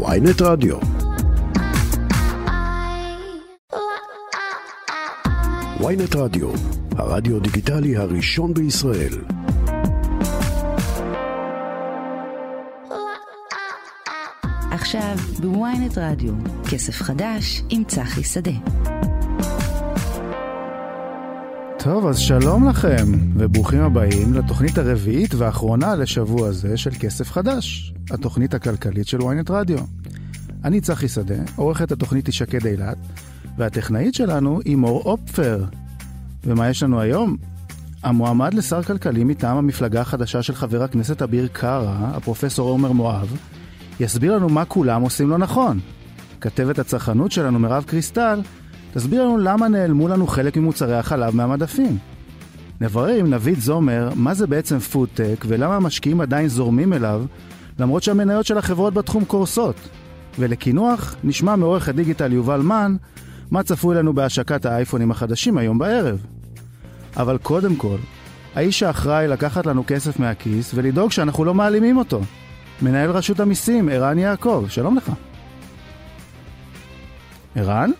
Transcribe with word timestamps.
ויינט 0.00 0.42
רדיו. 0.42 0.76
ויינט 5.80 6.16
רדיו, 6.16 6.50
הרדיו 6.96 7.40
דיגיטלי 7.40 7.96
הראשון 7.96 8.54
בישראל. 8.54 9.12
עכשיו 14.70 15.16
בוויינט 15.40 15.98
רדיו, 15.98 16.32
כסף 16.70 17.02
חדש 17.02 17.62
עם 17.70 17.84
צחי 17.84 18.24
שדה. 18.24 18.50
טוב, 21.78 22.06
אז 22.06 22.18
שלום 22.18 22.68
לכם, 22.68 23.06
וברוכים 23.34 23.80
הבאים 23.80 24.34
לתוכנית 24.34 24.78
הרביעית 24.78 25.34
והאחרונה 25.34 25.94
לשבוע 25.94 26.52
זה 26.52 26.76
של 26.76 26.90
כסף 27.00 27.30
חדש, 27.30 27.91
התוכנית 28.10 28.54
הכלכלית 28.54 29.06
של 29.06 29.18
ynet 29.18 29.50
רדיו. 29.52 29.78
אני 30.64 30.80
צחי 30.80 31.08
שדה, 31.08 31.34
עורכת 31.56 31.92
התוכנית 31.92 32.26
היא 32.26 32.32
שקד 32.32 32.66
אילת, 32.66 32.96
והטכנאית 33.58 34.14
שלנו 34.14 34.60
היא 34.64 34.76
מור 34.76 35.02
אופפר. 35.04 35.64
ומה 36.44 36.68
יש 36.68 36.82
לנו 36.82 37.00
היום? 37.00 37.36
המועמד 38.02 38.54
לשר 38.54 38.82
כלכלי 38.82 39.24
מטעם 39.24 39.56
המפלגה 39.56 40.00
החדשה 40.00 40.42
של 40.42 40.54
חבר 40.54 40.82
הכנסת 40.82 41.22
אביר 41.22 41.48
קארה, 41.52 42.10
הפרופסור 42.14 42.68
עומר 42.68 42.92
מואב, 42.92 43.36
יסביר 44.00 44.36
לנו 44.36 44.48
מה 44.48 44.64
כולם 44.64 45.02
עושים 45.02 45.30
לא 45.30 45.38
נכון. 45.38 45.80
כתבת 46.40 46.78
הצרכנות 46.78 47.32
שלנו, 47.32 47.58
מירב 47.58 47.84
קריסטל, 47.86 48.40
תסביר 48.92 49.22
לנו 49.22 49.38
למה 49.38 49.68
נעלמו 49.68 50.08
לנו 50.08 50.26
חלק 50.26 50.56
ממוצרי 50.56 50.96
החלב 50.96 51.36
מהמדפים. 51.36 51.98
נברר 52.80 53.14
עם 53.14 53.34
נביד 53.34 53.58
זומר 53.58 54.10
מה 54.14 54.34
זה 54.34 54.46
בעצם 54.46 54.78
פודטק 54.78 55.44
ולמה 55.48 55.76
המשקיעים 55.76 56.20
עדיין 56.20 56.48
זורמים 56.48 56.92
אליו, 56.92 57.24
למרות 57.78 58.02
שהמניות 58.02 58.46
של 58.46 58.58
החברות 58.58 58.94
בתחום 58.94 59.24
קורסות. 59.24 59.76
ולקינוח, 60.38 61.16
נשמע 61.24 61.56
מעורך 61.56 61.88
הדיגיטל 61.88 62.32
יובל 62.32 62.60
מן 62.60 62.96
מה 63.50 63.62
צפוי 63.62 63.96
לנו 63.96 64.12
בהשקת 64.12 64.66
האייפונים 64.66 65.10
החדשים 65.10 65.58
היום 65.58 65.78
בערב. 65.78 66.26
אבל 67.16 67.38
קודם 67.38 67.76
כל, 67.76 67.96
האיש 68.54 68.82
האחראי 68.82 69.28
לקחת 69.28 69.66
לנו 69.66 69.84
כסף 69.86 70.18
מהכיס 70.18 70.74
ולדאוג 70.74 71.12
שאנחנו 71.12 71.44
לא 71.44 71.54
מעלימים 71.54 71.96
אותו. 71.96 72.20
מנהל 72.82 73.10
רשות 73.10 73.40
המיסים, 73.40 73.88
ערן 73.88 74.18
יעקב, 74.18 74.64
שלום 74.68 74.96
לך. 74.96 75.12
ערן? 77.56 77.90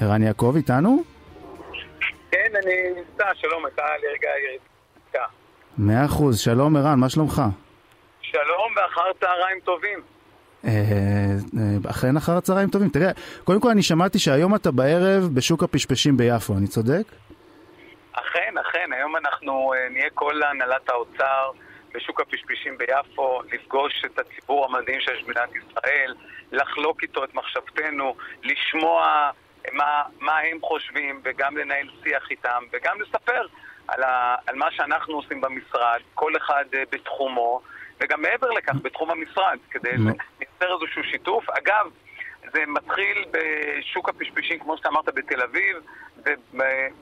ערן 0.00 0.22
יעקב 0.22 0.52
איתנו? 0.56 1.02
כן, 2.30 2.52
אני 2.64 2.74
נמצא, 2.96 3.24
שלום, 3.34 3.64
הייתה 3.64 3.82
לי 3.82 4.06
רגע 4.06 4.28
ירידה. 4.44 4.75
מאה 5.78 6.04
אחוז, 6.04 6.40
שלום 6.40 6.76
ערן, 6.76 6.98
מה 6.98 7.08
שלומך? 7.08 7.42
שלום 8.22 8.72
ואחר 8.76 9.12
צהריים 9.20 9.60
טובים. 9.64 10.00
אה, 10.64 10.70
אה, 10.70 11.90
אכן 11.90 12.16
אחר 12.16 12.32
הצהריים 12.36 12.70
טובים. 12.70 12.88
תראה, 12.88 13.10
קודם 13.44 13.60
כל 13.60 13.70
אני 13.70 13.82
שמעתי 13.82 14.18
שהיום 14.18 14.54
אתה 14.54 14.70
בערב 14.70 15.22
בשוק 15.34 15.62
הפשפשים 15.62 16.16
ביפו, 16.16 16.54
אני 16.58 16.66
צודק? 16.66 17.02
אכן, 18.12 18.54
אכן, 18.60 18.92
היום 18.92 19.16
אנחנו 19.16 19.72
אה, 19.74 19.88
נהיה 19.90 20.10
כל 20.14 20.42
הנהלת 20.42 20.88
האוצר 20.88 21.50
בשוק 21.94 22.20
הפשפשים 22.20 22.78
ביפו, 22.78 23.40
לפגוש 23.52 24.04
את 24.06 24.18
הציבור 24.18 24.64
המדהים 24.64 25.00
שיש 25.00 25.22
במדינת 25.22 25.50
ישראל, 25.56 26.14
לחלוק 26.52 27.02
איתו 27.02 27.24
את 27.24 27.34
מחשבתנו, 27.34 28.14
לשמוע 28.42 29.30
מה, 29.72 30.02
מה 30.20 30.38
הם 30.38 30.58
חושבים 30.62 31.20
וגם 31.24 31.56
לנהל 31.56 31.88
שיח 32.02 32.30
איתם 32.30 32.62
וגם 32.72 33.00
לספר 33.00 33.46
על, 33.88 34.02
ה, 34.02 34.34
על 34.46 34.56
מה 34.56 34.70
שאנחנו 34.70 35.14
עושים 35.14 35.40
במשרד, 35.40 36.00
כל 36.14 36.36
אחד 36.36 36.64
בתחומו. 36.92 37.60
וגם 38.00 38.22
מעבר 38.22 38.50
לכך, 38.50 38.74
בתחום 38.82 39.10
המשרד, 39.10 39.58
כדי 39.70 39.90
לייצר 39.90 40.74
איזשהו 40.74 41.04
שיתוף. 41.04 41.50
אגב, 41.50 41.90
זה 42.52 42.64
מתחיל 42.66 43.24
בשוק 43.30 44.08
הפשפשים, 44.08 44.58
כמו 44.58 44.76
שאתה 44.76 44.88
אמרת, 44.88 45.14
בתל 45.14 45.42
אביב, 45.42 45.76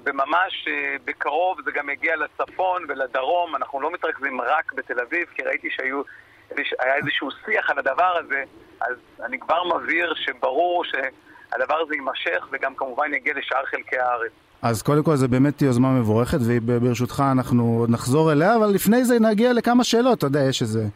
וממש 0.05 0.69
בקרוב 1.05 1.59
זה 1.65 1.73
גם 1.73 1.91
יגיע 1.91 2.17
לצפון 2.17 2.85
ולדרום. 2.89 3.57
אנחנו 3.57 3.81
לא 3.81 3.91
מתרכזים 3.91 4.41
רק 4.41 4.73
בתל 4.73 5.01
אביב, 5.01 5.29
כי 5.35 5.43
ראיתי 5.43 5.71
שהיה 5.71 6.95
איזשהו 6.97 7.29
שיח 7.45 7.71
על 7.71 7.79
הדבר 7.79 8.17
הזה, 8.19 8.45
אז 8.81 8.97
אני 9.23 9.39
כבר 9.39 9.65
מבהיר 9.65 10.15
שברור 10.15 10.85
שהדבר 10.85 11.81
הזה 11.81 11.95
יימשך, 11.95 12.49
וגם 12.51 12.75
כמובן 12.75 13.15
יגיע 13.15 13.35
לשאר 13.35 13.65
חלקי 13.65 13.99
הארץ. 13.99 14.33
אז 14.65 14.83
קודם 14.83 15.03
כל 15.03 15.17
זה 15.17 15.29
באמת 15.29 15.63
יוזמה 15.63 16.01
מבורכת, 16.01 16.39
וברשותך 16.43 17.25
אנחנו 17.33 17.77
עוד 17.79 17.91
נחזור 17.91 18.33
אליה, 18.33 18.57
אבל 18.57 18.67
לפני 18.67 19.05
זה 19.05 19.19
נגיע 19.21 19.53
לכמה 19.53 19.85
שאלות, 19.85 20.19
אתה 20.19 20.27
יודע, 20.27 20.43
יש 20.43 20.63
איזה 20.63 20.87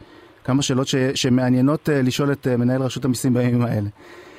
כמה 0.43 0.61
שאלות 0.61 0.87
ש, 0.87 0.95
שמעניינות 0.95 1.89
uh, 1.89 1.91
לשאול 1.91 2.31
את 2.31 2.47
uh, 2.47 2.57
מנהל 2.57 2.81
רשות 2.81 3.05
המיסים 3.05 3.33
בימים 3.33 3.61
האלה. 3.61 3.89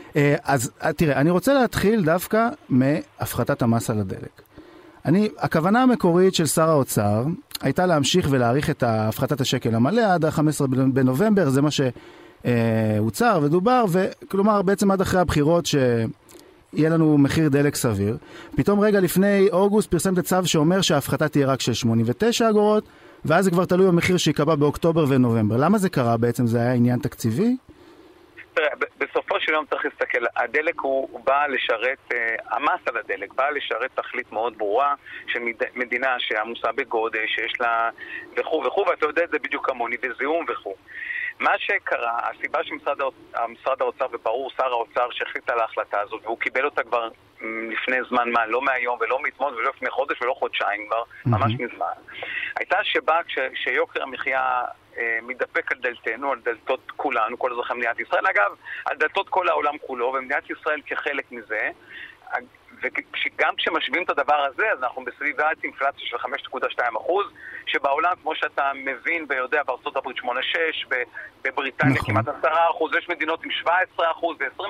Uh, 0.08 0.14
אז 0.44 0.70
uh, 0.80 0.92
תראה, 0.92 1.20
אני 1.20 1.30
רוצה 1.30 1.54
להתחיל 1.54 2.04
דווקא 2.04 2.48
מהפחתת 2.68 3.62
המס 3.62 3.90
על 3.90 3.98
הדלק. 4.00 4.42
אני, 5.04 5.28
הכוונה 5.38 5.82
המקורית 5.82 6.34
של 6.34 6.46
שר 6.46 6.70
האוצר 6.70 7.24
הייתה 7.60 7.86
להמשיך 7.86 8.26
ולהאריך 8.30 8.70
את 8.70 8.82
הפחתת 8.82 9.40
השקל 9.40 9.74
המלא 9.74 10.14
עד 10.14 10.24
ה-15 10.24 10.66
בנובמבר, 10.66 11.50
זה 11.50 11.62
מה 11.62 11.68
שהוצר 11.70 13.40
ודובר, 13.42 13.84
וכלומר 13.90 14.62
בעצם 14.62 14.90
עד 14.90 15.00
אחרי 15.00 15.20
הבחירות 15.20 15.66
ש... 15.66 15.74
יהיה 16.72 16.90
לנו 16.90 17.18
מחיר 17.18 17.48
דלק 17.48 17.74
סביר. 17.74 18.16
פתאום 18.56 18.80
רגע 18.80 19.00
לפני 19.00 19.48
אוגוסט 19.52 19.90
פרסם 19.90 20.14
את 20.14 20.18
הצו 20.18 20.36
שאומר 20.44 20.80
שההפחתה 20.80 21.28
תהיה 21.28 21.46
רק 21.46 21.60
של 21.60 21.74
89 21.74 22.48
אגורות, 22.50 22.84
ואז 23.24 23.44
זה 23.44 23.50
כבר 23.50 23.64
תלוי 23.64 23.86
במחיר 23.86 24.16
שייקבע 24.16 24.54
באוקטובר 24.54 25.04
ונובמבר. 25.08 25.56
למה 25.56 25.78
זה 25.78 25.88
קרה 25.88 26.16
בעצם? 26.16 26.46
זה 26.46 26.58
היה 26.58 26.72
עניין 26.72 26.98
תקציבי? 26.98 27.56
בסופו 28.98 29.40
של 29.40 29.52
יום 29.52 29.64
צריך 29.70 29.84
להסתכל, 29.84 30.24
הדלק 30.36 30.80
הוא 30.80 31.20
בא 31.24 31.46
לשרת, 31.46 32.12
המס 32.50 32.80
על 32.86 32.96
הדלק 32.96 33.32
בא 33.32 33.50
לשרת 33.50 33.90
תכלית 33.94 34.32
מאוד 34.32 34.58
ברורה 34.58 34.94
של 35.26 35.38
מדינה 35.74 36.16
שעמוסה 36.18 36.72
בגודש, 36.72 37.34
שיש 37.34 37.52
לה 37.60 37.90
וכו' 38.36 38.62
וכו', 38.66 38.84
ואתה 38.90 39.06
יודע 39.06 39.24
את 39.24 39.30
זה 39.30 39.38
בדיוק 39.38 39.66
כמוני, 39.66 39.96
וזיהום 40.02 40.44
וכו'. 40.48 40.74
מה 41.40 41.58
שקרה, 41.58 42.18
הסיבה 42.30 42.64
שמשרד 42.64 43.80
האוצר, 43.80 44.06
וברור 44.12 44.50
שר 44.56 44.66
האוצר 44.66 45.10
שהחליט 45.10 45.50
על 45.50 45.60
ההחלטה 45.60 46.00
הזאת, 46.00 46.20
והוא 46.24 46.38
קיבל 46.38 46.64
אותה 46.64 46.82
כבר 46.82 47.08
לפני 47.42 47.96
זמן 48.08 48.30
מה, 48.30 48.46
לא 48.46 48.62
מהיום 48.62 48.98
ולא 49.00 49.22
מאתמול 49.22 49.54
ולא 49.54 49.70
לפני 49.76 49.90
חודש 49.90 50.22
ולא 50.22 50.34
חודשיים 50.34 50.86
כבר, 50.86 51.02
ממש 51.26 51.52
מזמן, 51.52 51.92
הייתה 52.56 52.78
שבה 52.82 53.18
כשיוקר 53.52 54.02
המחיה 54.02 54.62
אה, 54.98 55.18
מתדפק 55.22 55.72
על 55.72 55.78
דלתנו, 55.78 56.32
על 56.32 56.40
דלתות 56.44 56.90
כולנו, 56.96 57.38
כל 57.38 57.52
אזרחי 57.52 57.74
מדינת 57.74 58.00
ישראל, 58.00 58.26
אגב, 58.26 58.56
על 58.84 58.96
דלתות 58.96 59.28
כל 59.28 59.48
העולם 59.48 59.78
כולו, 59.86 60.06
ומדינת 60.06 60.50
ישראל 60.50 60.80
כחלק 60.86 61.32
מזה, 61.32 61.70
וגם 62.82 63.56
כשמשווים 63.56 64.02
את 64.02 64.10
הדבר 64.10 64.34
הזה, 64.34 64.72
אז 64.72 64.82
אנחנו 64.82 65.04
בסביבת 65.04 65.64
אינפלציה 65.64 66.06
של 66.06 66.16
5.2 66.16 66.82
שבעולם, 67.66 68.12
כמו 68.22 68.34
שאתה 68.34 68.72
מבין 68.74 69.26
ויודע, 69.28 69.62
בארצות 69.62 69.96
הברית 69.96 70.18
8.6, 70.18 70.26
בבריטניה 71.44 71.94
נכון. 71.94 72.14
כמעט 72.14 72.28
10 72.28 72.48
יש 72.98 73.08
מדינות 73.08 73.44
עם 73.44 73.50
17 73.50 74.06
ו-20 74.40 74.62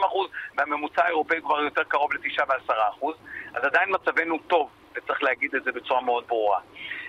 והממוצע 0.56 1.04
האירופאי 1.04 1.40
כבר 1.40 1.60
יותר 1.60 1.82
קרוב 1.84 2.12
ל-9 2.12 2.44
ו-10 2.48 3.06
אז 3.54 3.64
עדיין 3.64 3.88
מצבנו 3.94 4.38
טוב, 4.38 4.70
וצריך 4.94 5.22
להגיד 5.22 5.54
את 5.54 5.64
זה 5.64 5.72
בצורה 5.72 6.00
מאוד 6.00 6.24
ברורה. 6.28 6.60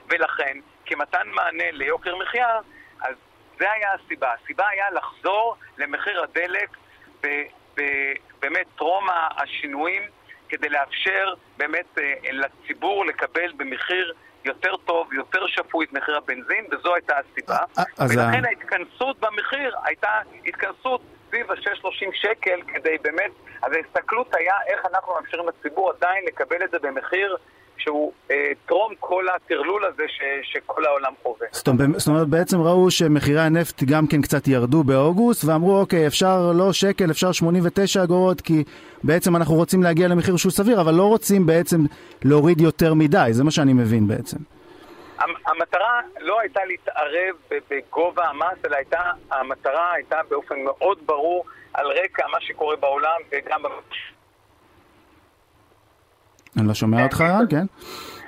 ולכן, 0.10 0.58
כמתן 0.86 1.28
מענה 1.28 1.72
ליוקר 1.72 2.16
מחיה, 2.16 2.60
אז 3.02 3.16
זה 3.60 3.72
היה 3.72 3.88
הסיבה. 3.94 4.34
הסיבה 4.44 4.68
היה 4.70 4.92
לחזור 4.92 5.56
למחיר 5.78 6.24
הדלק 6.24 6.78
באמת 8.40 8.68
טרום 8.76 9.08
השינויים 9.38 10.04
כדי 10.52 10.70
לאפשר 10.70 11.34
באמת 11.58 11.98
אה, 11.98 12.14
לציבור 12.32 13.06
לקבל 13.06 13.52
במחיר 13.58 14.14
יותר 14.46 14.76
טוב, 14.86 15.14
יותר 15.14 15.48
שפוי 15.48 15.86
את 15.86 15.94
מחיר 15.94 16.18
הבנזין, 16.18 16.66
וזו 16.72 16.96
הייתה 16.96 17.14
הסיבה. 17.18 17.58
אה, 17.78 17.84
אה, 18.00 18.06
ולכן 18.10 18.46
ההתכנסות 18.46 19.20
במחיר 19.20 19.76
הייתה 19.84 20.10
התכנסות 20.46 21.02
סביב 21.28 21.52
ה-6.30 21.52 22.10
שקל, 22.14 22.60
כדי 22.68 22.96
באמת, 23.02 23.32
אז 23.64 23.72
ההסתכלות 23.74 24.36
היה 24.36 24.54
איך 24.68 24.86
אנחנו 24.94 25.14
מאפשרים 25.14 25.46
לציבור 25.48 25.92
עדיין 25.98 26.26
לקבל 26.26 26.64
את 26.64 26.72
זה 26.72 26.78
במחיר 26.82 27.38
שהוא 27.78 28.12
אה, 28.32 28.52
טרום 28.66 28.94
כל 29.00 29.26
הטרלול 29.36 29.86
הזה 29.86 30.04
ש, 30.08 30.22
שכל 30.44 30.86
העולם 30.86 31.14
חווה. 31.24 31.48
זאת 31.52 32.08
אומרת, 32.08 32.28
בעצם 32.28 32.62
ראו 32.62 32.92
שמחירי 32.92 33.42
הנפט 33.42 33.84
גם 33.84 34.08
כן 34.08 34.22
קצת 34.22 34.48
ירדו 34.48 34.84
באוגוסט, 34.84 35.46
ואמרו, 35.46 35.80
אוקיי, 35.80 36.08
אפשר 36.08 36.52
לא 36.56 36.74
שקל, 36.74 37.12
אפשר 37.12 37.32
89 37.32 38.04
אגורות, 38.04 38.42
כי 38.42 38.64
בעצם 39.04 39.36
אנחנו 39.36 39.56
רוצים 39.56 39.84
להגיע 39.84 40.08
למחיר 40.08 40.38
שהוא 40.38 40.52
סביר, 40.52 40.82
אבל 40.82 40.94
לא 40.94 41.04
רוצים 41.04 41.46
בעצם 41.46 41.78
להוריד 42.24 42.62
יותר 42.62 42.94
מדי, 42.94 43.28
זה 43.32 43.44
מה 43.44 43.52
שאני 43.52 43.74
מבין 43.74 44.08
בעצם. 44.08 44.38
המטרה 45.46 46.02
לא 46.20 46.40
הייתה 46.40 46.60
להתערב 46.66 47.36
בגובה 47.70 48.28
המס, 48.28 48.66
אלא 48.66 48.76
הייתה, 48.76 49.00
המטרה 49.32 49.92
הייתה 49.94 50.20
באופן 50.30 50.56
מאוד 50.64 50.98
ברור 51.06 51.46
על 51.74 51.88
רקע 51.88 52.28
מה 52.32 52.42
שקורה 52.42 52.76
בעולם 52.76 53.18
וגם 53.32 53.62
אני 56.58 56.68
לא 56.68 56.74
שומע 56.74 57.04
אותך, 57.04 57.22
רן, 57.22 57.46
כן? 57.50 57.66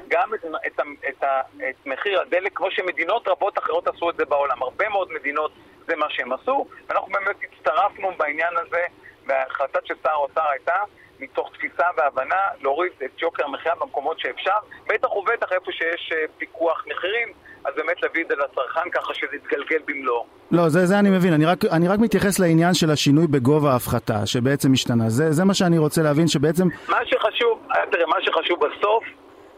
גם 0.08 0.34
את, 0.34 0.46
את, 0.68 0.80
את, 1.10 1.24
את 1.70 1.86
מחיר 1.86 2.22
הדלק, 2.22 2.52
כמו 2.56 2.72
שמדינות 2.72 3.28
רבות 3.28 3.58
אחרות 3.58 3.88
עשו 3.88 4.10
את 4.10 4.16
זה 4.16 4.26
בעולם. 4.26 4.64
הרבה 4.64 4.90
מאוד 4.90 5.08
מדינות 5.12 5.52
זה 5.88 5.96
מה 5.96 6.06
שהם 6.10 6.34
עשו, 6.34 6.66
ואנחנו 6.88 7.08
באמת 7.12 7.36
הצטרפנו 7.44 8.12
בעניין 8.18 8.54
הזה, 8.58 8.82
וההחלטה 9.28 9.80
של 9.86 9.94
שר 10.04 10.10
האוצר 10.10 10.50
הייתה 10.52 10.76
מתוך 11.20 11.52
תפיסה 11.54 11.86
והבנה 11.98 12.42
להוריד 12.62 12.92
את 13.06 13.22
יוקר 13.22 13.46
המחיה 13.46 13.76
במקומות 13.76 14.20
שאפשר, 14.20 14.56
בטח 14.88 15.16
ובטח 15.16 15.52
איפה 15.52 15.72
שיש 15.72 16.12
אה, 16.16 16.26
פיקוח 16.38 16.84
מחירים, 16.88 17.34
אז 17.66 17.74
באמת 17.76 18.02
להביא 18.04 18.24
את 18.24 18.28
זה 18.28 18.36
לצרכן 18.36 18.90
ככה 18.92 19.14
שזה 19.14 19.36
יתגלגל 19.36 19.80
במלואו. 19.86 20.26
לא, 20.52 20.70
זה, 20.70 20.86
זה 20.86 21.00
אני 21.00 21.10
מבין, 21.10 21.34
אני 21.34 21.46
רק, 21.46 21.66
אני 21.72 21.88
רק 21.88 22.00
מתייחס 22.00 22.40
לעניין 22.40 22.74
של 22.74 22.92
השינוי 22.92 23.28
בגובה 23.28 23.72
ההפחתה, 23.72 24.26
שבעצם 24.26 24.74
השתנה. 24.74 25.10
זה, 25.10 25.32
זה 25.32 25.44
מה 25.44 25.54
שאני 25.54 25.78
רוצה 25.78 26.02
להבין, 26.02 26.28
שבעצם... 26.28 26.68
מה 26.88 27.06
שחשוב, 27.06 27.68
אה, 27.72 27.86
תראה, 27.92 28.06
מה 28.06 28.18
שחשוב 28.22 28.60
בסוף, 28.66 29.04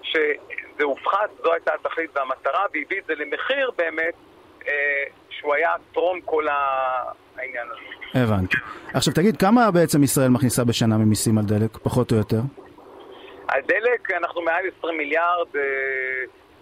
שזה 0.03 0.83
הופחת, 0.83 1.29
זו 1.43 1.53
הייתה 1.53 1.71
התכלית 1.73 2.09
והמטרה, 2.15 2.61
והביא 2.73 2.99
את 2.99 3.05
זה 3.05 3.13
למחיר 3.15 3.71
באמת, 3.77 4.13
אה, 4.67 4.73
שהוא 5.29 5.53
היה 5.53 5.73
טרום 5.93 6.21
כל 6.21 6.45
העניין 7.37 7.67
הזה. 7.71 8.04
הבנתי. 8.15 8.57
עכשיו 8.93 9.13
תגיד, 9.13 9.37
כמה 9.37 9.71
בעצם 9.71 10.03
ישראל 10.03 10.29
מכניסה 10.29 10.63
בשנה 10.63 10.97
ממיסים 10.97 11.37
על 11.37 11.45
דלק, 11.45 11.77
פחות 11.83 12.11
או 12.11 12.17
יותר? 12.17 12.39
על 13.47 13.61
דלק 13.67 14.11
אנחנו 14.11 14.41
מעל 14.41 14.63
20 14.79 14.97
מיליארד, 14.97 15.47
אה, 15.55 15.61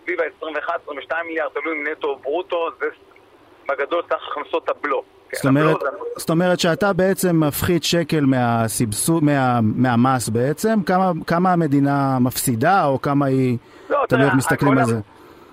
סביב 0.04 0.20
ה-21-22 0.22 1.14
מיליארד, 1.28 1.52
תלוי 1.54 1.84
נטו 1.92 2.08
או 2.08 2.20
ברוטו, 2.20 2.70
זה 2.80 2.86
בגדול 3.70 4.02
סך 4.10 4.20
הכנסות 4.32 4.70
הבלו. 4.70 5.04
כן, 5.30 5.38
זאת 5.38 5.46
אומרת, 5.46 5.78
זאת 6.18 6.30
אומרת 6.30 6.60
שאתה 6.60 6.94
בעצם 6.94 7.44
מפחית 7.44 7.84
שקל 7.84 8.22
מהסבסוד, 8.26 9.24
מה, 9.24 9.60
מהמס 9.62 10.30
בעצם, 10.30 10.84
כמה, 10.86 11.12
כמה 11.28 11.54
המדינה 11.54 12.18
מפסידה 12.20 12.86
או 12.86 13.02
כמה 13.02 13.26
היא, 13.26 13.58
לא, 13.90 14.06
תלוי 14.10 14.26
איך 14.26 14.34
מסתכלים 14.34 14.78
על 14.78 14.86
זה. 14.86 15.00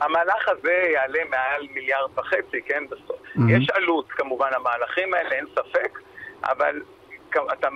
המהלך 0.01 0.49
הזה 0.49 0.73
יעלה 0.73 1.21
מעל 1.31 1.67
מיליארד 1.75 2.19
וחצי, 2.19 2.63
כן, 2.67 2.85
בסוף. 2.91 3.21
Mm-hmm. 3.21 3.41
יש 3.51 3.71
עלות 3.71 4.07
כמובן 4.09 4.51
למהלכים 4.55 5.15
האלה, 5.15 5.31
אין 5.31 5.47
ספק, 5.55 5.99
אבל 6.45 6.83
אתה, 7.53 7.69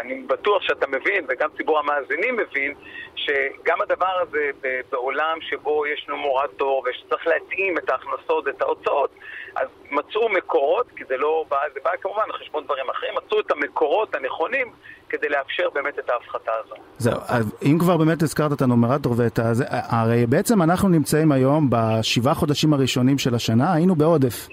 אני 0.00 0.22
בטוח 0.22 0.62
שאתה 0.62 0.86
מבין, 0.86 1.24
וגם 1.28 1.48
ציבור 1.56 1.78
המאזינים 1.78 2.36
מבין, 2.36 2.74
שגם 3.14 3.80
הדבר 3.82 4.22
הזה 4.22 4.50
בעולם 4.92 5.38
שבו 5.40 5.86
יש 5.86 6.06
נומרטור 6.08 6.84
ושצריך 6.90 7.26
להתאים 7.26 7.78
את 7.78 7.90
ההכנסות 7.90 8.46
ואת 8.46 8.62
ההוצאות, 8.62 9.10
אז 9.56 9.68
מצאו 9.90 10.28
מקורות, 10.28 10.86
כי 10.96 11.04
זה 11.08 11.16
לא 11.16 11.44
בא, 11.48 11.56
זה 11.74 11.80
בא 11.84 11.90
כמובן 12.02 12.22
על 12.24 12.32
חשבון 12.32 12.64
דברים 12.64 12.84
אחרים, 12.90 13.14
מצאו 13.26 13.40
את 13.40 13.50
המקורות 13.50 14.14
הנכונים 14.14 14.72
כדי 15.08 15.28
לאפשר 15.28 15.68
באמת 15.74 15.98
את 15.98 16.10
ההפחתה 16.10 16.52
הזו. 16.64 16.74
זהו, 16.98 17.14
אם 17.62 17.78
כבר 17.78 17.96
באמת 17.96 18.22
הזכרת 18.22 18.52
את 18.52 18.62
הנומרטור 18.62 19.14
ואת 19.16 19.38
ה... 19.38 19.52
הרי 19.68 20.26
בעצם 20.26 20.62
אנחנו 20.62 20.88
נמצאים 20.88 21.32
היום 21.32 21.70
בשבעה 21.70 22.34
חודשים 22.34 22.72
הראשונים 22.72 23.18
של 23.18 23.34
השנה, 23.34 23.72
היינו 23.72 23.94
בעודף, 23.94 24.48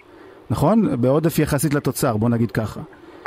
נכון? 0.49 1.01
בעודף 1.01 1.39
יחסית 1.39 1.73
לתוצר, 1.73 2.17
בוא 2.17 2.29
נגיד 2.29 2.51
ככה. 2.51 2.79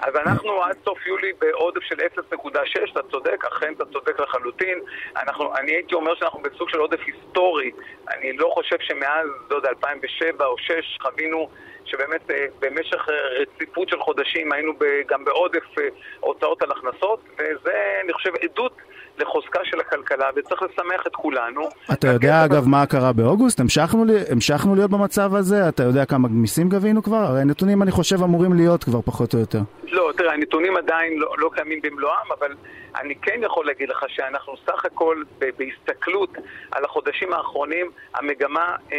אז 0.05 0.17
אנחנו 0.17 0.63
עד 0.63 0.77
סוף 0.85 1.07
יולי 1.07 1.33
בעודף 1.39 1.81
של 1.83 1.95
0.6, 1.95 2.91
אתה 2.93 3.01
צודק, 3.11 3.45
אכן 3.45 3.73
אתה 3.77 3.85
צודק 3.85 4.21
לחלוטין. 4.21 4.79
אנחנו, 5.17 5.57
אני 5.57 5.73
הייתי 5.73 5.95
אומר 5.95 6.15
שאנחנו 6.15 6.43
בסוג 6.43 6.69
של 6.69 6.79
עודף 6.79 7.01
היסטורי. 7.07 7.71
אני 8.09 8.37
לא 8.37 8.51
חושב 8.55 8.77
שמאז, 8.81 9.29
לא 9.51 9.57
יודע, 9.57 9.69
2007 9.69 10.47
או 10.47 10.57
2006 10.59 10.99
חווינו 11.03 11.49
שבאמת 11.85 12.31
אה, 12.31 12.47
במשך 12.61 13.09
אה, 13.09 13.15
רציפות 13.41 13.89
של 13.89 14.01
חודשים 14.01 14.53
היינו 14.53 14.73
גם 15.07 15.25
בעודף 15.25 15.79
אה, 15.79 15.89
הוצאות 16.21 16.63
על 16.63 16.71
הכנסות, 16.71 17.21
וזה, 17.39 18.01
אני 18.05 18.13
חושב, 18.13 18.31
עדות 18.43 18.77
לחוזקה 19.19 19.61
של 19.65 19.81
הכלכלה, 19.81 20.31
וצריך 20.37 20.63
לשמח 20.63 21.07
את 21.07 21.17
כולנו. 21.17 21.69
אתה 21.93 22.09
יודע, 22.09 22.45
אגב, 22.45 22.69
מה 22.69 22.87
קרה 22.87 23.13
באוגוסט? 23.13 23.61
המשכנו, 23.61 24.05
המשכנו 24.31 24.75
להיות 24.75 24.91
במצב 24.91 25.35
הזה? 25.35 25.69
אתה 25.69 25.83
יודע 25.83 26.05
כמה 26.05 26.29
מיסים 26.29 26.69
גבינו 26.69 27.03
כבר? 27.03 27.17
הרי 27.17 27.41
הנתונים, 27.41 27.83
אני 27.83 27.91
חושב, 27.91 28.23
אמורים 28.23 28.53
להיות 28.53 28.85
כבר 28.85 29.03
פחות 29.03 29.35
או 29.35 29.39
יותר. 29.39 29.61
לא, 29.85 30.13
תראה, 30.17 30.33
הנתונים 30.33 30.77
עדיין 30.77 31.19
לא, 31.19 31.35
לא 31.39 31.51
קיימים 31.55 31.81
במלואם, 31.83 32.33
אבל 32.39 32.55
אני 33.01 33.15
כן 33.15 33.41
יכול 33.43 33.67
להגיד 33.67 33.89
לך 33.89 34.05
שאנחנו 34.09 34.57
סך 34.67 34.85
הכל, 34.85 35.23
בהסתכלות 35.39 36.31
על 36.73 36.85
החודשים 36.85 37.33
האחרונים, 37.33 37.91
המגמה 38.15 38.77
אה, 38.93 38.97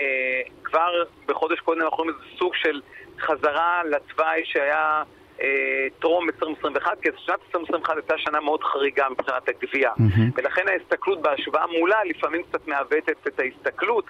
אה, 0.00 0.42
כבר 0.64 1.04
בחודש 1.26 1.60
קודם 1.60 1.80
אנחנו 1.82 1.96
רואים 1.96 2.10
איזה 2.10 2.38
סוג 2.38 2.54
של 2.54 2.80
חזרה 3.20 3.82
לתוואי 3.84 4.40
שהיה... 4.44 5.02
אה, 5.42 5.86
טרום 5.98 6.28
2021, 6.28 7.00
כי 7.02 7.08
שנת 7.16 7.38
2021 7.46 7.96
הייתה 7.96 8.18
שנה 8.18 8.40
מאוד 8.40 8.62
חריגה 8.62 9.06
מבחינת 9.10 9.48
הגבייה. 9.48 9.90
Mm-hmm. 9.92 10.32
ולכן 10.36 10.68
ההסתכלות 10.68 11.22
בהשוואה 11.22 11.66
מולה 11.66 12.04
לפעמים 12.04 12.42
קצת 12.42 12.66
מעוותת 12.66 13.16
את 13.26 13.40
ההסתכלות, 13.40 14.04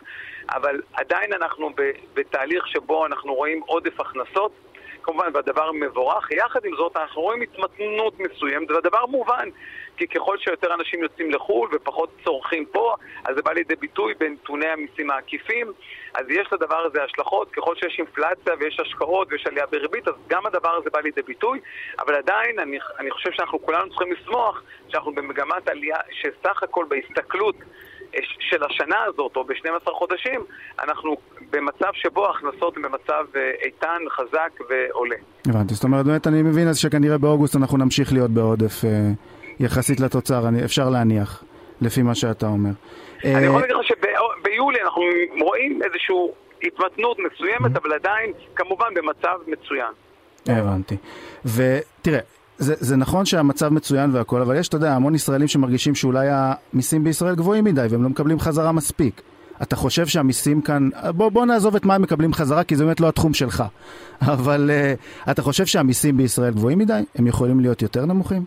אבל 0.50 0.80
עדיין 0.92 1.32
אנחנו 1.32 1.70
בתהליך 2.14 2.66
שבו 2.66 3.06
אנחנו 3.06 3.34
רואים 3.34 3.60
עודף 3.66 4.00
הכנסות. 4.00 4.52
כמובן, 5.02 5.26
והדבר 5.34 5.72
מבורך. 5.72 6.30
יחד 6.30 6.64
עם 6.64 6.76
זאת, 6.76 6.96
אנחנו 6.96 7.22
רואים 7.22 7.40
התמתנות 7.42 8.20
מסוימת, 8.20 8.70
והדבר 8.70 9.06
מובן, 9.06 9.48
כי 9.96 10.06
ככל 10.06 10.38
שיותר 10.38 10.74
אנשים 10.74 11.02
יוצאים 11.02 11.30
לחו"ל 11.30 11.68
ופחות 11.72 12.10
צורכים 12.24 12.64
פה, 12.66 12.94
אז 13.24 13.36
זה 13.36 13.42
בא 13.42 13.52
לידי 13.52 13.76
ביטוי 13.76 14.14
בנתוני 14.14 14.68
המיסים 14.68 15.10
העקיפים. 15.10 15.72
אז 16.14 16.26
יש 16.30 16.48
לדבר 16.52 16.76
הזה 16.76 17.04
השלכות, 17.04 17.50
ככל 17.50 17.74
שיש 17.76 17.98
אינפלציה 17.98 18.54
ויש 18.60 18.80
השקעות 18.80 19.28
ויש 19.30 19.46
עלייה 19.46 19.66
בריבית, 19.66 20.08
אז 20.08 20.14
גם 20.28 20.46
הדבר 20.46 20.74
הזה 20.74 20.90
בא 20.90 21.00
לידי 21.00 21.22
ביטוי, 21.22 21.60
אבל 21.98 22.14
עדיין 22.14 22.58
אני, 22.58 22.78
אני 22.98 23.10
חושב 23.10 23.30
שאנחנו 23.32 23.62
כולנו 23.62 23.88
צריכים 23.88 24.12
לשמוח 24.12 24.62
שאנחנו 24.88 25.14
במגמת 25.14 25.68
עלייה, 25.68 25.96
שסך 26.10 26.62
הכל 26.62 26.84
בהסתכלות 26.88 27.56
של 28.20 28.64
השנה 28.64 28.96
הזאת, 29.06 29.36
או 29.36 29.44
ב-12 29.44 29.90
חודשים, 29.90 30.40
אנחנו 30.82 31.16
במצב 31.50 31.90
שבו 31.92 32.26
ההכנסות 32.26 32.76
הן 32.76 32.82
במצב 32.82 33.24
אה, 33.36 33.50
איתן, 33.64 33.98
חזק 34.10 34.50
ועולה. 34.68 35.16
הבנתי, 35.48 35.74
זאת 35.74 35.84
אומרת, 35.84 36.06
באמת 36.06 36.26
אני 36.26 36.42
מבין 36.42 36.68
אז 36.68 36.78
שכנראה 36.78 37.18
באוגוסט 37.18 37.56
אנחנו 37.56 37.78
נמשיך 37.78 38.12
להיות 38.12 38.30
בעודף 38.30 38.84
אה, 38.84 38.90
יחסית 39.60 40.00
לתוצר, 40.00 40.44
אפשר 40.64 40.88
להניח, 40.88 41.44
לפי 41.80 42.02
מה 42.02 42.14
שאתה 42.14 42.46
אומר. 42.46 42.70
אני 43.24 43.46
יכול 43.46 43.60
להגיד 43.60 43.76
לך 43.76 43.86
ביולי 44.42 44.82
אנחנו 44.82 45.02
רואים 45.40 45.80
איזושהי 45.82 46.16
התמתנות 46.62 47.16
מסוימת, 47.18 47.76
אבל 47.76 47.92
עדיין, 47.92 48.32
כמובן, 48.54 48.94
במצב 48.94 49.38
מצוין. 49.46 49.92
הבנתי. 50.46 50.96
ותראה, 51.44 52.20
זה, 52.58 52.74
זה 52.78 52.96
נכון 52.96 53.24
שהמצב 53.24 53.68
מצוין 53.68 54.10
והכל, 54.12 54.40
אבל 54.40 54.56
יש, 54.56 54.68
אתה 54.68 54.76
יודע, 54.76 54.92
המון 54.92 55.14
ישראלים 55.14 55.48
שמרגישים 55.48 55.94
שאולי 55.94 56.26
המיסים 56.30 57.04
בישראל 57.04 57.34
גבוהים 57.34 57.64
מדי 57.64 57.86
והם 57.90 58.02
לא 58.02 58.08
מקבלים 58.08 58.40
חזרה 58.40 58.72
מספיק. 58.72 59.22
אתה 59.62 59.76
חושב 59.76 60.06
שהמיסים 60.06 60.62
כאן, 60.62 60.88
בוא, 61.16 61.28
בוא 61.28 61.46
נעזוב 61.46 61.76
את 61.76 61.84
מה 61.84 61.94
הם 61.94 62.02
מקבלים 62.02 62.32
חזרה, 62.32 62.64
כי 62.64 62.76
זה 62.76 62.84
באמת 62.84 63.00
לא 63.00 63.08
התחום 63.08 63.34
שלך. 63.34 63.62
אבל 64.34 64.70
uh, 64.70 65.30
אתה 65.30 65.42
חושב 65.42 65.66
שהמיסים 65.66 66.16
בישראל 66.16 66.50
גבוהים 66.50 66.78
מדי? 66.78 67.00
הם 67.14 67.26
יכולים 67.26 67.60
להיות 67.60 67.82
יותר 67.82 68.06
נמוכים? 68.06 68.44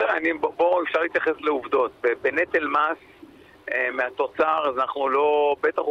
אני, 0.00 0.32
בוא, 0.32 0.52
בוא 0.56 0.82
אפשר 0.82 0.98
להתייחס 1.02 1.40
לעובדות. 1.40 1.90
בנטל 2.22 2.66
מס 2.66 2.98
אה, 3.72 3.88
מהתוצר, 3.92 4.68
אז 4.68 4.78
אנחנו 4.78 5.08
לא, 5.08 5.56
בטח 5.62 5.82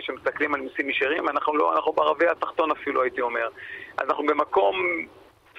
כשמסתכלים 0.00 0.54
על 0.54 0.60
מיסים 0.60 0.90
ישירים, 0.90 1.28
אנחנו 1.28 1.56
לא, 1.56 1.74
אנחנו 1.76 1.92
ברביע 1.92 2.30
התחתון 2.30 2.70
אפילו, 2.70 3.02
הייתי 3.02 3.20
אומר. 3.20 3.48
אז 3.98 4.08
אנחנו 4.08 4.24
במקום, 4.26 4.76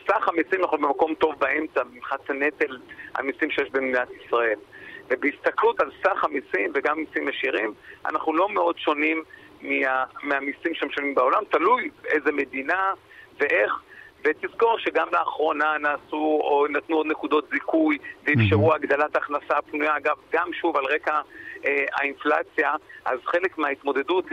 סך 0.08 0.28
המיסים 0.28 0.62
אנחנו 0.62 0.78
במקום 0.78 1.14
טוב 1.14 1.36
באמצע, 1.40 1.82
מבחינת 1.94 2.30
הנטל 2.30 2.78
המיסים 3.16 3.52
שיש 3.52 3.70
במדינת 3.72 4.08
ישראל. 4.26 4.60
ובהסתכלות 5.10 5.80
על 5.80 5.92
סך 6.04 6.24
המיסים 6.24 6.72
וגם 6.74 7.00
מיסים 7.00 7.30
ישירים, 7.30 7.74
אנחנו 8.06 8.34
לא 8.34 8.50
מאוד 8.50 8.78
שונים 8.78 9.24
מה, 9.62 10.04
מהמיסים 10.24 10.74
שמשלמים 10.74 11.16
בעולם, 11.16 11.44
תלוי 11.50 11.90
איזה 12.06 12.32
מדינה 12.32 12.94
ואיך. 13.40 13.74
ותזכור 14.26 14.80
שגם 14.80 15.08
לאחרונה 15.12 15.78
נעשו 15.78 16.40
או 16.44 16.66
נתנו 16.70 16.96
עוד 16.96 17.08
נקודות 17.08 17.50
זיכוי 17.52 17.98
ואפשרו 18.24 18.72
mm-hmm. 18.72 18.76
הגדלת 18.76 19.16
הכנסה 19.16 19.62
פנויה, 19.72 19.98
אגב, 19.98 20.16
גם 20.34 20.54
שוב 20.54 20.78
על 20.78 20.86
רקע 20.86 21.22
האינפלציה, 21.94 22.74
אז 23.06 23.20
חלק 23.26 23.58
מההתמודדות, 23.58 24.26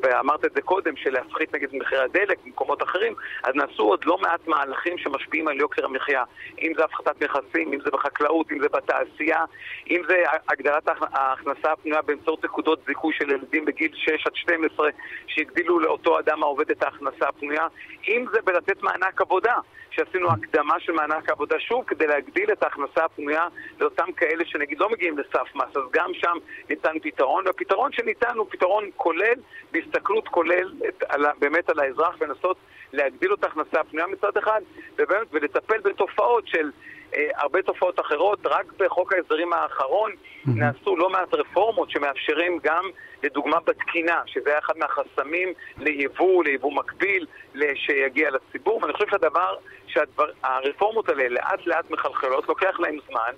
ואמרת 0.00 0.44
את 0.44 0.52
זה 0.54 0.62
קודם, 0.62 0.96
של 0.96 1.10
להפחית 1.10 1.54
נגיד 1.54 1.68
מחירי 1.72 2.02
הדלק 2.02 2.38
במקומות 2.44 2.82
אחרים, 2.82 3.14
אז 3.42 3.54
נעשו 3.54 3.82
עוד 3.82 4.04
לא 4.04 4.18
מעט 4.18 4.46
מהלכים 4.46 4.98
שמשפיעים 4.98 5.48
על 5.48 5.60
יוקר 5.60 5.84
המחיה. 5.84 6.24
אם 6.62 6.72
זה 6.76 6.84
הפחתת 6.84 7.22
נכסים, 7.22 7.72
אם 7.72 7.80
זה 7.84 7.90
בחקלאות, 7.90 8.52
אם 8.52 8.60
זה 8.60 8.68
בתעשייה, 8.68 9.44
אם 9.90 10.02
זה 10.08 10.22
הגדלת 10.48 10.88
ההכנסה 11.12 11.72
הפנויה 11.72 12.02
באמצעות 12.02 12.44
נקודות 12.44 12.80
זיכוי 12.86 13.14
של 13.14 13.30
ילדים 13.30 13.64
בגיל 13.64 13.90
6 13.94 14.26
עד 14.26 14.34
12, 14.34 14.88
שהגדילו 15.26 15.80
לאותו 15.80 16.18
אדם 16.18 16.42
העובד 16.42 16.70
את 16.70 16.82
ההכנסה 16.82 17.28
הפנויה, 17.28 17.66
אם 18.08 18.24
זה 18.32 18.38
בלתת 18.44 18.82
מענק 18.82 19.20
עבודה. 19.20 19.54
שעשינו 19.94 20.28
הקדמה 20.30 20.80
של 20.80 20.92
מענק 20.92 21.28
העבודה 21.28 21.60
שוב 21.60 21.84
כדי 21.86 22.06
להגדיל 22.06 22.52
את 22.52 22.62
ההכנסה 22.62 23.04
הפנויה 23.04 23.46
לאותם 23.80 24.12
כאלה 24.16 24.44
שנגיד 24.46 24.78
לא 24.78 24.90
מגיעים 24.90 25.18
לסף 25.18 25.54
מס, 25.54 25.76
אז 25.76 25.82
גם 25.92 26.10
שם 26.14 26.38
ניתן 26.72 26.98
פתרון, 27.02 27.46
והפתרון 27.46 27.92
שניתן 27.92 28.36
הוא 28.36 28.46
פתרון 28.50 28.90
כולל, 28.96 29.34
בהסתכלות 29.72 30.28
כולל 30.28 30.72
על, 31.08 31.26
באמת 31.38 31.70
על 31.70 31.80
האזרח 31.80 32.16
ולנסות 32.20 32.56
להגדיל 32.92 33.34
את 33.34 33.44
ההכנסה 33.44 33.80
הפנויה 33.80 34.06
מצד 34.06 34.36
אחד, 34.36 34.60
ובאמת, 34.98 35.26
ולטפל 35.32 35.78
בתופעות 35.78 36.48
של 36.48 36.70
אה, 37.14 37.28
הרבה 37.34 37.62
תופעות 37.62 38.00
אחרות. 38.00 38.38
רק 38.44 38.66
בחוק 38.78 39.12
ההסדרים 39.12 39.52
האחרון 39.52 40.10
mm-hmm. 40.12 40.50
נעשו 40.56 40.96
לא 40.96 41.10
מעט 41.10 41.34
רפורמות 41.34 41.90
שמאפשרים 41.90 42.58
גם, 42.62 42.84
לדוגמה, 43.22 43.58
בתקינה, 43.66 44.22
שזה 44.26 44.50
היה 44.50 44.58
אחד 44.58 44.74
מהחסמים 44.78 45.48
ליבוא, 45.78 46.44
ליבוא 46.44 46.72
מקביל, 46.72 47.26
שיגיע 47.74 48.30
לציבור, 48.30 48.78
ואני 48.82 48.92
חושב 48.92 49.10
שהדבר, 49.10 49.56
שהרפורמות 49.86 51.08
האלה 51.08 51.28
לאט 51.28 51.66
לאט 51.66 51.90
מחלחלות, 51.90 52.48
לוקח 52.48 52.80
להם 52.80 52.96
זמן. 53.08 53.32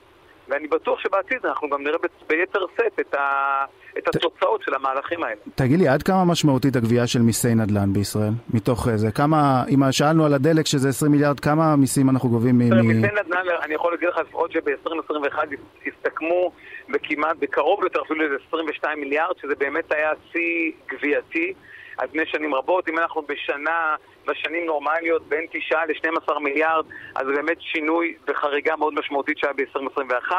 ואני 0.48 0.68
בטוח 0.68 0.98
שבעתיד 1.00 1.46
אנחנו 1.46 1.68
גם 1.68 1.82
נראה 1.82 1.98
ביתר 2.28 2.60
שאת 2.76 3.00
את, 3.00 3.14
ה... 3.14 3.64
את 3.98 4.08
התוצאות 4.08 4.62
של 4.62 4.74
המהלכים 4.74 5.22
האלה. 5.22 5.36
תגיד 5.54 5.78
לי, 5.78 5.88
עד 5.88 6.02
כמה 6.02 6.24
משמעותית 6.24 6.76
הגבייה 6.76 7.06
של 7.06 7.22
מיסי 7.22 7.54
נדל"ן 7.54 7.92
בישראל? 7.92 8.32
מתוך 8.54 8.88
זה, 8.94 9.12
כמה, 9.12 9.64
אם 9.74 9.92
שאלנו 9.92 10.26
על 10.26 10.34
הדלק 10.34 10.66
שזה 10.66 10.88
20 10.88 11.12
מיליארד, 11.12 11.40
כמה 11.40 11.76
מיסים 11.76 12.10
אנחנו 12.10 12.28
גובים 12.28 12.54
מ... 12.54 12.58
מיסי 12.58 13.00
נדל"ן, 13.00 13.44
אני 13.62 13.74
יכול 13.74 13.92
להגיד 13.92 14.08
לך 14.08 14.18
לפחות 14.18 14.52
שב-2021 14.52 15.38
הסתכמו 15.86 16.52
בכמעט, 16.88 17.36
בקרוב 17.38 17.84
יותר 17.84 18.02
אפילו 18.02 18.28
ל-22 18.28 18.86
מיליארד, 18.96 19.36
שזה 19.42 19.54
באמת 19.58 19.92
היה 19.92 20.10
שיא 20.32 20.72
גבייתי. 20.88 21.54
על 21.98 22.08
פני 22.08 22.26
שנים 22.26 22.54
רבות. 22.54 22.88
אם 22.88 22.98
אנחנו 22.98 23.22
בשנה, 23.22 23.96
בשנים 24.26 24.66
נורמליות, 24.66 25.28
בין 25.28 25.46
9 25.50 25.84
ל-12 25.84 26.38
מיליארד, 26.38 26.86
אז 27.14 27.26
זה 27.26 27.32
באמת 27.32 27.60
שינוי 27.60 28.14
וחריגה 28.28 28.76
מאוד 28.76 28.94
משמעותית 28.94 29.38
שהיה 29.38 29.52
ב-2021, 29.52 30.32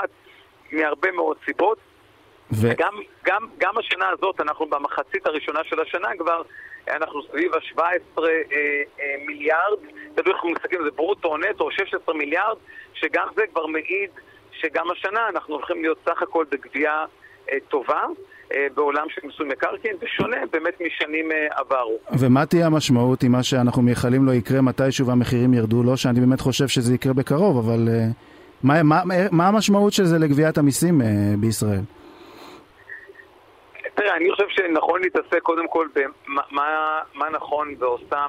מהרבה 0.71 1.11
מאוד 1.11 1.37
סיבות. 1.45 1.77
ו... 2.51 2.71
וגם 2.71 2.93
גם, 3.25 3.47
גם 3.57 3.77
השנה 3.77 4.09
הזאת, 4.09 4.41
אנחנו 4.41 4.65
במחצית 4.65 5.27
הראשונה 5.27 5.59
של 5.63 5.79
השנה 5.79 6.07
כבר, 6.19 6.41
אנחנו 6.89 7.23
סביב 7.23 7.53
ה-17 7.53 7.79
אה, 7.79 8.23
אה, 8.99 9.15
מיליארד, 9.27 9.79
תלוי 10.15 10.27
איך 10.27 10.35
אנחנו 10.35 10.49
מסתכלים 10.49 10.83
זה 10.83 10.91
ברוטו 10.91 11.27
או 11.27 11.37
נטו, 11.37 11.71
16 11.71 12.15
מיליארד, 12.15 12.57
שגם 12.93 13.27
זה 13.35 13.47
כבר 13.47 13.65
מעיד 13.65 14.09
שגם 14.51 14.91
השנה 14.91 15.29
אנחנו 15.29 15.55
הולכים 15.55 15.81
להיות 15.81 15.97
סך 16.05 16.21
הכל 16.21 16.45
בגבייה 16.51 17.05
אה, 17.51 17.57
טובה. 17.67 18.03
אה, 18.53 18.67
בעולם 18.75 19.05
של 19.09 19.21
מיסוי 19.23 19.47
מקרקעין, 19.47 19.97
זה 19.99 20.07
שונה 20.07 20.37
באמת 20.51 20.81
משנים 20.81 21.31
אה, 21.31 21.47
עברו. 21.51 21.97
ומה 22.19 22.45
תהיה 22.45 22.65
המשמעות 22.65 23.23
אם 23.23 23.31
מה 23.31 23.43
שאנחנו 23.43 23.81
מייחלים 23.81 24.25
לו 24.25 24.33
יקרה 24.33 24.61
מתישהו 24.61 25.07
והמחירים 25.07 25.53
ירדו? 25.53 25.83
לא 25.83 25.95
שאני 25.95 26.19
באמת 26.19 26.41
חושב 26.41 26.67
שזה 26.67 26.93
יקרה 26.95 27.13
בקרוב, 27.13 27.57
אבל 27.57 27.87
uh, 27.87 28.13
מה, 28.63 28.83
מה, 28.83 29.01
מה 29.31 29.47
המשמעות 29.47 29.93
של 29.93 30.05
זה 30.05 30.19
לגביית 30.19 30.57
המיסים 30.57 31.01
בישראל? 31.39 31.81
תראה, 33.95 34.15
אני 34.15 34.31
חושב 34.31 34.49
שנכון 34.49 35.01
להתעסק 35.01 35.39
קודם 35.39 35.67
כל 35.67 35.87
במה 35.95 37.01
מה 37.13 37.29
נכון 37.29 37.75
ועושה, 37.79 38.25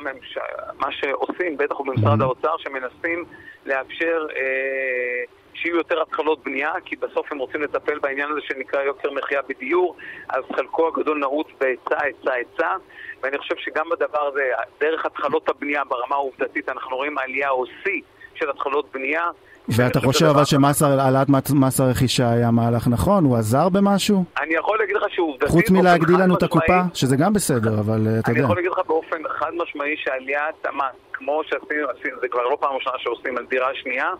מה 0.78 0.92
שעושים, 0.92 1.56
בטח 1.56 1.80
במשרד 1.80 2.20
mm-hmm. 2.20 2.24
האוצר, 2.24 2.56
שמנסים 2.58 3.24
לאפשר 3.66 4.26
אה, 4.36 5.24
שיהיו 5.66 5.76
יותר 5.76 6.02
התחלות 6.02 6.44
בנייה, 6.44 6.72
כי 6.84 6.96
בסוף 6.96 7.32
הם 7.32 7.38
רוצים 7.38 7.62
לטפל 7.62 7.98
בעניין 7.98 8.28
הזה 8.30 8.40
שנקרא 8.40 8.82
יוקר 8.82 9.10
מחיה 9.10 9.40
בדיור, 9.48 9.96
אז 10.28 10.42
חלקו 10.56 10.88
הגדול 10.88 11.18
נעוץ 11.18 11.46
בהיצע, 11.60 11.96
היצע, 12.02 12.32
היצע, 12.32 12.76
ואני 13.22 13.38
חושב 13.38 13.54
שגם 13.58 13.84
בדבר 13.90 14.28
הזה, 14.28 14.42
דרך 14.80 15.06
התחלות 15.06 15.48
הבנייה 15.48 15.82
ברמה 15.84 16.14
העובדתית, 16.14 16.68
אנחנו 16.68 16.96
רואים 16.96 17.18
עלייה 17.18 17.50
או 17.50 17.64
שיא 17.66 18.00
של 18.34 18.50
התחלות 18.50 18.92
בנייה. 18.94 19.24
ואתה 19.68 20.00
חושב 20.00 20.26
אבל 20.26 20.44
שהעלאת 20.44 21.28
מס 21.54 21.80
הרכישה 21.80 22.30
היה 22.30 22.50
מהלך 22.50 22.88
נכון? 22.88 23.24
הוא 23.24 23.36
עזר 23.36 23.68
במשהו? 23.68 24.24
אני 24.40 24.54
יכול 24.54 24.78
להגיד 24.78 24.96
לך 24.96 25.04
שעובדתית... 25.08 25.48
חוץ 25.48 25.70
מלהגדיל 25.70 26.16
לנו 26.20 26.36
את 26.36 26.42
הקופה, 26.42 26.80
שזה 26.94 27.16
גם 27.16 27.32
בסדר, 27.32 27.80
אבל 27.80 28.06
אה, 28.06 28.18
אתה 28.18 28.30
יודע. 28.30 28.32
אני 28.32 28.40
יכול 28.40 28.56
להגיד 28.56 28.70
לך 28.70 28.80
באופן 28.86 29.16
חד 29.28 29.50
משמעי 29.62 29.94
שעליית 29.96 30.66
המס, 30.66 30.96
כמו 31.12 31.42
שעשינו, 31.44 31.86
זה 32.20 32.28
כבר 32.28 32.42
לא 32.42 32.56
פעם 32.60 32.74
ראשונה 32.74 32.96
שעושים 32.98 33.38
על 33.38 33.46
דירה 33.46 33.68
שנייה, 33.74 34.10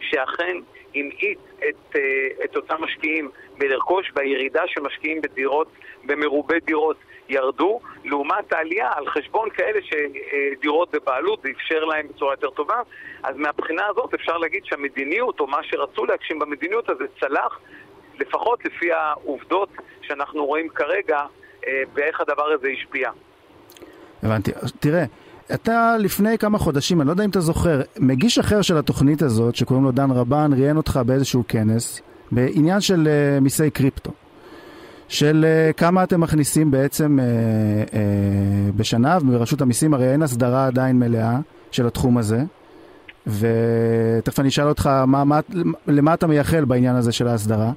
שאכן 0.00 0.56
המעיט 0.94 1.38
את, 1.58 1.96
אה, 1.96 2.00
את 2.44 2.56
אותם 2.56 2.76
משקיעים 2.80 3.30
בלרכוש, 3.58 4.12
והירידה 4.16 4.62
של 4.66 4.80
משקיעים 4.80 5.20
בדירות, 5.22 5.68
במרובי 6.04 6.60
דירות, 6.60 6.96
ירדו, 7.28 7.80
לעומת 8.04 8.52
העלייה 8.52 8.90
על 8.94 9.06
חשבון 9.06 9.50
כאלה 9.50 9.80
שדירות 9.82 10.90
בבעלות, 10.90 11.42
זה 11.42 11.48
אפשר 11.50 11.84
להם 11.84 12.08
בצורה 12.08 12.32
יותר 12.32 12.50
טובה. 12.50 12.80
אז 13.22 13.36
מהבחינה 13.36 13.86
הזאת 13.86 14.14
אפשר 14.14 14.38
להגיד 14.38 14.64
שהמדיניות, 14.64 15.40
או 15.40 15.46
מה 15.46 15.58
שרצו 15.62 16.06
להגשים 16.06 16.38
במדיניות 16.38 16.90
הזה, 16.90 17.04
צלח, 17.20 17.60
לפחות 18.20 18.64
לפי 18.64 18.92
העובדות 18.92 19.68
שאנחנו 20.02 20.46
רואים 20.46 20.68
כרגע, 20.68 21.20
אה, 21.66 21.82
ואיך 21.94 22.20
הדבר 22.20 22.52
הזה 22.52 22.68
השפיע. 22.68 23.10
הבנתי. 24.22 24.50
תראה, 24.80 25.04
אתה 25.54 25.96
לפני 25.98 26.38
כמה 26.38 26.58
חודשים, 26.58 27.00
אני 27.00 27.06
לא 27.06 27.12
יודע 27.12 27.24
אם 27.24 27.30
אתה 27.30 27.40
זוכר, 27.40 27.80
מגיש 27.98 28.38
אחר 28.38 28.62
של 28.62 28.76
התוכנית 28.78 29.22
הזאת, 29.22 29.56
שקוראים 29.56 29.84
לו 29.84 29.92
דן 29.92 30.10
רבן, 30.10 30.50
ראיין 30.52 30.76
אותך 30.76 31.00
באיזשהו 31.06 31.44
כנס, 31.48 32.02
בעניין 32.30 32.80
של 32.80 33.08
uh, 33.08 33.40
מיסי 33.40 33.70
קריפטו. 33.70 34.10
של 35.08 35.44
uh, 35.44 35.72
כמה 35.72 36.02
אתם 36.02 36.20
מכניסים 36.20 36.70
בעצם 36.70 37.18
uh, 37.18 37.90
uh, 37.90 37.96
בשנה, 38.76 39.18
וברשות 39.28 39.60
המיסים 39.60 39.94
הרי 39.94 40.12
אין 40.12 40.22
הסדרה 40.22 40.66
עדיין 40.66 40.98
מלאה 40.98 41.38
של 41.70 41.86
התחום 41.86 42.18
הזה. 42.18 42.38
ותכף 43.26 44.40
אני 44.40 44.48
אשאל 44.48 44.68
אותך 44.68 44.86
מה, 45.06 45.24
מה, 45.24 45.40
למה 45.86 46.14
אתה 46.14 46.26
מייחל 46.26 46.64
בעניין 46.64 46.96
הזה 46.96 47.12
של 47.12 47.28
ההסדרה. 47.28 47.70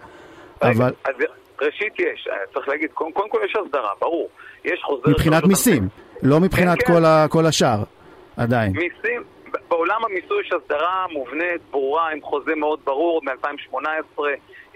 אבל... 0.61 0.93
אז 1.05 1.13
ראשית 1.61 1.99
יש, 1.99 2.27
צריך 2.53 2.67
להגיד, 2.67 2.89
קודם, 2.93 3.11
קודם 3.11 3.29
כל 3.29 3.39
יש 3.45 3.53
הסדרה, 3.65 3.89
ברור. 4.01 4.29
יש 4.65 4.81
חוזר... 4.83 5.09
מבחינת 5.09 5.43
מיסים. 5.43 5.87
לא 6.23 6.39
מבחינת 6.39 6.77
כן, 6.79 6.93
כל, 6.93 6.99
כן. 6.99 7.05
ה, 7.05 7.25
כל 7.29 7.45
השאר, 7.45 7.83
עדיין. 8.37 8.71
מיסים, 8.71 9.23
בעולם 9.69 10.05
המיסוי 10.05 10.41
יש 10.41 10.51
הסדרה 10.53 11.05
מובנית, 11.11 11.61
ברורה, 11.71 12.11
עם 12.11 12.21
חוזה 12.21 12.55
מאוד 12.55 12.79
ברור 12.83 13.21
מ-2018, 13.23 14.19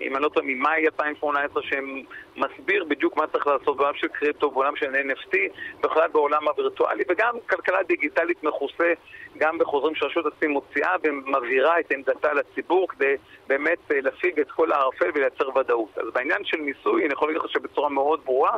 אם 0.02 0.16
אני 0.16 0.24
לא 0.24 0.30
טועה, 0.30 0.46
ממאי 0.46 0.86
2018, 0.86 1.64
שמסביר 1.64 2.84
בדיוק 2.84 3.18
מה 3.18 3.28
צריך 3.28 3.48
לעשות 3.48 3.78
בעולם 3.78 3.94
של 3.96 4.08
קריפטו, 4.08 4.52
בעולם 4.52 4.76
של 4.76 4.96
NFT, 4.96 5.38
בכלל 5.84 6.08
בעולם 6.12 6.48
הווירטואלי, 6.48 7.04
וגם 7.10 7.36
כלכלה 7.50 7.84
דיגיטלית 7.88 8.44
מכוסה 8.44 8.94
גם 9.38 9.58
בחוזרים 9.58 9.96
שרשות 9.96 10.26
המיסים 10.26 10.52
מוציאה 10.52 10.96
ומבהירה 11.04 11.80
את 11.80 11.92
עמדתה 11.92 12.34
לציבור 12.34 12.88
כדי 12.90 13.16
באמת 13.48 13.92
אה, 13.92 14.02
להפיג 14.02 14.40
את 14.40 14.52
כל 14.52 14.72
הערפל 14.72 15.10
ולייצר 15.16 15.58
ודאות. 15.58 15.98
אז 15.98 16.08
בעניין 16.14 16.46
של 16.46 16.58
מיסוי, 16.62 17.06
אני 17.06 17.14
יכול 17.14 17.28
להגיד 17.28 17.44
לך 17.44 17.52
שבצורה 17.52 17.90
מאוד 17.90 18.20
ברורה, 18.26 18.58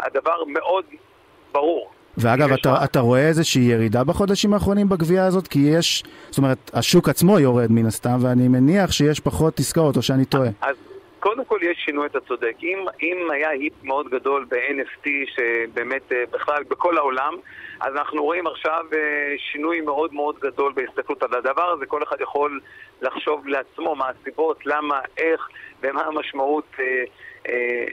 הדבר 0.00 0.44
מאוד 0.46 0.84
ברור. 1.52 1.92
ואגב, 2.18 2.52
אתה, 2.52 2.84
אתה 2.84 3.00
רואה 3.00 3.28
איזושהי 3.28 3.62
ירידה 3.62 4.04
בחודשים 4.04 4.54
האחרונים 4.54 4.88
בגבייה 4.88 5.26
הזאת? 5.26 5.48
כי 5.48 5.58
יש, 5.58 6.02
זאת 6.30 6.38
אומרת, 6.38 6.70
השוק 6.74 7.08
עצמו 7.08 7.38
יורד 7.38 7.72
מן 7.72 7.86
הסתם, 7.86 8.16
ואני 8.20 8.48
מניח 8.48 8.92
שיש 8.92 9.20
פחות 9.20 9.58
עסקאות, 9.58 9.96
או 9.96 10.02
שאני 10.02 10.24
טועה. 10.24 10.48
אז 10.60 10.76
קודם 11.20 11.44
כל 11.44 11.58
יש 11.62 11.78
שינוי, 11.84 12.06
אתה 12.06 12.20
צודק. 12.20 12.54
אם, 12.62 12.78
אם 13.02 13.30
היה 13.30 13.48
היפ 13.48 13.72
מאוד 13.82 14.08
גדול 14.08 14.46
ב-NFT, 14.50 15.08
שבאמת 15.34 16.12
אה, 16.12 16.24
בכלל 16.32 16.62
בכל 16.68 16.98
העולם, 16.98 17.34
אז 17.80 17.96
אנחנו 17.96 18.22
רואים 18.22 18.46
עכשיו 18.46 18.84
אה, 18.92 18.98
שינוי 19.38 19.80
מאוד 19.80 20.14
מאוד 20.14 20.34
גדול 20.40 20.72
בהסתכלות 20.72 21.22
על 21.22 21.34
הדבר 21.38 21.70
הזה. 21.70 21.86
כל 21.86 22.02
אחד 22.02 22.16
יכול 22.20 22.60
לחשוב 23.02 23.46
לעצמו 23.46 23.94
מה 23.94 24.08
הסיבות, 24.08 24.66
למה, 24.66 25.00
איך 25.18 25.48
ומה 25.82 26.02
המשמעות 26.02 26.66
אה, 26.80 27.04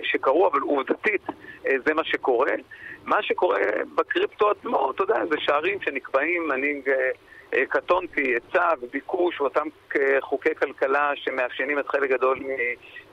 שקרו, 0.04 0.48
אבל 0.48 0.60
עובדתית 0.60 1.22
זה 1.64 1.94
מה 1.94 2.04
שקורה. 2.04 2.54
מה 3.06 3.24
שקורה 3.24 3.60
בקריפטו 3.96 4.52
עצמו, 4.52 4.92
אתה 4.92 5.04
יודע, 5.04 5.26
זה 5.30 5.36
שערים 5.40 5.82
שנקבעים, 5.82 6.52
אני 6.52 6.82
אה, 7.54 7.66
קטונתי, 7.70 8.22
היצע 8.22 8.68
וביקוש 8.82 9.42
ואותם 9.42 9.68
חוקי 10.22 10.50
כלכלה 10.60 11.12
שמאפיינים 11.16 11.80
את 11.80 11.88
חלק 11.88 12.10
גדול 12.10 12.40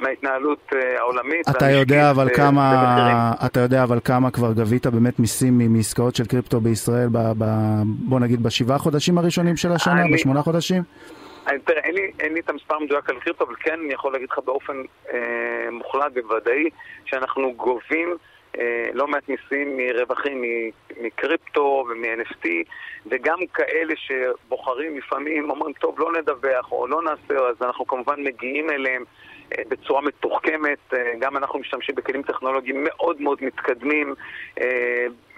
מההתנהלות 0.00 0.72
אה, 0.72 0.98
העולמית. 0.98 1.48
אתה 1.48 1.70
יודע 1.70 2.10
אבל 2.10 2.28
כמה, 2.34 3.32
אתה 3.46 3.60
יודע 3.60 3.82
אבל 3.82 3.98
כמה 4.04 4.30
כבר 4.30 4.52
גבית 4.52 4.86
באמת 4.86 5.18
מיסים 5.18 5.58
מעסקאות 5.58 6.16
של 6.16 6.26
קריפטו 6.26 6.60
בישראל, 6.60 7.08
ב, 7.12 7.18
ב, 7.38 7.44
בוא 7.84 8.20
נגיד 8.20 8.42
בשבעה 8.42 8.78
חודשים 8.78 9.18
הראשונים 9.18 9.56
של 9.56 9.72
השנה, 9.72 10.02
אני, 10.02 10.12
בשמונה 10.12 10.42
חודשים? 10.42 10.82
תראה, 11.64 11.80
אין 11.82 11.94
לי, 11.94 12.10
אין 12.20 12.34
לי 12.34 12.40
את 12.40 12.50
המספר 12.50 12.74
המדויק 12.74 13.10
על 13.10 13.20
קריפטו, 13.20 13.44
אבל 13.44 13.54
כן 13.60 13.80
אני 13.84 13.92
יכול 13.92 14.12
להגיד 14.12 14.28
לך 14.30 14.38
באופן 14.38 14.82
אה, 15.12 15.70
מוחלט 15.70 16.12
וודאי 16.28 16.70
שאנחנו 17.04 17.54
גובים 17.54 18.16
אה, 18.58 18.84
לא 18.92 19.06
מעט 19.06 19.28
מיסים 19.28 19.76
מרווחים 19.76 20.42
מקריפטו 21.00 21.86
ומ-NFT, 21.88 22.48
וגם 23.06 23.38
כאלה 23.54 23.94
שבוחרים 23.96 24.98
לפעמים, 24.98 25.50
אומרים, 25.50 25.72
טוב, 25.72 26.00
לא 26.00 26.12
נדווח 26.12 26.72
או 26.72 26.86
לא 26.86 27.02
נעשה, 27.02 27.48
אז 27.48 27.56
אנחנו 27.62 27.86
כמובן 27.86 28.24
מגיעים 28.24 28.70
אליהם 28.70 29.04
אה, 29.52 29.62
בצורה 29.68 30.00
מתוחכמת. 30.00 30.78
אה, 30.92 31.12
גם 31.18 31.36
אנחנו 31.36 31.58
משתמשים 31.58 31.94
בכלים 31.94 32.22
טכנולוגיים 32.22 32.84
מאוד 32.84 33.20
מאוד 33.20 33.38
מתקדמים. 33.42 34.14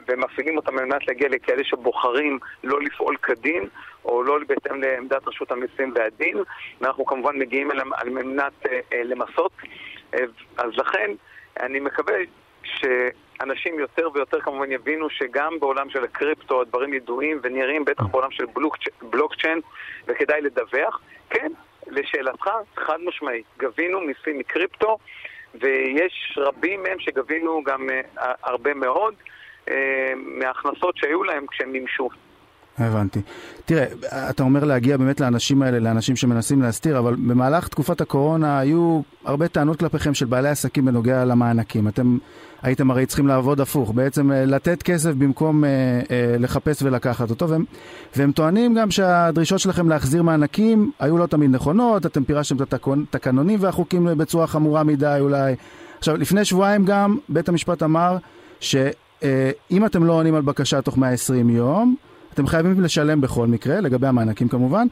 ומפעילים 0.08 0.56
אותם 0.56 0.78
על 0.78 0.84
מנת 0.84 1.08
להגיע 1.08 1.28
לכאלה 1.28 1.64
שבוחרים 1.64 2.38
לא 2.64 2.80
לפעול 2.80 3.16
כדין 3.16 3.68
או 4.04 4.22
לא 4.22 4.38
בהתאם 4.46 4.82
לעמדת 4.82 5.28
רשות 5.28 5.50
המיסים 5.50 5.92
והדין. 5.94 6.36
ואנחנו 6.80 7.06
כמובן 7.06 7.38
מגיעים 7.38 7.70
אליהם 7.70 7.92
על 7.92 8.08
מנת 8.08 8.66
למסות. 9.04 9.52
אז 10.56 10.76
לכן 10.76 11.10
אני 11.60 11.80
מקווה 11.80 12.14
שאנשים 12.62 13.78
יותר 13.78 14.08
ויותר 14.14 14.40
כמובן 14.40 14.72
יבינו 14.72 15.10
שגם 15.10 15.60
בעולם 15.60 15.90
של 15.90 16.04
הקריפטו 16.04 16.60
הדברים 16.60 16.94
ידועים 16.94 17.40
ונראים, 17.42 17.84
בטח 17.84 18.02
בעולם 18.02 18.30
של 18.30 18.44
בלוקצ'יין, 19.02 19.60
וכדאי 20.06 20.40
לדווח. 20.40 21.00
כן, 21.30 21.52
לשאלתך, 21.86 22.50
חד 22.76 22.98
משמעית, 23.00 23.46
גבינו 23.58 24.00
מיסים 24.00 24.38
מקריפטו, 24.38 24.98
ויש 25.54 26.38
רבים 26.40 26.82
מהם 26.82 27.00
שגבינו 27.00 27.62
גם 27.64 27.88
הרבה 28.42 28.74
מאוד 28.74 29.14
מההכנסות 30.38 30.96
שהיו 30.96 31.24
להם 31.24 31.46
כשהם 31.50 31.72
מימשו. 31.72 32.08
הבנתי. 32.78 33.20
תראה, 33.64 33.84
אתה 34.30 34.42
אומר 34.42 34.64
להגיע 34.64 34.96
באמת 34.96 35.20
לאנשים 35.20 35.62
האלה, 35.62 35.78
לאנשים 35.78 36.16
שמנסים 36.16 36.62
להסתיר, 36.62 36.98
אבל 36.98 37.14
במהלך 37.14 37.68
תקופת 37.68 38.00
הקורונה 38.00 38.58
היו 38.58 39.00
הרבה 39.24 39.48
טענות 39.48 39.78
כלפיכם 39.78 40.14
של 40.14 40.26
בעלי 40.26 40.48
עסקים 40.48 40.84
בנוגע 40.84 41.24
למענקים. 41.24 41.88
אתם 41.88 42.18
הייתם 42.62 42.90
הרי 42.90 43.06
צריכים 43.06 43.26
לעבוד 43.26 43.60
הפוך, 43.60 43.92
בעצם 43.92 44.32
אה, 44.32 44.44
לתת 44.44 44.82
כסף 44.82 45.10
במקום 45.10 45.64
אה, 45.64 45.70
אה, 46.10 46.36
לחפש 46.38 46.82
ולקחת 46.82 47.30
אותו, 47.30 47.48
והם, 47.48 47.64
והם 48.16 48.32
טוענים 48.32 48.74
גם 48.74 48.90
שהדרישות 48.90 49.60
שלכם 49.60 49.88
להחזיר 49.88 50.22
מענקים 50.22 50.90
היו 50.98 51.18
לא 51.18 51.26
תמיד 51.26 51.50
נכונות, 51.50 52.06
אתם 52.06 52.24
פירשתם 52.24 52.56
את 52.62 52.74
התקנונים 52.74 53.58
והחוקים 53.62 54.08
בצורה 54.16 54.46
חמורה 54.46 54.84
מדי 54.84 55.16
אולי. 55.20 55.54
עכשיו, 55.98 56.16
לפני 56.16 56.44
שבועיים 56.44 56.84
גם 56.84 57.18
בית 57.28 57.48
המשפט 57.48 57.82
אמר 57.82 58.16
שאם 59.22 59.86
אתם 59.86 60.04
לא 60.04 60.12
עונים 60.12 60.34
על 60.34 60.42
בקשה 60.42 60.82
תוך 60.82 60.98
120 60.98 61.50
יום, 61.50 61.96
אתם 62.34 62.46
חייבים 62.46 62.80
לשלם 62.80 63.20
בכל 63.20 63.46
מקרה, 63.46 63.80
לגבי 63.80 64.06
המענקים 64.06 64.48
כמובן, 64.48 64.86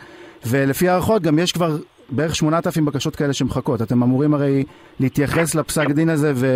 ולפי 0.47 0.89
הערכות 0.89 1.23
גם 1.23 1.39
יש 1.39 1.53
כבר 1.53 1.77
בערך 2.11 2.35
8,000 2.35 2.85
בקשות 2.85 3.17
כאלה 3.17 3.33
שמחכות. 3.33 3.83
אתם 3.83 4.03
אמורים 4.03 4.35
הרי 4.35 4.65
להתייחס 5.01 5.55
לפסק 5.55 5.87
דין 5.91 6.09
הזה 6.09 6.33
ו... 6.35 6.47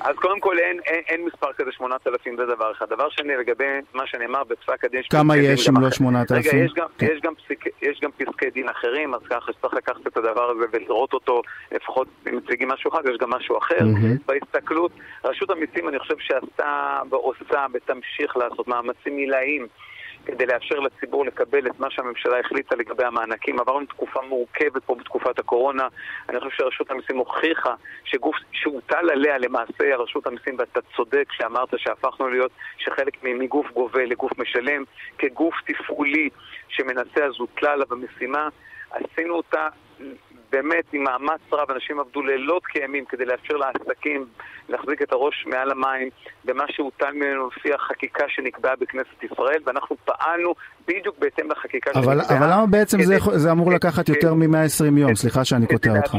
אז 0.00 0.16
קודם 0.16 0.40
כל 0.40 0.58
אין, 0.58 0.80
אין, 0.86 1.02
אין 1.08 1.24
מספר 1.26 1.52
כזה 1.56 1.70
8,000, 1.72 2.36
זה 2.36 2.42
דבר 2.56 2.72
אחד. 2.72 2.86
דבר 2.90 3.08
שני, 3.10 3.36
לגבי 3.36 3.64
מה 3.94 4.06
שנאמר 4.06 4.44
בפסק 4.44 4.84
הדין... 4.84 5.02
כמה 5.10 5.36
יש 5.36 5.68
אם 5.68 5.80
לא 5.80 5.90
8,000? 5.90 6.36
רגע, 6.36 6.64
יש 6.64 6.72
גם, 6.76 6.86
כן. 6.98 7.06
יש, 7.06 7.20
גם 7.22 7.32
פסק, 7.34 7.64
יש 7.82 8.00
גם 8.02 8.10
פסקי 8.10 8.50
דין 8.50 8.68
אחרים, 8.68 9.14
אז 9.14 9.20
ככה 9.30 9.52
שצריך 9.52 9.74
לקחת 9.74 10.06
את 10.06 10.16
הדבר 10.16 10.50
הזה 10.50 10.64
ולראות 10.72 11.12
אותו, 11.12 11.42
לפחות 11.72 12.08
אם 12.30 12.36
מציגים 12.36 12.68
משהו 12.68 12.90
אחד, 12.92 13.02
יש 13.10 13.18
גם 13.20 13.30
משהו 13.30 13.58
אחר. 13.58 13.78
Mm-hmm. 13.80 14.26
בהסתכלות, 14.26 14.92
רשות 15.24 15.50
המיסים 15.50 15.88
אני 15.88 15.98
חושב 15.98 16.18
שעשתה 16.18 17.00
ועושה 17.10 17.66
ותמשיך 17.74 18.36
לעשות 18.36 18.68
מאמצים 18.68 19.16
עילאיים. 19.16 19.66
כדי 20.26 20.46
לאפשר 20.46 20.80
לציבור 20.80 21.26
לקבל 21.26 21.66
את 21.66 21.80
מה 21.80 21.90
שהממשלה 21.90 22.40
החליטה 22.40 22.76
לגבי 22.76 23.04
המענקים. 23.04 23.60
עברנו 23.60 23.86
תקופה 23.86 24.20
מורכבת 24.28 24.84
פה 24.84 24.94
בתקופת 24.94 25.38
הקורונה. 25.38 25.88
אני 26.28 26.40
חושב 26.40 26.50
שרשות 26.56 26.90
המיסים 26.90 27.16
הוכיחה 27.18 27.74
שגוף 28.04 28.36
שהוטל 28.52 29.10
עליה 29.10 29.38
למעשה 29.38 29.96
רשות 29.98 30.26
המיסים, 30.26 30.56
ואתה 30.58 30.80
צודק 30.96 31.24
שאמרת 31.32 31.68
שהפכנו 31.76 32.28
להיות 32.28 32.52
שחלק 32.78 33.22
מגוף 33.22 33.72
גובה 33.72 34.04
לגוף 34.04 34.38
משלם, 34.38 34.84
כגוף 35.18 35.54
תפעולי 35.66 36.28
שמנסה 36.68 37.24
אז 37.24 37.32
הוטלה 37.38 37.72
עליו 37.72 37.86
המשימה. 37.90 38.48
עשינו 38.90 39.34
אותה 39.34 39.68
באמת 40.52 40.84
עם 40.92 41.04
מאמץ 41.04 41.40
רב, 41.52 41.70
אנשים 41.70 42.00
עבדו 42.00 42.22
לילות 42.22 42.66
כימים 42.66 43.04
כדי 43.04 43.24
לאפשר 43.24 43.54
לעסקים 43.56 44.26
להחזיק 44.68 45.02
את 45.02 45.12
הראש 45.12 45.46
מעל 45.46 45.70
המים 45.70 46.08
במה 46.44 46.64
שהוטל 46.68 47.12
ממנו 47.12 47.48
לפי 47.48 47.74
החקיקה 47.74 48.24
שנקבעה 48.28 48.76
בכנסת 48.76 49.22
ישראל, 49.22 49.62
ואנחנו 49.66 49.96
פעלנו 50.04 50.54
בדיוק 50.88 51.18
בהתאם 51.18 51.50
לחקיקה 51.50 51.90
אבל, 51.90 52.02
שנקבעה. 52.02 52.38
אבל 52.38 52.46
למה 52.52 52.66
בעצם 52.66 52.98
כדי, 52.98 53.06
זה, 53.06 53.18
זה 53.32 53.50
אמור 53.50 53.66
כדי, 53.66 53.74
לקחת 53.74 54.06
כדי, 54.06 54.16
יותר 54.16 54.34
מ-120 54.34 54.98
יום? 54.98 55.14
סליחה 55.14 55.44
שאני 55.44 55.66
קוטע 55.66 55.90
אותך. 55.96 56.14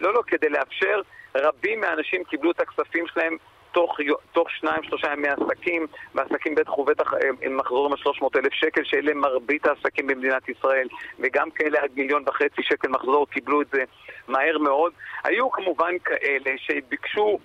לא, 0.00 0.14
לא, 0.14 0.22
כדי 0.26 0.48
לאפשר, 0.48 1.00
רבים 1.36 1.80
מהאנשים 1.80 2.24
קיבלו 2.24 2.50
את 2.50 2.60
הכספים 2.60 3.04
שלהם 3.14 3.36
תוך, 3.72 3.96
תוך 4.32 4.50
שניים, 4.50 4.82
שלושה 4.82 5.12
ימי 5.12 5.28
עסקים, 5.28 5.86
ועסקים 6.14 6.54
בטח 6.54 6.78
ובטח 6.78 7.12
הם 7.42 7.56
מחזורים 7.56 7.92
על 7.92 7.98
300 7.98 8.36
אלף 8.36 8.52
שקל, 8.52 8.84
שאלה 8.84 9.14
מרבית 9.14 9.66
העסקים 9.66 10.06
במדינת 10.06 10.48
ישראל, 10.48 10.88
וגם 11.18 11.50
כאלה 11.50 11.80
עד 11.82 11.90
מיליון 11.96 12.22
וחצי 12.26 12.62
שקל 12.62 12.88
מחזור 12.88 13.26
קיבלו 13.30 13.62
את 13.62 13.66
זה 13.72 13.84
מהר 14.28 14.58
מאוד. 14.58 14.92
היו 15.24 15.50
כמובן 15.50 15.98
כאלה 16.04 16.50
שביקשו 16.56 17.38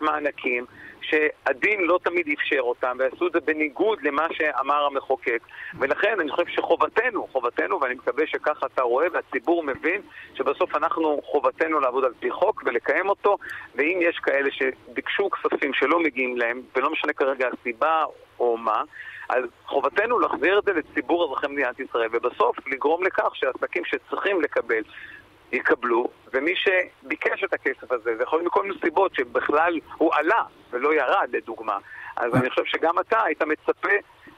מענקים, 0.00 0.64
שהדין 1.02 1.80
לא 1.80 1.98
תמיד 2.02 2.26
אפשר 2.38 2.60
אותם, 2.60 2.96
ועשו 2.98 3.26
את 3.26 3.32
זה 3.32 3.40
בניגוד 3.40 3.98
למה 4.02 4.26
שאמר 4.32 4.84
המחוקק. 4.84 5.42
ולכן 5.78 6.20
אני 6.20 6.30
חושב 6.30 6.46
שחובתנו, 6.48 7.26
חובתנו, 7.32 7.80
ואני 7.80 7.94
מקווה 7.94 8.26
שככה 8.26 8.66
אתה 8.66 8.82
רואה 8.82 9.06
והציבור 9.12 9.62
מבין, 9.62 10.02
שבסוף 10.34 10.76
אנחנו, 10.76 11.20
חובתנו 11.24 11.80
לעבוד 11.80 12.04
על 12.04 12.12
פי 12.20 12.30
חוק 12.30 12.62
ולקיים 12.66 13.08
אותו, 13.08 13.36
ואם 13.74 13.98
יש 14.02 14.18
כאלה 14.18 14.50
שביקשו 14.50 15.30
כספים 15.30 15.74
שלא 15.74 16.00
מגיעים 16.00 16.36
להם, 16.36 16.62
ולא 16.76 16.90
משנה 16.90 17.12
כרגע 17.12 17.48
הסיבה 17.48 18.04
או 18.40 18.56
מה, 18.56 18.82
אז 19.28 19.44
חובתנו 19.66 20.18
להחזיר 20.18 20.58
את 20.58 20.64
זה 20.64 20.72
לציבור 20.72 21.24
אזרחי 21.24 21.46
מדינת 21.46 21.80
ישראל, 21.80 22.08
ובסוף 22.12 22.56
לגרום 22.66 23.04
לכך 23.04 23.36
שעסקים 23.36 23.82
שצריכים 23.84 24.40
לקבל 24.40 24.82
יקבלו, 25.52 26.08
ומי 26.32 26.52
שביקש 26.56 27.44
את 27.44 27.52
הכסף 27.52 27.92
הזה, 27.92 28.16
זה 28.16 28.22
יכול 28.22 28.38
להיות 28.38 28.46
מכל 28.46 28.62
מיני 28.62 28.74
סיבות 28.84 29.14
שבכלל 29.14 29.78
הוא 29.96 30.10
עלה 30.14 30.42
ולא 30.70 30.94
ירד, 30.94 31.28
לדוגמה. 31.32 31.78
אז 32.16 32.34
אני 32.34 32.50
חושב 32.50 32.62
שגם 32.64 32.98
אתה 32.98 33.22
היית 33.24 33.42
מצפה 33.42 33.88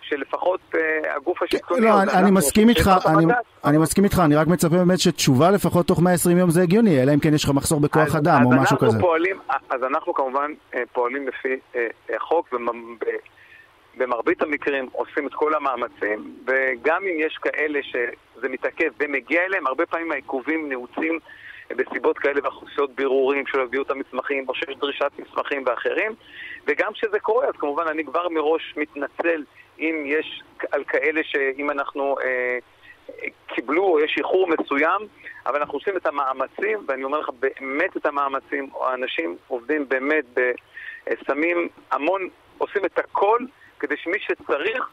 שלפחות 0.02 0.60
uh, 0.72 0.76
הגוף 1.16 1.42
השלטוני... 1.42 1.80
לא, 1.80 2.02
אני, 2.02 2.12
אני 2.12 2.30
מסכים 2.30 2.68
איתך, 2.68 2.90
אני, 3.06 3.24
אני 3.64 3.78
מסכים 3.78 4.04
איתך, 4.04 4.22
אני 4.24 4.36
רק 4.36 4.46
מצפה 4.46 4.76
באמת 4.76 4.98
שתשובה 4.98 5.50
לפחות 5.50 5.86
תוך 5.86 6.00
120 6.00 6.38
יום 6.38 6.50
זה 6.50 6.62
הגיוני, 6.62 7.02
אלא 7.02 7.14
אם 7.14 7.20
כן 7.20 7.34
יש 7.34 7.44
לך 7.44 7.50
מחסור 7.50 7.80
בכוח 7.80 8.08
אז, 8.08 8.16
אדם 8.16 8.40
אז 8.40 8.46
או 8.46 8.62
משהו 8.62 8.78
כזה. 8.78 8.98
פועלים, 9.00 9.38
אז 9.70 9.82
אנחנו 9.82 10.14
כמובן 10.14 10.50
אה, 10.74 10.82
פועלים 10.92 11.28
לפי 11.28 11.56
uh, 11.72 11.76
חוק, 13.92 14.00
ובמרבית 14.00 14.42
המקרים 14.42 14.88
עושים 14.92 15.26
את 15.26 15.34
כל 15.34 15.54
המאמצים, 15.54 16.36
וגם 16.46 17.02
אם 17.02 17.16
יש 17.18 17.38
כאלה 17.42 17.80
שזה 17.82 18.48
מתעכב 18.48 18.90
ומגיע 18.98 19.42
אליהם, 19.44 19.66
הרבה 19.66 19.86
פעמים 19.86 20.12
העיכובים 20.12 20.68
נעוצים 20.68 21.18
בסיבות 21.70 22.18
כאלה 22.18 22.40
ואוכלוסיות 22.42 22.94
בירורים 22.94 23.46
שלא 23.46 23.62
הביאו 23.62 23.82
את 23.82 23.90
המסמכים, 23.90 24.48
או 24.48 24.54
שיש 24.54 24.76
דרישת 24.76 25.10
מסמכים 25.18 25.64
ואחרים. 25.66 26.12
וגם 26.66 26.92
כשזה 26.92 27.20
קורה, 27.20 27.46
אז 27.46 27.54
כמובן 27.58 27.88
אני 27.88 28.04
כבר 28.04 28.28
מראש 28.28 28.74
מתנצל 28.76 29.44
אם 29.78 30.04
יש 30.06 30.42
על 30.72 30.84
כאלה 30.84 31.20
שאם 31.24 31.70
אנחנו 31.70 32.16
אה, 32.24 32.58
קיבלו 33.46 33.84
או 33.84 34.00
יש 34.00 34.14
איחור 34.18 34.48
מסוים, 34.48 35.00
אבל 35.46 35.56
אנחנו 35.56 35.78
עושים 35.78 35.96
את 35.96 36.06
המאמצים, 36.06 36.78
ואני 36.86 37.04
אומר 37.04 37.18
לך 37.18 37.28
באמת 37.40 37.96
את 37.96 38.06
המאמצים, 38.06 38.70
האנשים 38.80 39.36
עובדים 39.48 39.88
באמת, 39.88 40.24
שמים 41.26 41.68
המון, 41.90 42.28
עושים 42.58 42.84
את 42.84 42.98
הכל 42.98 43.38
כדי 43.82 43.94
שמי 44.02 44.16
שצריך 44.20 44.84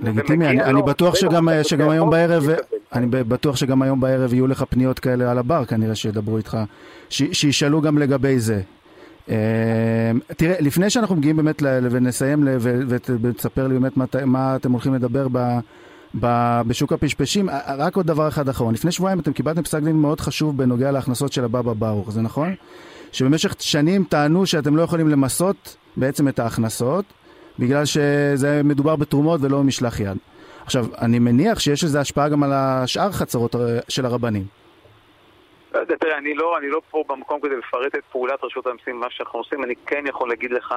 לגיטימי, 0.00 0.46
אני, 0.46 0.62
אני 0.62 0.82
בטוח 0.82 1.14
שגם, 1.14 1.48
שגם 1.62 1.88
היום 1.88 2.10
בערב, 2.10 2.44
אני 2.92 3.06
בטוח 3.06 3.56
שגם 3.56 3.82
היום 3.82 4.00
בערב 4.00 4.34
יהיו 4.34 4.46
לך 4.46 4.64
פניות 4.70 4.98
כאלה 4.98 5.30
על 5.30 5.38
הבר, 5.38 5.64
כנראה 5.64 5.94
שידברו 5.94 6.36
איתך, 6.36 6.58
ש, 7.08 7.22
שישאלו 7.32 7.80
גם 7.80 7.98
לגבי 7.98 8.38
זה. 8.38 8.60
Uh, 9.26 9.30
תראה, 10.36 10.56
לפני 10.60 10.90
שאנחנו 10.90 11.16
מגיעים 11.16 11.36
באמת 11.36 11.62
ונסיים 11.62 12.48
ותספר 13.22 13.66
לי 13.66 13.78
באמת 13.78 13.96
מה, 13.96 14.04
מה 14.26 14.56
אתם 14.56 14.72
הולכים 14.72 14.94
לדבר 14.94 15.26
ב, 15.32 15.58
ב, 16.20 16.26
בשוק 16.66 16.92
הפשפשים, 16.92 17.48
רק 17.78 17.96
עוד 17.96 18.06
דבר 18.06 18.28
אחד 18.28 18.48
אחרון. 18.48 18.74
לפני 18.74 18.92
שבועיים 18.92 19.20
אתם 19.20 19.32
קיבלתם 19.32 19.62
פסק 19.62 19.82
דין 19.82 19.96
מאוד 19.96 20.20
חשוב 20.20 20.56
בנוגע 20.56 20.90
להכנסות 20.90 21.32
של 21.32 21.44
הבבא 21.44 21.72
ברוך, 21.72 22.12
זה 22.12 22.20
נכון? 22.20 22.54
שבמשך 23.12 23.54
שנים 23.58 24.04
טענו 24.04 24.46
שאתם 24.46 24.76
לא 24.76 24.82
יכולים 24.82 25.08
למסות 25.08 25.76
בעצם 25.96 26.28
את 26.28 26.38
ההכנסות, 26.38 27.04
בגלל 27.58 27.84
שזה 27.84 28.60
מדובר 28.64 28.96
בתרומות 28.96 29.40
ולא 29.42 29.58
במשלח 29.58 30.00
יד. 30.00 30.16
עכשיו, 30.64 30.84
אני 31.00 31.18
מניח 31.18 31.58
שיש 31.58 31.84
לזה 31.84 32.00
השפעה 32.00 32.28
גם 32.28 32.42
על 32.42 32.52
השאר 32.52 33.12
חצרות 33.12 33.54
אה, 33.54 33.60
של 33.88 34.04
הרבנים. 34.06 34.42
יודע, 35.88 35.96
תראה, 35.96 36.18
אני 36.18 36.34
לא, 36.34 36.58
אני 36.58 36.68
לא 36.70 36.80
פה 36.90 37.04
במקום 37.08 37.40
כדי 37.40 37.56
לפרט 37.56 37.94
את 37.94 38.04
פעולת 38.12 38.44
רשות 38.44 38.66
המסים, 38.66 39.00
מה 39.00 39.06
שאנחנו 39.10 39.38
עושים, 39.38 39.64
אני 39.64 39.74
כן 39.86 40.04
יכול 40.06 40.28
להגיד 40.28 40.50
לך 40.50 40.74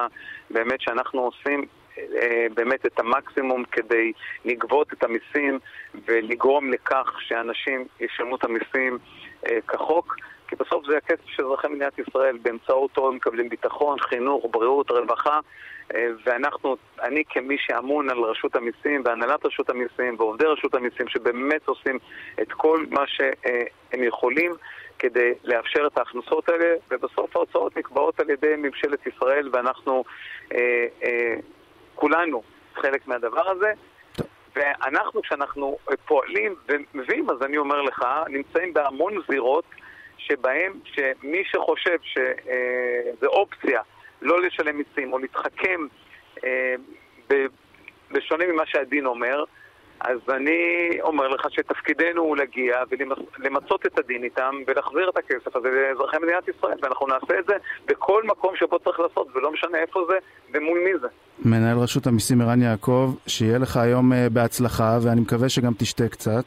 באמת 0.50 0.80
שאנחנו 0.80 1.20
עושים 1.20 1.66
אה, 1.98 2.46
באמת 2.54 2.86
את 2.86 3.00
המקסימום 3.00 3.64
כדי 3.72 4.12
לגבות 4.44 4.92
את 4.92 5.04
המיסים 5.04 5.58
ולגרום 6.06 6.70
לכך 6.70 7.16
שאנשים 7.20 7.84
ישלמו 8.00 8.36
את 8.36 8.44
המיסים 8.44 8.98
אה, 9.46 9.58
כחוק. 9.68 10.16
כי 10.52 10.56
בסוף 10.56 10.86
זה 10.86 10.96
הכסף 10.96 11.26
של 11.26 11.44
אזרחי 11.44 11.68
מדינת 11.68 11.98
ישראל, 11.98 12.38
באמצעותו 12.42 13.08
הם 13.08 13.14
מקבלים 13.14 13.48
ביטחון, 13.48 14.00
חינוך, 14.00 14.46
בריאות, 14.50 14.90
רווחה, 14.90 15.40
אה, 15.94 16.06
ואנחנו, 16.24 16.76
אני 17.02 17.22
כמי 17.28 17.56
שאמון 17.58 18.10
על 18.10 18.18
רשות 18.18 18.56
המיסים 18.56 19.02
והנהלת 19.04 19.46
רשות 19.46 19.70
המיסים 19.70 20.14
ועובדי 20.18 20.46
רשות 20.46 20.74
המיסים 20.74 21.08
שבאמת 21.08 21.68
עושים 21.68 21.98
את 22.42 22.52
כל 22.52 22.84
מה 22.90 23.06
שהם 23.06 24.04
יכולים 24.04 24.52
כדי 24.98 25.32
לאפשר 25.44 25.86
את 25.86 25.98
ההכנסות 25.98 26.48
האלה, 26.48 26.74
ובסוף 26.90 27.36
ההוצאות 27.36 27.76
נקבעות 27.76 28.20
על 28.20 28.30
ידי 28.30 28.54
ממשלת 28.58 29.06
ישראל 29.06 29.48
ואנחנו 29.52 30.04
אה, 30.54 30.86
אה, 31.04 31.34
כולנו 31.94 32.42
חלק 32.74 33.08
מהדבר 33.08 33.50
הזה. 33.50 33.72
ואנחנו, 34.56 35.22
כשאנחנו 35.22 35.78
פועלים 36.06 36.54
ומביאים, 36.68 37.30
אז 37.30 37.42
אני 37.42 37.58
אומר 37.58 37.82
לך, 37.82 38.04
נמצאים 38.28 38.74
בהמון 38.74 39.14
זירות 39.28 39.64
שבהם, 40.26 40.72
שמי 40.84 41.42
שחושב 41.44 41.96
שזה 42.02 43.26
אופציה 43.26 43.80
לא 44.22 44.42
לשלם 44.42 44.76
מיסים 44.76 45.12
או 45.12 45.18
להתחכם 45.18 45.86
אה, 46.44 46.74
בשונה 48.10 48.44
ממה 48.52 48.62
שהדין 48.66 49.06
אומר, 49.06 49.44
אז 50.00 50.18
אני 50.28 50.60
אומר 51.02 51.28
לך 51.28 51.46
שתפקידנו 51.50 52.22
הוא 52.22 52.36
להגיע 52.36 52.76
ולמצות 52.90 53.86
את 53.86 53.98
הדין 53.98 54.24
איתם 54.24 54.54
ולהחזיר 54.66 55.10
את 55.10 55.16
הכסף 55.16 55.56
הזה 55.56 55.68
לאזרחי 55.68 56.16
מדינת 56.22 56.48
ישראל 56.48 56.78
ואנחנו 56.82 57.06
נעשה 57.06 57.38
את 57.38 57.44
זה 57.46 57.54
בכל 57.86 58.22
מקום 58.24 58.56
שבו 58.56 58.78
צריך 58.78 59.00
לעשות 59.00 59.26
ולא 59.34 59.52
משנה 59.52 59.78
איפה 59.78 60.00
זה 60.08 60.14
ומול 60.54 60.78
מי 60.84 60.98
זה. 61.00 61.08
מנהל 61.44 61.78
רשות 61.78 62.06
המיסים 62.06 62.40
ערן 62.40 62.62
יעקב, 62.62 63.14
שיהיה 63.26 63.58
לך 63.58 63.76
היום 63.76 64.12
אה, 64.12 64.26
בהצלחה 64.32 64.98
ואני 65.02 65.20
מקווה 65.20 65.48
שגם 65.48 65.72
תשתה 65.78 66.08
קצת. 66.08 66.44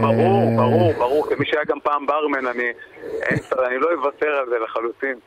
ברור, 0.00 0.48
אה, 0.48 0.56
ברור, 0.56 0.92
ברור, 0.98 1.26
כמי 1.28 1.46
שהיה 1.46 1.64
גם 1.68 1.78
פעם 1.82 2.06
ברמן, 2.06 2.46
אני, 2.46 2.64
אני 3.66 3.78
לא 3.78 3.88
אוותר 3.98 4.26
על 4.26 4.48
זה 4.48 4.56
לחלוטין. 4.64 5.18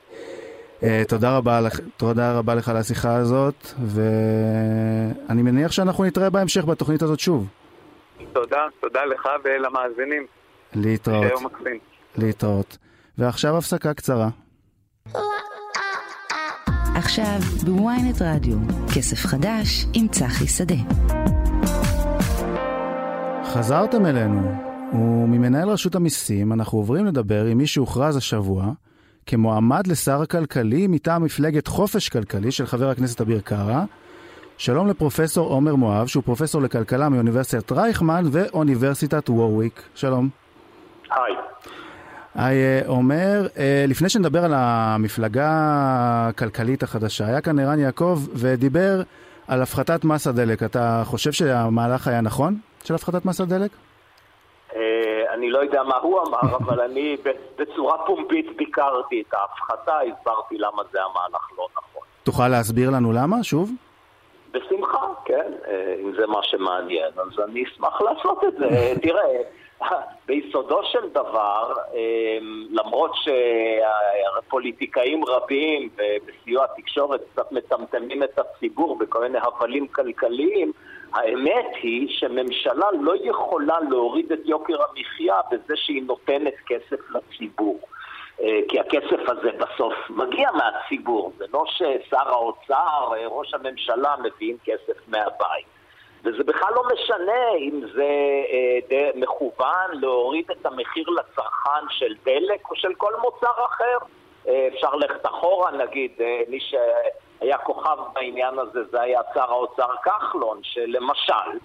אה, 0.84 1.03
תודה 1.08 1.38
רבה, 1.38 1.62
לך, 1.62 1.79
תודה 1.97 2.38
רבה 2.38 2.56
לך 2.56 2.69
על 2.69 2.77
השיחה 2.77 3.15
הזאת, 3.15 3.67
ואני 3.86 5.41
מניח 5.41 5.71
שאנחנו 5.71 6.03
נתראה 6.03 6.29
בהמשך 6.29 6.65
בתוכנית 6.65 7.01
הזאת 7.01 7.19
שוב. 7.19 7.47
תודה, 8.34 8.65
תודה 8.79 9.06
לך 9.06 9.29
ולמאזינים. 9.43 10.25
להתראות. 10.75 11.41
להתראות. 12.17 12.77
ועכשיו 13.17 13.58
הפסקה 13.58 13.93
קצרה. 13.93 14.29
עכשיו 16.95 17.39
בוויינט 17.65 18.21
רדיו, 18.21 18.58
כסף 18.95 19.25
חדש 19.25 19.86
עם 19.93 20.08
צחי 20.08 20.47
שדה. 20.47 20.75
חזרתם 23.53 24.05
אלינו, 24.05 24.51
וממנהל 24.93 25.69
רשות 25.69 25.95
המיסים 25.95 26.53
אנחנו 26.53 26.77
עוברים 26.77 27.05
לדבר 27.05 27.45
עם 27.45 27.57
מי 27.57 27.67
שהוכרז 27.67 28.17
השבוע 28.17 28.71
כמועמד 29.25 29.87
לשר 29.87 30.21
הכלכלי 30.21 30.87
מטעם 30.87 31.23
מפלגת 31.23 31.67
חופש 31.67 32.09
כלכלי 32.09 32.51
של 32.51 32.65
חבר 32.65 32.89
הכנסת 32.89 33.21
אביר 33.21 33.39
קארה. 33.39 33.83
שלום 34.57 34.87
לפרופסור 34.87 35.49
עומר 35.49 35.75
מואב, 35.75 36.07
שהוא 36.07 36.23
פרופסור 36.23 36.61
לכלכלה 36.61 37.09
מאוניברסיטת 37.09 37.71
רייכמן 37.71 38.23
ואוניברסיטת 38.31 39.29
וורוויק. 39.29 39.81
שלום. 39.95 40.29
היי. 41.11 41.35
היי, 42.35 42.57
אה, 42.57 42.81
עומר, 42.87 43.47
אה, 43.57 43.85
לפני 43.87 44.09
שנדבר 44.09 44.45
על 44.45 44.53
המפלגה 44.55 45.49
הכלכלית 46.29 46.83
החדשה, 46.83 47.27
היה 47.27 47.41
כאן 47.41 47.59
ערן 47.59 47.79
יעקב 47.79 48.21
ודיבר 48.33 49.01
על 49.47 49.61
הפחתת 49.61 50.03
מס 50.03 50.27
הדלק. 50.27 50.63
אתה 50.63 51.01
חושב 51.05 51.31
שהמהלך 51.31 52.07
היה 52.07 52.21
נכון 52.21 52.57
של 52.83 52.95
הפחתת 52.95 53.25
מס 53.25 53.41
הדלק? 53.41 53.71
אה, 54.75 55.33
אני 55.33 55.49
לא 55.49 55.59
יודע 55.59 55.83
מה 55.83 55.95
הוא 55.95 56.19
אמר, 56.27 56.55
אבל 56.59 56.81
אני 56.81 57.17
בצורה 57.57 58.05
פומבית 58.05 58.57
ביקרתי 58.57 59.23
את 59.27 59.33
ההפחתה, 59.33 59.99
הסברתי 59.99 60.57
למה 60.57 60.83
זה 60.91 60.99
המהלך 61.01 61.49
לא 61.57 61.67
נכון. 61.77 62.01
תוכל 62.23 62.47
להסביר 62.47 62.89
לנו 62.89 63.11
למה, 63.11 63.43
שוב? 63.43 63.71
בשמחה, 64.51 65.07
כן, 65.25 65.51
אה, 65.67 65.95
אם 66.03 66.13
זה 66.15 66.27
מה 66.27 66.39
שמעניין, 66.43 67.11
אז 67.15 67.39
אני 67.49 67.63
אשמח 67.63 68.01
לעשות 68.01 68.43
את 68.43 68.53
זה. 68.53 68.67
תראה, 69.03 69.41
ביסודו 70.25 70.83
של 70.83 71.09
דבר, 71.09 71.73
אה, 71.93 72.37
למרות 72.69 73.11
שפוליטיקאים 74.43 75.25
רבים 75.25 75.89
ובסיוע 75.95 76.63
התקשורת 76.63 77.21
קצת 77.31 77.51
מצמצמים 77.51 78.23
את 78.23 78.39
הציבור 78.39 78.97
בכל 78.97 79.21
מיני 79.21 79.39
הבלים 79.41 79.87
כלכליים, 79.87 80.71
האמת 81.13 81.65
היא 81.82 82.08
שממשלה 82.10 82.88
לא 83.02 83.13
יכולה 83.21 83.80
להוריד 83.89 84.32
את 84.32 84.39
יוקר 84.45 84.78
המחיה 84.84 85.36
בזה 85.52 85.73
שהיא 85.76 86.04
נותנת 86.04 86.54
כסף 86.67 87.12
לציבור. 87.12 87.80
אה, 88.41 88.60
כי 88.67 88.80
הכסף 88.80 89.30
הזה 89.30 89.52
בסוף 89.52 89.93
מגיע 90.10 90.49
מהציבור, 90.52 91.32
זה 91.38 91.45
לא 91.54 91.63
ששר 91.67 92.30
האוצר, 92.30 93.13
אה, 93.13 93.28
ראש 93.28 93.54
הממשלה 93.54 94.15
מביאים 94.23 94.58
כסף 94.65 95.08
מהבית. 95.08 95.65
וזה 96.23 96.43
בכלל 96.43 96.69
לא 96.76 96.84
משנה 96.93 97.56
אם 97.60 97.82
זה 97.93 98.10
אה, 98.91 99.10
מכוון 99.15 100.02
להוריד 100.02 100.52
את 100.52 100.65
המחיר 100.65 101.10
לצרכן 101.10 101.86
של 101.89 102.13
דלק 102.26 102.69
או 102.69 102.76
של 102.76 102.93
כל 102.97 103.13
מוצר 103.21 103.65
אחר. 103.65 103.97
אפשר 104.73 104.95
ללכת 104.95 105.26
אחורה, 105.26 105.71
נגיד, 105.71 106.12
מי 106.47 106.60
ש... 106.60 106.76
היה 107.43 107.58
כוכב 107.58 107.97
בעניין 108.13 108.60
הזה, 108.60 108.84
זה 108.91 109.01
היה 109.01 109.21
שר 109.34 109.51
האוצר 109.51 109.95
כחלון, 110.03 110.60
שלמשל 110.63 111.60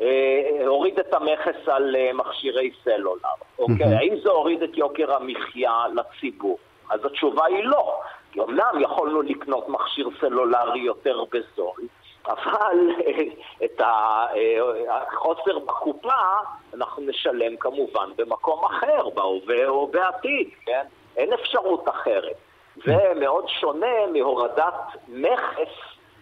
אה, 0.00 0.66
הוריד 0.66 0.98
את 0.98 1.14
המכס 1.14 1.68
על 1.68 1.96
אה, 1.96 2.12
מכשירי 2.12 2.70
סלולר. 2.84 3.28
אוקיי? 3.58 3.94
האם 3.96 4.14
זה 4.22 4.30
הוריד 4.30 4.62
את 4.62 4.76
יוקר 4.76 5.14
המחיה 5.14 5.84
לציבור? 5.94 6.58
אז 6.90 7.04
התשובה 7.04 7.46
היא 7.46 7.64
לא. 7.64 8.00
כי 8.32 8.40
אמנם 8.40 8.80
יכולנו 8.80 9.22
לקנות 9.22 9.68
מכשיר 9.68 10.08
סלולרי 10.20 10.80
יותר 10.80 11.24
בזול, 11.32 11.80
אבל 12.26 12.78
אה, 13.06 13.22
את 13.64 13.80
החוסר 14.88 15.58
בקופה 15.58 16.22
אנחנו 16.74 17.02
נשלם 17.02 17.56
כמובן 17.56 18.10
במקום 18.16 18.64
אחר, 18.64 19.08
בהווה 19.14 19.68
או 19.68 19.86
בעתיד, 19.86 20.48
כן? 20.66 20.84
אין 21.16 21.32
אפשרות 21.32 21.88
אחרת. 21.88 22.36
זה 22.76 22.96
מאוד 23.20 23.44
שונה 23.60 24.06
מהורדת 24.12 24.74
מכס 25.08 25.72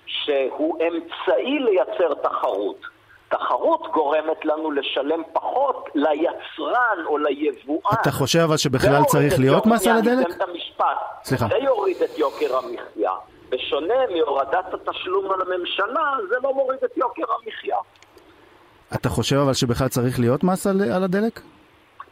שהוא 0.06 0.78
אמצעי 0.80 1.58
לייצר 1.58 2.14
תחרות. 2.22 2.80
תחרות 3.28 3.88
גורמת 3.92 4.44
לנו 4.44 4.70
לשלם 4.70 5.22
פחות 5.32 5.88
ליצרן 5.94 7.04
או 7.06 7.18
ליבואן. 7.18 7.96
אתה 8.02 8.10
חושב 8.10 8.38
אבל 8.38 8.56
שבכלל 8.56 9.04
צריך 9.04 9.38
להיות 9.38 9.66
מס 9.66 9.86
על 9.86 9.96
הדלק? 9.96 10.26
סליחה. 11.24 11.46
זה 11.48 11.56
יוריד 11.56 11.96
את 12.02 12.18
יוקר 12.18 12.56
המחיה. 12.56 13.12
בשונה 13.48 13.94
מהורדת 14.16 14.74
התשלום 14.74 15.30
על 15.30 15.40
הממשלה, 15.40 16.12
זה 16.28 16.36
לא 16.42 16.54
מוריד 16.54 16.84
את 16.84 16.96
יוקר 16.96 17.22
המחיה. 17.22 17.76
אתה 18.94 19.08
חושב 19.08 19.36
אבל 19.36 19.54
שבכלל 19.54 19.88
צריך 19.88 20.20
להיות 20.20 20.44
מס 20.44 20.66
על, 20.66 20.82
על 20.94 21.04
הדלק? 21.04 21.40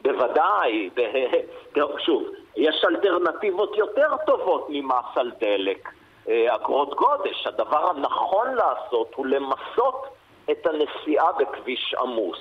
בוודאי. 0.07 0.91
שוב, 2.07 2.23
יש 2.57 2.85
אלטרנטיבות 2.85 3.77
יותר 3.77 4.09
טובות 4.27 4.67
ממס 4.69 5.17
על 5.17 5.33
דלק. 5.41 5.89
אה, 6.29 6.55
אגרות 6.55 6.95
גודש. 6.95 7.47
הדבר 7.47 7.91
הנכון 7.91 8.55
לעשות 8.55 9.13
הוא 9.17 9.27
למסות 9.27 10.07
את 10.51 10.67
הנסיעה 10.67 11.33
בכביש 11.33 11.95
עמוס. 11.99 12.39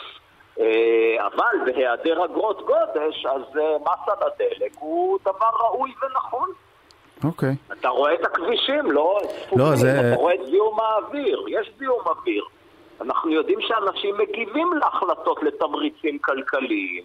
אה, 0.59 1.27
אבל 1.27 1.55
בהיעדר 1.65 2.25
אגרות 2.25 2.65
גודש, 2.65 3.25
אז 3.25 3.57
אה, 3.57 3.77
מס 3.81 4.07
על 4.07 4.27
הדלק 4.27 4.71
הוא 4.79 5.19
דבר 5.21 5.49
ראוי 5.59 5.93
ונכון. 6.01 6.49
אוקיי. 7.23 7.49
Okay. 7.49 7.73
אתה 7.73 7.89
רואה 7.89 8.13
את 8.13 8.25
הכבישים, 8.25 8.91
לא? 8.91 9.19
לא, 9.55 9.75
זה... 9.75 9.99
אתה 9.99 10.21
רואה 10.21 10.33
את 10.33 10.45
זיהום 10.45 10.79
האוויר, 10.79 11.45
יש 11.47 11.71
זיהום 11.77 12.01
אוויר. 12.05 12.43
אנחנו 13.01 13.31
יודעים 13.31 13.61
שאנשים 13.61 14.17
מגיבים 14.17 14.73
להחלטות 14.73 15.43
לתמריצים 15.43 16.19
כלכליים. 16.19 17.03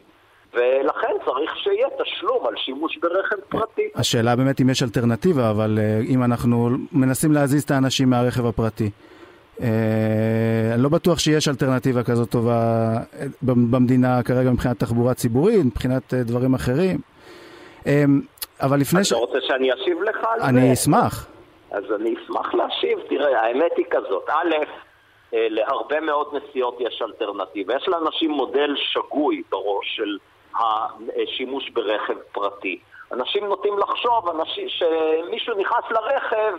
ולכן 0.55 1.13
צריך 1.25 1.57
שיהיה 1.57 1.89
תשלום 2.03 2.47
על 2.47 2.55
שימוש 2.57 2.99
ברכב 2.99 3.37
פרטי. 3.49 3.89
השאלה 3.95 4.37
באמת 4.37 4.61
אם 4.61 4.71
יש 4.71 4.83
אלטרנטיבה, 4.83 5.51
אבל 5.51 5.79
uh, 5.79 6.11
אם 6.11 6.25
אנחנו 6.25 6.69
מנסים 6.93 7.33
להזיז 7.33 7.63
את 7.63 7.71
האנשים 7.71 8.11
מהרכב 8.11 8.47
הפרטי. 8.47 8.91
Uh, 9.59 9.63
אני 10.75 10.83
לא 10.83 10.89
בטוח 10.89 11.19
שיש 11.19 11.49
אלטרנטיבה 11.49 12.03
כזאת 12.03 12.31
טובה 12.31 12.53
אה, 13.21 13.27
במדינה 13.43 14.23
כרגע 14.23 14.51
מבחינת 14.51 14.79
תחבורה 14.79 15.15
ציבורית, 15.15 15.65
מבחינת 15.65 16.15
דברים 16.15 16.55
אחרים. 16.55 16.99
אבל 18.63 18.81
לפני 18.81 19.05
ש... 19.05 19.13
אתה 19.13 19.21
רוצה 19.21 19.39
שאני 19.41 19.75
אשיב 19.75 20.03
לך 20.03 20.17
על 20.33 20.41
זה? 20.41 20.47
אני 20.47 20.73
אשמח. 20.73 21.27
אז 21.71 21.85
אני 22.01 22.15
אשמח 22.15 22.55
להשיב. 22.55 22.99
תראה, 23.09 23.41
האמת 23.41 23.73
היא 23.77 23.85
כזאת. 23.91 24.29
א', 24.29 24.55
להרבה 25.33 26.01
מאוד 26.01 26.27
נסיעות 26.35 26.77
יש 26.81 27.03
אלטרנטיבה. 27.03 27.77
יש 27.77 27.89
לאנשים 27.89 28.31
מודל 28.31 28.75
שגוי 28.77 29.43
בראש 29.51 29.97
של 29.97 30.19
השימוש 30.55 31.71
ברכב 31.71 32.19
פרטי. 32.33 32.79
אנשים 33.13 33.45
נוטים 33.45 33.79
לחשוב 33.79 34.29
אנשים, 34.29 34.69
שמישהו 34.69 35.55
נכנס 35.59 35.85
לרכב 35.91 36.55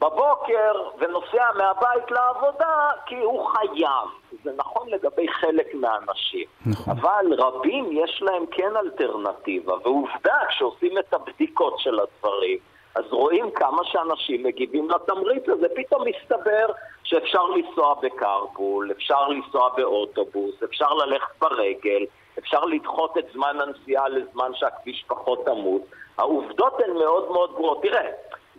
בבוקר 0.00 0.72
ונוסע 0.98 1.50
מהבית 1.56 2.10
לעבודה 2.10 2.90
כי 3.06 3.16
הוא 3.16 3.46
חייב. 3.46 4.08
זה 4.44 4.50
נכון 4.56 4.88
לגבי 4.88 5.28
חלק 5.28 5.74
מהאנשים. 5.74 6.44
נכון. 6.66 6.94
אבל 6.98 7.26
רבים 7.38 7.88
יש 7.92 8.22
להם 8.22 8.46
כן 8.46 8.76
אלטרנטיבה, 8.76 9.74
ועובדה, 9.82 10.36
כשעושים 10.48 10.98
את 10.98 11.14
הבדיקות 11.14 11.78
של 11.78 11.98
הדברים, 12.00 12.58
אז 12.94 13.04
רואים 13.10 13.50
כמה 13.50 13.84
שאנשים 13.84 14.42
מגיבים 14.42 14.90
לתמריץ 14.90 15.48
הזה. 15.48 15.66
פתאום 15.76 16.02
מסתבר 16.08 16.66
שאפשר 17.04 17.42
לנסוע 17.42 17.94
בקרפול, 18.02 18.90
אפשר 18.90 19.28
לנסוע 19.28 19.68
באוטובוס, 19.76 20.62
אפשר 20.64 20.94
ללכת 20.94 21.38
ברגל, 21.40 22.04
אפשר 22.38 22.64
לדחות 22.64 23.18
את 23.18 23.24
זמן 23.32 23.56
הנסיעה 23.60 24.08
לזמן 24.08 24.50
שהכביש 24.54 25.04
פחות 25.06 25.48
עמוס. 25.48 25.82
העובדות 26.18 26.80
הן 26.84 26.94
מאוד 26.94 27.30
מאוד 27.32 27.54
גרועות. 27.54 27.82
תראה, 27.82 28.10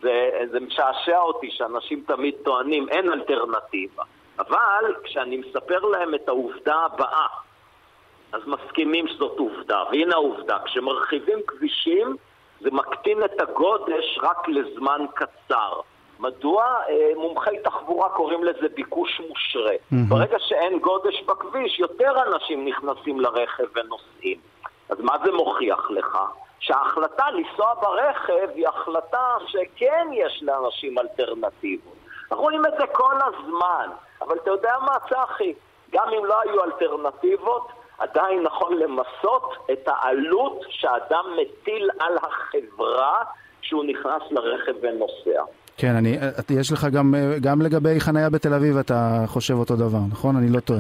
זה, 0.02 0.30
זה 0.52 0.60
משעשע 0.60 1.20
אותי 1.20 1.52
שאנשים 1.52 2.04
תמיד 2.08 2.36
טוענים 2.44 2.90
אין 2.90 3.12
אלטרנטיבה. 3.14 4.04
אבל 4.40 4.96
כשאני 5.04 5.38
מספר 5.38 5.80
להם 5.80 6.16
את 6.16 6.28
העובדה 6.28 6.76
הבאה, 6.76 7.28
אז 8.32 8.42
מסכימים 8.48 9.08
שזאת 9.08 9.40
עובדה. 9.40 9.84
והנה 9.92 10.16
העובדה, 10.16 10.58
כשמרחיבים 10.66 11.40
כבישים, 11.48 12.16
זה 12.62 12.70
מקטין 12.72 13.24
את 13.24 13.42
הגודש 13.42 14.20
רק 14.22 14.48
לזמן 14.48 15.06
קצר. 15.14 15.82
מדוע? 16.20 16.66
אה, 16.90 17.12
מומחי 17.16 17.60
תחבורה 17.64 18.10
קוראים 18.10 18.44
לזה 18.44 18.68
ביקוש 18.76 19.22
מושרה. 19.30 19.72
Mm-hmm. 19.72 19.96
ברגע 20.10 20.38
שאין 20.40 20.80
גודש 20.80 21.22
בכביש, 21.22 21.80
יותר 21.80 22.14
אנשים 22.24 22.68
נכנסים 22.68 23.20
לרכב 23.20 23.64
ונוסעים. 23.76 24.38
אז 24.90 24.98
מה 25.00 25.16
זה 25.26 25.32
מוכיח 25.32 25.90
לך? 25.90 26.18
שההחלטה 26.60 27.32
לנסוע 27.32 27.74
ברכב 27.82 28.50
היא 28.56 28.68
החלטה 28.68 29.36
שכן 29.48 30.08
יש 30.14 30.44
לאנשים 30.44 31.00
אלטרנטיבות. 31.00 31.94
אנחנו 32.32 32.44
רואים 32.44 32.66
את 32.66 32.74
זה 32.80 32.88
כל 32.88 33.16
הזמן, 33.22 33.90
אבל 34.22 34.38
אתה 34.44 34.52
יודע 34.52 34.76
מה, 34.82 34.98
צחי? 35.10 35.54
גם 35.92 36.08
אם 36.18 36.26
לא 36.26 36.42
היו 36.42 36.64
אלטרנטיבות, 36.64 37.68
עדיין 37.98 38.44
נכון 38.44 38.78
למסות 38.78 39.54
את 39.72 39.88
העלות 39.88 40.62
שאדם 40.70 41.26
מטיל 41.38 41.90
על 42.00 42.18
החברה 42.18 43.24
כשהוא 43.62 43.84
נכנס 43.84 44.22
לרכב 44.32 44.74
ונוסע. 44.82 45.44
כן, 45.82 45.96
אני, 45.96 46.18
יש 46.60 46.72
לך 46.72 46.88
גם, 46.94 47.14
גם 47.42 47.62
לגבי 47.62 48.00
חניה 48.00 48.30
בתל 48.30 48.54
אביב 48.54 48.78
אתה 48.78 49.24
חושב 49.28 49.54
אותו 49.54 49.76
דבר, 49.76 50.00
נכון? 50.12 50.36
אני 50.36 50.50
לא 50.50 50.60
טועה. 50.60 50.80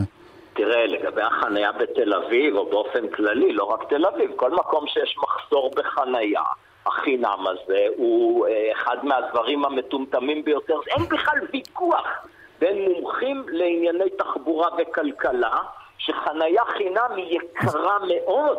תראה, 0.54 0.86
לגבי 0.88 1.22
החניה 1.22 1.72
בתל 1.72 2.14
אביב, 2.14 2.56
או 2.56 2.70
באופן 2.70 3.08
כללי, 3.08 3.54
לא 3.54 3.64
רק 3.64 3.90
תל 3.90 4.06
אביב, 4.06 4.32
כל 4.36 4.52
מקום 4.52 4.88
שיש 4.88 5.18
מחסור 5.18 5.72
בחניה, 5.76 6.42
החינם 6.86 7.46
הזה 7.48 7.86
הוא 7.98 8.48
אה, 8.48 8.72
אחד 8.72 8.98
מהדברים 9.04 9.66
המטומטמים 9.66 10.44
ביותר. 10.44 10.80
אין 10.88 11.04
בכלל 11.06 11.40
ויכוח 11.54 12.08
בין 12.60 12.92
מומחים 12.92 13.44
לענייני 13.48 14.10
תחבורה 14.18 14.68
וכלכלה, 14.78 15.58
שחניה 15.98 16.64
חינם 16.66 17.10
היא 17.16 17.40
יקרה 17.40 17.98
מאוד. 18.08 18.58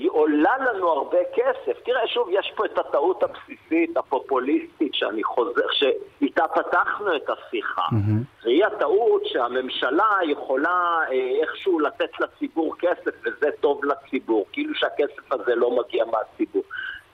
היא 0.00 0.10
עולה 0.12 0.58
לנו 0.58 0.88
הרבה 0.88 1.18
כסף. 1.34 1.80
תראה, 1.84 2.06
שוב, 2.06 2.28
יש 2.30 2.52
פה 2.56 2.64
את 2.64 2.78
הטעות 2.78 3.22
הבסיסית, 3.22 3.96
הפופוליסטית, 3.96 4.94
שאני 4.94 5.24
חוזר, 5.24 5.66
שאיתה 5.72 6.44
פתחנו 6.54 7.16
את 7.16 7.30
השיחה. 7.30 7.82
Mm-hmm. 7.82 8.44
והיא 8.44 8.64
הטעות 8.64 9.22
שהממשלה 9.26 10.18
יכולה 10.28 10.98
אה, 11.10 11.42
איכשהו 11.42 11.80
לתת 11.80 12.10
לציבור 12.20 12.74
כסף, 12.78 13.10
וזה 13.24 13.48
טוב 13.60 13.80
לציבור, 13.84 14.46
כאילו 14.52 14.74
שהכסף 14.74 15.32
הזה 15.32 15.54
לא 15.54 15.70
מגיע 15.70 16.04
מהציבור. 16.04 16.62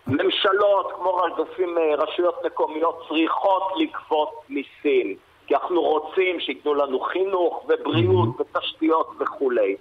ממשלות, 0.06 0.92
כמו 0.92 1.14
רדופים, 1.16 1.78
אה, 1.78 1.94
רשויות 1.94 2.46
מקומיות, 2.46 3.06
צריכות 3.08 3.72
לגבות 3.76 4.42
מיסים. 4.48 5.16
כי 5.46 5.54
אנחנו 5.54 5.80
רוצים 5.80 6.40
שייתנו 6.40 6.74
לנו 6.74 7.00
חינוך 7.00 7.64
ובריאות 7.68 8.28
mm-hmm. 8.28 8.56
ותשתיות 8.56 9.10
וכולי. 9.18 9.76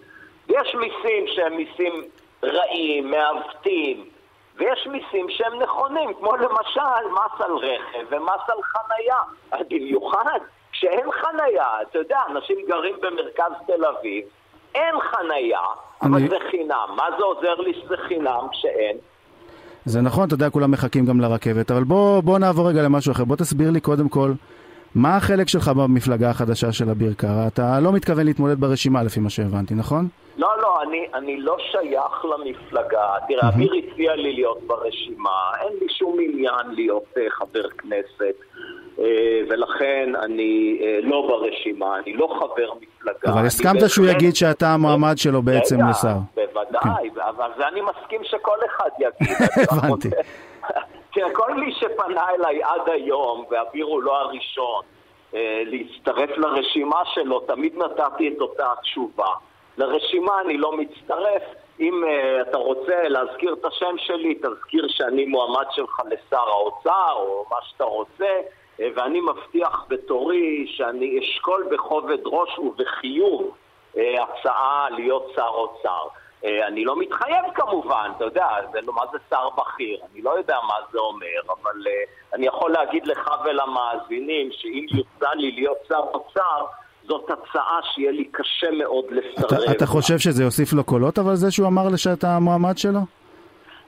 ויש 0.50 0.76
מיסים 0.76 1.28
שהם 1.28 1.58
מיסים 1.58 1.94
רעים, 2.46 3.12
מעוותים, 3.12 4.06
ויש 4.58 4.88
מיסים 4.88 5.30
שהם 5.30 5.60
נכונים, 5.64 6.14
כמו 6.14 6.36
למשל 6.36 7.06
מס 7.12 7.42
על 7.42 7.52
רכב 7.56 8.06
ומס 8.10 8.42
על 8.48 8.58
חנייה. 8.64 9.18
במיוחד 9.70 10.40
כשאין 10.72 11.12
חנייה, 11.12 11.68
אתה 11.82 12.00
יודע, 12.00 12.20
אנשים 12.30 12.58
גרים 12.68 12.96
במרכז 13.02 13.52
תל 13.68 13.86
אביב, 13.86 14.24
אין 14.76 14.96
חנייה, 15.00 15.60
אני... 16.02 16.12
אבל 16.12 16.30
זה 16.30 16.38
חינם. 16.52 16.88
מה 16.96 17.06
זה 17.18 17.24
עוזר 17.24 17.56
לי 17.56 17.74
שזה 17.74 17.98
חינם 17.98 18.48
כשאין? 18.52 18.98
זה 19.86 20.02
נכון, 20.02 20.28
אתה 20.28 20.34
יודע, 20.34 20.50
כולם 20.50 20.72
מחכים 20.72 21.06
גם 21.06 21.22
לרכבת, 21.22 21.72
אבל 21.72 21.84
בוא, 21.84 22.22
בוא 22.22 22.40
נעבור 22.40 22.70
רגע 22.70 22.82
למשהו 22.82 23.12
אחר. 23.12 23.26
בוא 23.26 23.36
תסביר 23.36 23.72
לי 23.72 23.80
קודם 23.80 24.10
כל, 24.10 24.32
מה 24.96 25.18
החלק 25.18 25.48
שלך 25.48 25.68
במפלגה 25.68 26.30
החדשה 26.30 26.72
של 26.72 26.90
אביר 26.90 27.14
קארה? 27.18 27.48
אתה 27.48 27.80
לא 27.80 27.92
מתכוון 27.92 28.26
להתמודד 28.26 28.60
ברשימה 28.60 29.04
לפי 29.04 29.20
מה 29.20 29.30
שהבנתי, 29.30 29.74
נכון? 29.74 30.08
לא, 30.38 30.50
לא, 30.62 30.82
אני, 30.82 31.08
אני 31.14 31.38
לא 31.38 31.58
שייך 31.72 32.26
למפלגה. 32.26 33.08
תראה, 33.28 33.50
אביר 33.50 33.72
הציע 33.74 34.16
לי 34.16 34.34
להיות 34.34 34.60
ברשימה, 34.68 35.30
אין 35.62 35.74
לי 35.82 35.88
שום 35.90 36.18
עניין 36.22 36.76
להיות 36.76 37.04
uh, 37.16 37.20
חבר 37.30 37.70
כנסת, 37.70 38.36
uh, 38.98 39.02
ולכן 39.50 40.14
אני 40.24 40.80
uh, 40.80 41.08
לא 41.08 41.28
ברשימה, 41.28 42.00
אני 42.00 42.14
לא 42.14 42.28
חבר 42.40 42.74
מפלגה. 42.82 43.34
אבל 43.34 43.46
הסכמת 43.46 43.90
שהוא 43.90 44.08
יגיד 44.08 44.36
שאתה 44.36 44.68
המועמד 44.68 45.18
שלו 45.18 45.42
בעצם 45.42 45.78
לשר. 45.90 46.16
בוודאי, 46.36 47.10
כן. 47.16 47.22
אבל 47.22 47.50
זה 47.58 47.68
אני 47.68 47.82
מסכים 47.82 48.22
שכל 48.24 48.58
אחד 48.66 48.90
יגיד. 49.00 49.38
הבנתי. 49.72 50.10
תראה, 51.16 51.34
כל 51.34 51.54
מי 51.54 51.74
שפנה 51.74 52.30
אליי 52.30 52.64
עד 52.64 52.90
היום, 52.90 53.46
ואביר 53.50 53.86
הוא 53.86 54.04
לא 54.04 54.18
הראשון, 54.18 54.84
להצטרף 55.66 56.38
לרשימה 56.38 57.02
שלו, 57.06 57.40
תמיד 57.40 57.78
נתתי 57.78 58.28
את 58.28 58.42
אותה 58.42 58.72
התשובה. 58.72 59.28
לרשימה 59.78 60.42
אני 60.42 60.58
לא 60.58 60.72
מצטרף. 60.78 61.44
אם 61.80 62.04
uh, 62.04 62.50
אתה 62.50 62.58
רוצה 62.58 63.08
להזכיר 63.08 63.54
את 63.54 63.66
השם 63.66 63.96
שלי, 63.98 64.36
תזכיר 64.36 64.88
שאני 64.88 65.26
מועמד 65.26 65.66
שלך 65.72 66.02
לשר 66.06 66.50
האוצר, 66.50 67.14
או 67.16 67.46
מה 67.52 67.58
שאתה 67.62 67.84
רוצה, 67.84 68.40
uh, 68.78 68.82
ואני 68.96 69.22
מבטיח 69.22 69.86
בתורי 69.88 70.68
שאני 70.68 71.20
אשקול 71.20 71.68
בכובד 71.72 72.20
ראש 72.26 72.60
ובחיוב 72.60 73.56
uh, 73.96 74.00
הצעה 74.22 74.88
להיות 74.90 75.32
שר 75.36 75.48
אוצר. 75.48 76.08
Uh, 76.44 76.48
אני 76.68 76.86
לא 76.86 77.00
מתחייב 77.00 77.46
כמובן, 77.56 78.12
אתה 78.18 78.26
יודע, 78.26 78.48
זה, 78.72 78.80
לא, 78.82 78.94
מה 78.94 79.02
זה 79.12 79.18
שר 79.30 79.50
בכיר? 79.58 80.00
אני 80.14 80.22
לא 80.22 80.38
יודע 80.38 80.58
מה 80.68 80.74
זה 80.92 81.00
אומר, 81.00 81.42
אבל 81.48 81.82
uh, 81.82 82.36
אני 82.36 82.46
יכול 82.48 82.72
להגיד 82.72 83.08
לך 83.08 83.32
ולמאזינים 83.46 84.50
שאם 84.52 84.86
יוצא 84.92 85.34
לי 85.36 85.52
להיות 85.52 85.78
שר 85.88 86.04
אוצר, 86.14 86.66
זאת 87.08 87.30
הצעה 87.30 87.80
שיהיה 87.84 88.12
לי 88.12 88.26
קשה 88.32 88.72
מאוד 88.72 89.06
לסרב. 89.12 89.62
אתה, 89.62 89.72
אתה 89.72 89.86
חושב 89.86 90.18
שזה 90.18 90.44
יוסיף 90.44 90.74
לו 90.74 90.84
קולות, 90.84 91.20
אבל 91.20 91.36
זה 91.36 91.52
שהוא 91.52 91.68
אמר 91.68 91.96
שאתה 91.96 92.36
המועמד 92.36 92.78
שלו? 92.78 93.00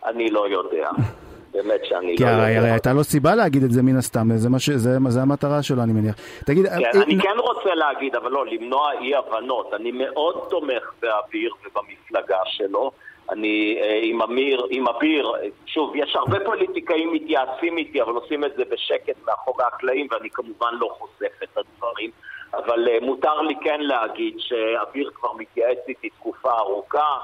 אני 0.06 0.30
לא 0.30 0.48
יודע. 0.50 0.90
באמת 1.58 1.86
שאני 1.86 2.06
לא 2.06 2.12
יודע. 2.12 2.18
כי 2.18 2.58
הרי 2.58 2.72
הייתה 2.72 2.94
לו 2.94 3.04
סיבה 3.04 3.36
להגיד 3.36 3.64
את 3.64 3.72
זה 3.72 3.84
מן 3.84 3.98
הסתם, 3.98 4.28
זה, 4.36 4.50
מה 4.50 4.60
ש... 4.60 4.70
זה, 4.70 4.98
זה 5.08 5.22
המטרה 5.22 5.64
שלו, 5.64 5.84
אני 5.84 5.94
מניח. 5.94 6.16
תגיד... 6.46 6.68
כן, 6.68 6.74
אה, 6.74 7.04
אני 7.04 7.18
כן 7.22 7.38
רוצה 7.38 7.76
להגיד, 7.76 8.16
אבל 8.16 8.32
לא, 8.32 8.46
למנוע 8.46 8.92
אי 9.02 9.16
הבנות. 9.16 9.74
אני 9.74 9.92
מאוד 9.92 10.48
תומך 10.50 10.94
באביר 11.02 11.54
ובמפלגה 11.66 12.40
שלו. 12.46 12.92
אני 13.30 13.78
אה, 13.82 14.00
עם 14.04 14.22
אמיר, 14.22 14.66
עם 14.70 14.88
אביר, 14.88 15.32
שוב, 15.66 15.96
יש 15.96 16.16
הרבה 16.16 16.40
פוליטיקאים 16.46 17.14
מתייעצים 17.14 17.78
איתי, 17.78 18.02
אבל 18.02 18.14
עושים 18.14 18.44
את 18.44 18.52
זה 18.58 18.64
בשקט 18.72 19.16
מאחורי 19.26 19.66
הקלעים, 19.68 20.08
ואני 20.12 20.30
כמובן 20.30 20.74
לא 20.80 20.90
חושף 21.00 21.44
את 21.44 21.58
הדברים. 21.58 22.12
אבל 22.54 22.88
מותר 23.02 23.42
לי 23.42 23.56
כן 23.62 23.82
להגיד 23.82 24.34
שאביר 24.38 25.10
כבר 25.14 25.34
מתייעץ 25.34 25.78
איתי 25.88 26.10
תקופה 26.10 26.52
ארוכה, 26.52 27.18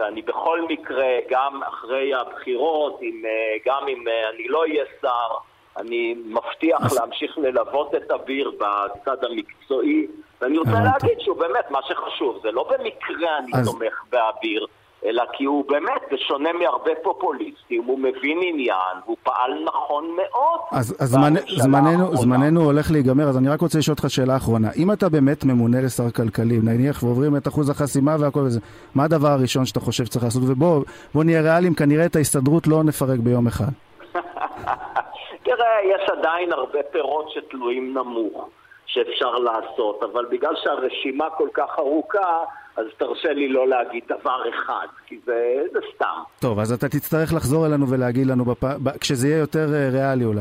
ואני 0.00 0.22
בכל 0.22 0.62
מקרה, 0.68 1.08
גם 1.30 1.62
אחרי 1.62 2.14
הבחירות, 2.14 2.98
עם, 3.00 3.22
uh, 3.24 3.62
גם 3.66 3.88
אם 3.88 4.04
uh, 4.06 4.34
אני 4.34 4.48
לא 4.48 4.60
אהיה 4.60 4.84
שר, 5.00 5.28
אני 5.76 6.14
מבטיח 6.26 6.78
אז... 6.84 6.98
להמשיך 6.98 7.38
ללוות 7.38 7.94
את 7.94 8.10
אביר 8.10 8.50
בצד 8.50 9.24
המקצועי, 9.24 10.06
ואני 10.40 10.58
רוצה 10.58 10.70
להגיד 10.84 11.20
שהוא 11.20 11.36
באמת, 11.36 11.70
מה 11.70 11.78
שחשוב, 11.88 12.40
זה 12.42 12.50
לא 12.50 12.68
במקרה 12.70 13.38
אני 13.38 13.52
אז... 13.54 13.66
תומך 13.70 14.04
באביר. 14.10 14.66
אלא 15.04 15.22
כי 15.32 15.44
הוא 15.44 15.64
באמת, 15.68 16.02
בשונה 16.12 16.52
מהרבה 16.52 16.90
פופוליסטים, 17.02 17.84
הוא 17.84 17.98
מבין 17.98 18.38
עניין, 18.42 18.96
הוא 19.04 19.16
פעל 19.22 19.64
נכון 19.64 20.04
מאוד. 20.16 20.60
אז, 20.72 20.96
אז 21.00 21.08
זמנ, 21.08 21.34
זמננו, 21.56 22.16
זמננו 22.16 22.60
הולך 22.60 22.90
להיגמר, 22.90 23.28
אז 23.28 23.38
אני 23.38 23.48
רק 23.48 23.60
רוצה 23.60 23.78
לשאול 23.78 23.94
אותך 23.94 24.10
שאלה 24.10 24.36
אחרונה. 24.36 24.68
אם 24.76 24.92
אתה 24.92 25.08
באמת 25.08 25.44
ממונה 25.44 25.78
לשר 25.80 26.10
כלכלי, 26.10 26.58
נניח 26.62 27.02
ועוברים 27.02 27.36
את 27.36 27.48
אחוז 27.48 27.70
החסימה 27.70 28.16
והכל 28.20 28.40
וזה, 28.40 28.60
מה 28.94 29.04
הדבר 29.04 29.28
הראשון 29.28 29.66
שאתה 29.66 29.80
חושב 29.80 30.04
שצריך 30.04 30.24
לעשות? 30.24 30.42
ובוא 30.42 31.24
נהיה 31.24 31.42
ריאליים, 31.42 31.74
כנראה 31.74 32.06
את 32.06 32.16
ההסתדרות 32.16 32.66
לא 32.66 32.84
נפרק 32.84 33.18
ביום 33.18 33.46
אחד. 33.46 33.72
תראה, 35.44 35.76
יש 35.84 36.10
עדיין 36.18 36.52
הרבה 36.52 36.78
פירות 36.92 37.30
שתלויים 37.30 37.94
נמוך. 37.94 38.48
שאפשר 38.92 39.30
לעשות, 39.30 40.02
אבל 40.02 40.26
בגלל 40.30 40.54
שהרשימה 40.62 41.30
כל 41.30 41.48
כך 41.54 41.78
ארוכה, 41.78 42.44
אז 42.80 42.86
תרשה 42.98 43.32
לי 43.32 43.48
לא 43.48 43.68
להגיד 43.68 44.02
דבר 44.08 44.42
אחד, 44.48 44.86
כי 45.06 45.18
זה, 45.24 45.62
זה 45.72 45.78
סתם. 45.94 46.22
טוב, 46.40 46.58
אז 46.58 46.72
אתה 46.72 46.88
תצטרך 46.88 47.34
לחזור 47.34 47.66
אלינו 47.66 47.88
ולהגיד 47.88 48.26
לנו 48.26 48.44
בפ... 48.44 48.64
כשזה 49.00 49.28
יהיה 49.28 49.38
יותר 49.38 49.74
אה, 49.74 49.88
ריאלי 49.92 50.24
אולי. 50.24 50.40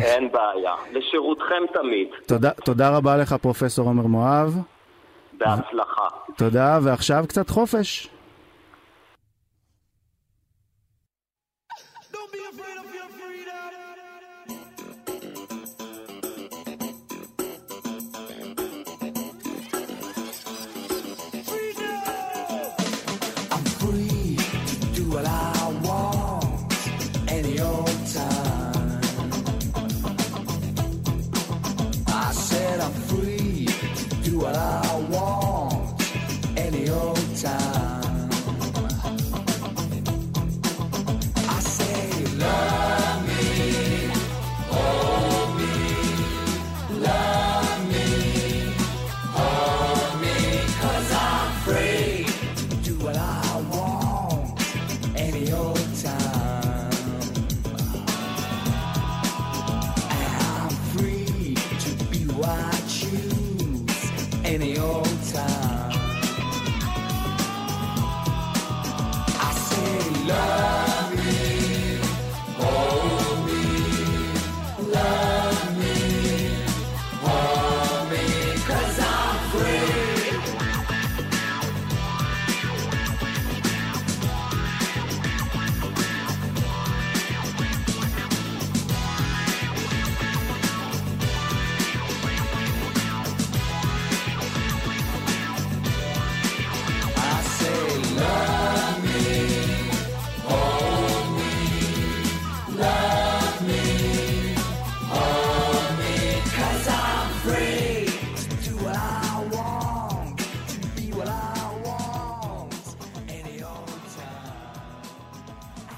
אין 0.00 0.32
בעיה, 0.32 0.74
לשירותכם 0.92 1.62
תמיד. 1.72 2.08
תודה, 2.26 2.50
תודה 2.50 2.96
רבה 2.96 3.16
לך, 3.16 3.32
פרופסור 3.32 3.86
עומר 3.86 4.06
מואב. 4.06 4.58
בהצלחה. 5.32 6.08
תודה, 6.36 6.78
ועכשיו 6.82 7.24
קצת 7.28 7.50
חופש. 7.50 8.08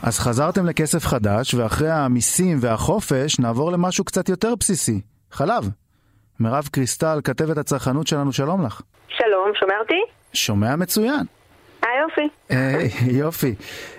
אז 0.03 0.19
חזרתם 0.19 0.67
לכסף 0.67 1.07
חדש, 1.07 1.55
ואחרי 1.55 1.91
המיסים 1.91 2.57
והחופש 2.61 3.39
נעבור 3.39 3.73
למשהו 3.73 4.05
קצת 4.05 4.29
יותר 4.29 4.55
בסיסי, 4.55 5.01
חלב. 5.31 5.71
מירב 6.41 6.69
קריסטל, 6.73 7.21
כתבת 7.25 7.59
הצרכנות 7.59 8.07
שלנו, 8.07 8.33
שלום 8.33 8.67
לך. 8.67 8.81
שלום, 9.09 9.53
שומע 9.61 9.75
אותי? 9.81 10.01
שומע 10.33 10.77
מצוין. 10.77 11.25
אה, 11.85 11.89
יופי. 12.03 12.29
אה, 12.51 12.87
יופי. 13.23 13.55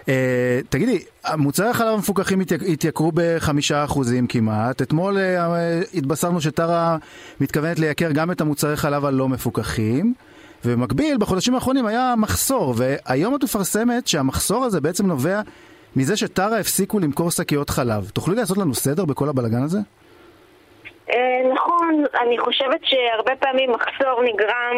אה, 0.10 0.60
תגידי, 0.70 1.04
מוצרי 1.38 1.70
החלב 1.70 1.94
המפוקחים 1.94 2.40
התייקרו 2.68 3.12
בחמישה 3.16 3.84
אחוזים 3.84 4.28
כמעט. 4.28 4.82
אתמול 4.82 5.18
אה, 5.18 5.80
התבשרנו 5.94 6.42
שטרה 6.42 6.98
מתכוונת 7.42 7.80
לייקר 7.80 8.12
גם 8.12 8.32
את 8.32 8.42
המוצרי 8.42 8.78
חלב 8.78 9.06
הלא 9.06 9.30
מפוקחים. 9.30 10.14
ובמקביל, 10.66 11.18
בחודשים 11.18 11.56
האחרונים 11.56 11.86
היה 11.86 12.14
מחסור, 12.18 12.74
והיום 12.78 13.36
את 13.36 13.44
מפרסמת 13.44 14.08
שהמחסור 14.08 14.66
הזה 14.66 14.82
בעצם 14.82 15.08
נובע 15.08 15.42
מזה 15.95 16.17
שטרה 16.17 16.60
הפסיקו 16.60 16.99
למכור 16.99 17.32
שקיות 17.32 17.69
חלב. 17.69 18.10
תוכלי 18.13 18.36
לעשות 18.36 18.58
לנו 18.58 18.73
סדר 18.73 19.06
בכל 19.06 19.30
הבלגן 19.30 19.63
הזה? 19.63 19.80
נכון, 21.54 22.04
אני 22.21 22.38
חושבת 22.38 22.80
שהרבה 22.84 23.36
פעמים 23.36 23.71
מחסור 23.71 24.23
נגרם 24.23 24.77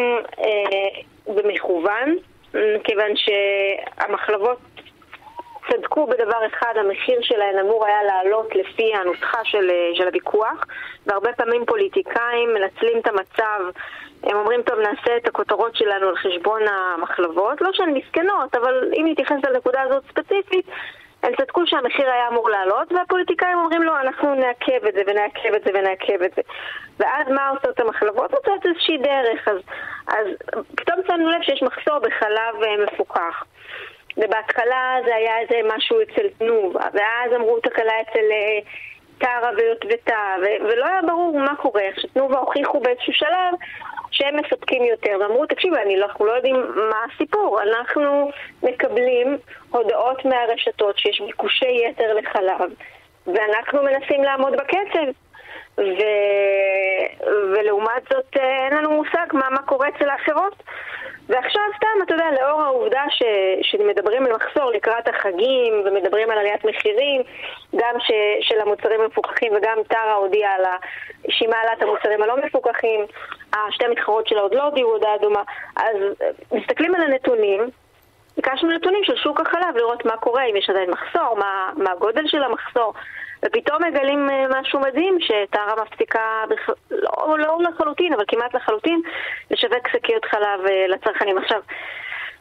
במכוון. 1.26 2.16
כיוון 2.84 3.10
שהמחלבות 3.16 4.58
צדקו 5.70 6.06
בדבר 6.06 6.46
אחד, 6.46 6.74
המחיר 6.76 7.18
שלהן 7.22 7.58
אמור 7.58 7.86
היה 7.86 8.02
לעלות 8.02 8.54
לפי 8.54 8.94
הנוסחה 8.94 9.38
של, 9.44 9.70
של 9.94 10.06
הוויכוח, 10.06 10.66
והרבה 11.06 11.32
פעמים 11.32 11.64
פוליטיקאים 11.66 12.54
מנצלים 12.54 12.98
את 12.98 13.06
המצב, 13.06 13.60
הם 14.22 14.36
אומרים, 14.36 14.62
טוב, 14.62 14.78
נעשה 14.78 15.16
את 15.16 15.28
הכותרות 15.28 15.76
שלנו 15.76 16.08
על 16.08 16.16
חשבון 16.16 16.62
המחלבות, 16.68 17.60
לא 17.60 17.70
שהן 17.72 17.94
מסכנות, 17.94 18.54
אבל 18.54 18.90
אם 18.92 19.06
נתייחס 19.08 19.36
לנקודה 19.48 19.82
הזאת 19.82 20.02
ספציפית, 20.10 20.66
הם 21.24 21.32
צדקו 21.36 21.66
שהמחיר 21.66 22.10
היה 22.10 22.28
אמור 22.28 22.50
לעלות, 22.50 22.92
והפוליטיקאים 22.92 23.58
אומרים 23.58 23.82
לו, 23.82 23.92
אנחנו 23.98 24.34
נעכב 24.34 24.86
את 24.88 24.94
זה 24.94 25.02
ונעכב 25.06 25.54
את 25.56 25.64
זה 25.64 25.70
ונעכב 25.74 26.22
את 26.22 26.34
זה. 26.36 26.42
ואז 26.98 27.28
מה 27.28 27.48
עושות 27.48 27.80
המחלבות? 27.80 28.34
עושות 28.34 28.66
איזושהי 28.66 28.98
דרך. 28.98 29.48
אז, 29.48 29.58
אז 30.06 30.26
פתאום 30.76 31.00
שמנו 31.06 31.30
לב 31.30 31.42
שיש 31.42 31.62
מחסור 31.62 31.98
בחלב 31.98 32.62
אה, 32.62 32.84
מפוקח. 32.86 33.44
ובהתחלה 34.16 34.96
זה 35.04 35.14
היה 35.14 35.38
איזה 35.38 35.60
משהו 35.76 35.96
אצל 36.02 36.28
תנובה, 36.38 36.84
ואז 36.94 37.32
אמרו 37.36 37.60
תקלה 37.60 37.92
אצל 38.00 38.26
אה, 38.30 38.58
טרה 39.18 39.50
ויוטבתה, 39.56 40.34
ולא 40.60 40.86
היה 40.86 41.02
ברור 41.02 41.38
מה 41.38 41.56
קורה. 41.56 41.82
עכשיו 41.88 42.10
תנובה 42.10 42.38
הוכיחו 42.38 42.80
באיזשהו 42.80 43.12
שלב 43.12 43.54
שהם 44.10 44.36
מספקים 44.36 44.84
יותר, 44.84 45.16
ואמרו, 45.20 45.46
תקשיבו, 45.46 45.76
אנחנו 46.02 46.26
לא 46.26 46.32
יודעים 46.32 46.56
מה 46.90 46.96
הסיפור, 47.14 47.60
אנחנו 47.62 48.30
מקבלים 48.62 49.38
הודעות 49.70 50.24
מהרשתות 50.24 50.98
שיש 50.98 51.20
ביקושי 51.20 51.86
יתר 51.88 52.14
לחלב, 52.14 52.70
ואנחנו 53.26 53.82
מנסים 53.82 54.24
לעמוד 54.24 54.52
בקצב. 54.52 55.10
ו... 55.78 56.02
ולעומת 57.52 58.02
זאת 58.12 58.36
אה, 58.36 58.66
אין 58.66 58.76
לנו 58.76 58.90
מושג 58.90 59.26
מה, 59.32 59.50
מה 59.50 59.62
קורה 59.62 59.88
אצל 59.88 60.10
האחרות. 60.10 60.62
ועכשיו 61.28 61.62
סתם, 61.76 62.02
אתה 62.02 62.14
יודע, 62.14 62.24
לאור 62.40 62.60
העובדה 62.60 63.02
ש, 63.08 63.22
שמדברים 63.62 64.26
על 64.26 64.32
מחסור 64.32 64.70
לקראת 64.70 65.08
החגים 65.08 65.82
ומדברים 65.84 66.30
על 66.30 66.38
עליית 66.38 66.64
מחירים, 66.64 67.22
גם 67.76 67.94
ש, 68.00 68.10
של 68.40 68.60
המוצרים 68.60 69.00
המפוקחים 69.00 69.52
וגם 69.56 69.78
טרה 69.88 70.14
הודיעה 70.14 70.54
על 70.54 70.64
שהיא 71.28 71.48
מעלה 71.48 71.72
את 71.72 71.82
המוצרים 71.82 72.22
הלא 72.22 72.36
מפוקחים, 72.36 73.00
השתי 73.52 73.84
המתחרות 73.84 74.28
שלה 74.28 74.40
עוד 74.40 74.54
לא 74.54 74.62
הודיעו 74.62 74.90
הודעה 74.90 75.18
דומה, 75.18 75.42
אז 75.76 75.96
מסתכלים 76.52 76.94
על 76.94 77.02
הנתונים, 77.02 77.70
ביקשנו 78.36 78.70
נתונים 78.70 79.04
של 79.04 79.16
שוק 79.16 79.40
החלב, 79.40 79.76
לראות 79.76 80.04
מה 80.04 80.16
קורה, 80.16 80.44
אם 80.44 80.56
יש 80.56 80.70
עדיין 80.70 80.90
מחסור, 80.90 81.36
מה, 81.38 81.70
מה 81.76 81.90
הגודל 81.90 82.26
של 82.26 82.42
המחסור. 82.42 82.94
ופתאום 83.44 83.84
מגלים 83.84 84.30
אה, 84.30 84.60
משהו 84.60 84.80
מדהים, 84.80 85.18
שטרה 85.20 85.74
מפסיקה. 85.82 86.44
לא, 86.90 87.38
לא 87.38 87.58
לחלוטין, 87.60 88.12
אבל 88.12 88.24
כמעט 88.28 88.54
לחלוטין, 88.54 89.00
לשווק 89.50 89.88
שקיות 89.92 90.24
חלב 90.24 90.66
אה, 90.70 90.86
לצרכנים. 90.88 91.38
עכשיו, 91.38 91.60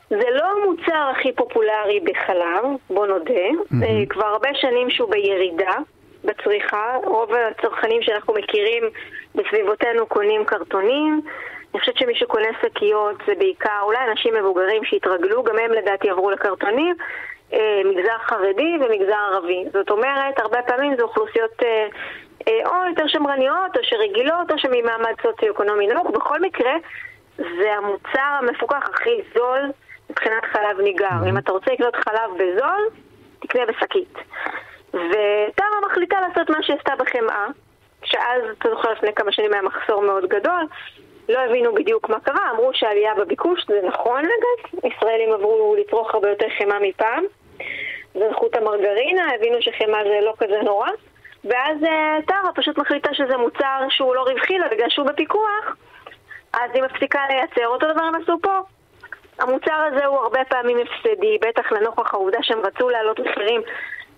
זה 0.09 0.29
לא 0.31 0.45
המוצר 0.51 1.09
הכי 1.11 1.31
פופולרי 1.31 1.99
בחלב, 1.99 2.63
בוא 2.89 3.07
נודה. 3.07 3.33
Mm-hmm. 3.33 4.09
כבר 4.09 4.25
הרבה 4.25 4.49
שנים 4.53 4.89
שהוא 4.89 5.09
בירידה 5.09 5.75
בצריכה. 6.23 6.97
רוב 7.03 7.29
הצרכנים 7.33 8.01
שאנחנו 8.01 8.33
מכירים 8.33 8.83
בסביבותינו 9.35 10.07
קונים 10.07 10.45
קרטונים. 10.45 11.21
אני 11.73 11.79
חושבת 11.79 11.97
שמי 11.97 12.15
שקונה 12.15 12.47
שקיות 12.61 13.15
זה 13.27 13.33
בעיקר 13.37 13.79
אולי 13.81 13.97
אנשים 14.11 14.33
מבוגרים 14.33 14.85
שהתרגלו, 14.85 15.43
גם 15.43 15.59
הם 15.59 15.71
לדעתי 15.71 16.09
עברו 16.09 16.31
לקרטונים. 16.31 16.95
אה, 17.53 17.81
מגזר 17.85 18.17
חרדי 18.19 18.77
ומגזר 18.81 19.15
ערבי. 19.31 19.65
זאת 19.73 19.89
אומרת, 19.89 20.39
הרבה 20.39 20.61
פעמים 20.61 20.95
זה 20.97 21.03
אוכלוסיות 21.03 21.63
אה, 21.63 21.87
אה, 22.47 22.59
או 22.65 22.89
יותר 22.89 23.07
שמרניות, 23.07 23.77
או 23.77 23.83
שרגילות, 23.83 24.51
או 24.51 24.59
שממעמד 24.59 25.13
סוציו-אקונומי 25.21 25.87
נמוך. 25.87 26.07
בכל 26.11 26.41
מקרה, 26.41 26.73
זה 27.37 27.73
המוצר 27.77 28.37
המפוקח 28.39 28.89
הכי 28.89 29.21
זול 29.35 29.71
מבחינת 30.09 30.43
חלב 30.45 30.79
ניגר. 30.79 31.29
אם 31.29 31.37
אתה 31.37 31.51
רוצה 31.51 31.73
לקנות 31.73 31.95
חלב 31.95 32.31
בזול, 32.33 32.89
תקנה 33.39 33.65
בשקית. 33.65 34.13
וטרה 34.93 35.79
מחליטה 35.89 36.17
לעשות 36.21 36.49
מה 36.49 36.63
שעשתה 36.63 36.93
בחמאה, 36.99 37.45
שאז, 38.03 38.41
אתה 38.59 38.69
זוכר, 38.69 38.91
לפני 38.91 39.13
כמה 39.13 39.31
שנים 39.31 39.53
היה 39.53 39.61
מחסור 39.61 40.01
מאוד 40.01 40.25
גדול, 40.25 40.67
לא 41.29 41.39
הבינו 41.39 41.75
בדיוק 41.75 42.09
מה 42.09 42.19
קרה, 42.19 42.51
אמרו 42.51 42.73
שעלייה 42.73 43.15
בביקוש, 43.15 43.65
זה 43.67 43.81
נכון 43.87 44.25
אגב, 44.25 44.91
ישראלים 44.91 45.33
עברו 45.33 45.75
לצרוך 45.79 46.13
הרבה 46.13 46.29
יותר 46.29 46.47
חמאה 46.57 46.79
מפעם, 46.81 47.23
זנחו 48.13 48.47
את 48.47 48.55
המרגרינה, 48.55 49.23
הבינו 49.35 49.57
שחמאה 49.61 50.03
זה 50.03 50.19
לא 50.21 50.33
כזה 50.37 50.61
נורא, 50.63 50.89
ואז 51.43 51.83
אה, 51.83 52.17
טרה 52.27 52.53
פשוט 52.55 52.77
מחליטה 52.77 53.13
שזה 53.13 53.37
מוצר 53.37 53.85
שהוא 53.89 54.15
לא 54.15 54.21
רווחי 54.21 54.57
לה 54.57 54.67
בגלל 54.67 54.89
שהוא 54.89 55.07
בפיקוח, 55.07 55.75
אז 56.53 56.71
היא 56.73 56.83
מפסיקה 56.83 57.19
לייצר, 57.29 57.67
אותו 57.67 57.93
דבר 57.93 58.03
הם 58.03 58.15
עשו 58.15 58.37
פה. 58.41 58.59
המוצר 59.39 59.73
הזה 59.73 60.05
הוא 60.05 60.17
הרבה 60.17 60.45
פעמים 60.49 60.77
הפסדי, 60.77 61.37
בטח 61.41 61.71
לנוכח 61.71 62.13
העובדה 62.13 62.37
שהם 62.41 62.59
רצו 62.59 62.89
להעלות 62.89 63.19
מחירים, 63.19 63.61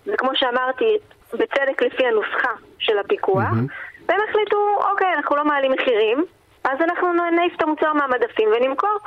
וכמו 0.07 0.29
שאמרתי, 0.33 0.97
בצדק 1.33 1.81
לפי 1.81 2.07
הנוסחה 2.07 2.51
של 2.79 2.97
הפיקוח, 2.99 3.43
mm-hmm. 3.51 4.07
והם 4.07 4.19
החליטו, 4.29 4.57
אוקיי, 4.91 5.13
אנחנו 5.13 5.35
לא 5.35 5.45
מעלים 5.45 5.71
מחירים, 5.71 6.25
אז 6.69 6.81
אנחנו 6.81 7.13
נעיף 7.31 7.55
את 7.57 7.61
המוצר 7.61 7.93
מהמדפים 7.93 8.49
ונמכור 8.55 8.97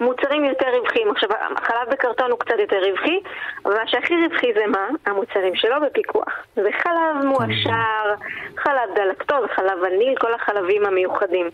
מוצרים 0.00 0.44
יותר 0.44 0.66
רווחיים. 0.78 1.10
עכשיו, 1.10 1.28
החלב 1.56 1.90
בקרטון 1.90 2.30
הוא 2.30 2.38
קצת 2.38 2.58
יותר 2.58 2.78
רווחי, 2.90 3.20
אבל 3.64 3.74
מה 3.74 3.88
שהכי 3.88 4.14
רווחי 4.26 4.52
זה 4.54 4.66
מה? 4.66 4.88
המוצרים 5.06 5.54
שלו 5.54 5.76
בפיקוח. 5.86 6.46
זה 6.56 6.68
חלב 6.82 7.24
מועשר, 7.24 8.14
חלב 8.56 8.94
דלקטוז, 8.94 9.44
חלב 9.54 9.78
וניל, 9.82 10.16
כל 10.16 10.34
החלבים 10.34 10.86
המיוחדים. 10.86 11.50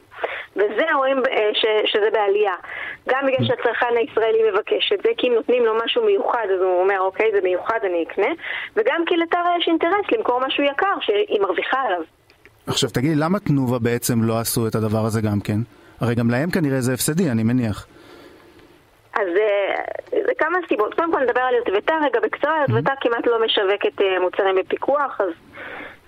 וזה 0.57 0.85
רואים 0.95 1.23
אה, 1.31 1.51
ש, 1.55 1.67
שזה 1.85 2.11
בעלייה. 2.13 2.55
גם 3.09 3.27
בגלל 3.27 3.47
שהצרכן 3.47 3.97
הישראלי 3.97 4.51
מבקש 4.51 4.93
את 4.93 5.03
זה, 5.03 5.09
כי 5.19 5.29
אם 5.29 5.35
נותנים 5.35 5.65
לו 5.65 5.75
משהו 5.85 6.05
מיוחד, 6.05 6.47
אז 6.55 6.61
הוא 6.61 6.83
אומר, 6.83 7.01
אוקיי, 7.01 7.31
זה 7.33 7.41
מיוחד, 7.43 7.79
אני 7.85 8.03
אקנה, 8.03 8.29
וגם 8.77 9.05
כי 9.07 9.17
לטרה 9.17 9.57
יש 9.59 9.69
אינטרס 9.69 10.13
למכור 10.13 10.41
משהו 10.47 10.65
יקר, 10.65 10.95
שהיא 11.01 11.41
מרוויחה 11.41 11.81
עליו. 11.81 12.03
עכשיו 12.71 12.91
תגידי, 12.91 13.15
למה 13.15 13.39
תנובה 13.39 13.79
בעצם 13.79 14.23
לא 14.23 14.39
עשו 14.39 14.67
את 14.67 14.75
הדבר 14.75 15.05
הזה 15.07 15.21
גם 15.21 15.41
כן? 15.41 15.61
הרי 16.01 16.15
גם 16.15 16.31
להם 16.31 16.51
כנראה 16.51 16.81
זה 16.81 16.95
הפסדי, 16.95 17.31
אני 17.31 17.43
מניח. 17.43 17.87
אז 19.15 19.29
אה, 19.41 19.83
זה 20.11 20.33
כמה 20.39 20.59
סיבות. 20.69 20.95
קודם 20.95 21.13
כל 21.13 21.21
נדבר 21.21 21.41
על 21.41 21.55
יוטבתה 21.55 21.95
רגע 22.07 22.21
בקצרה, 22.21 22.55
יוטבתה 22.61 22.93
mm-hmm. 22.93 23.01
כמעט 23.01 23.27
לא 23.27 23.45
משווקת 23.45 24.03
אה, 24.03 24.21
מוצרים 24.21 24.57
בפיקוח, 24.57 25.21
אז 25.21 25.31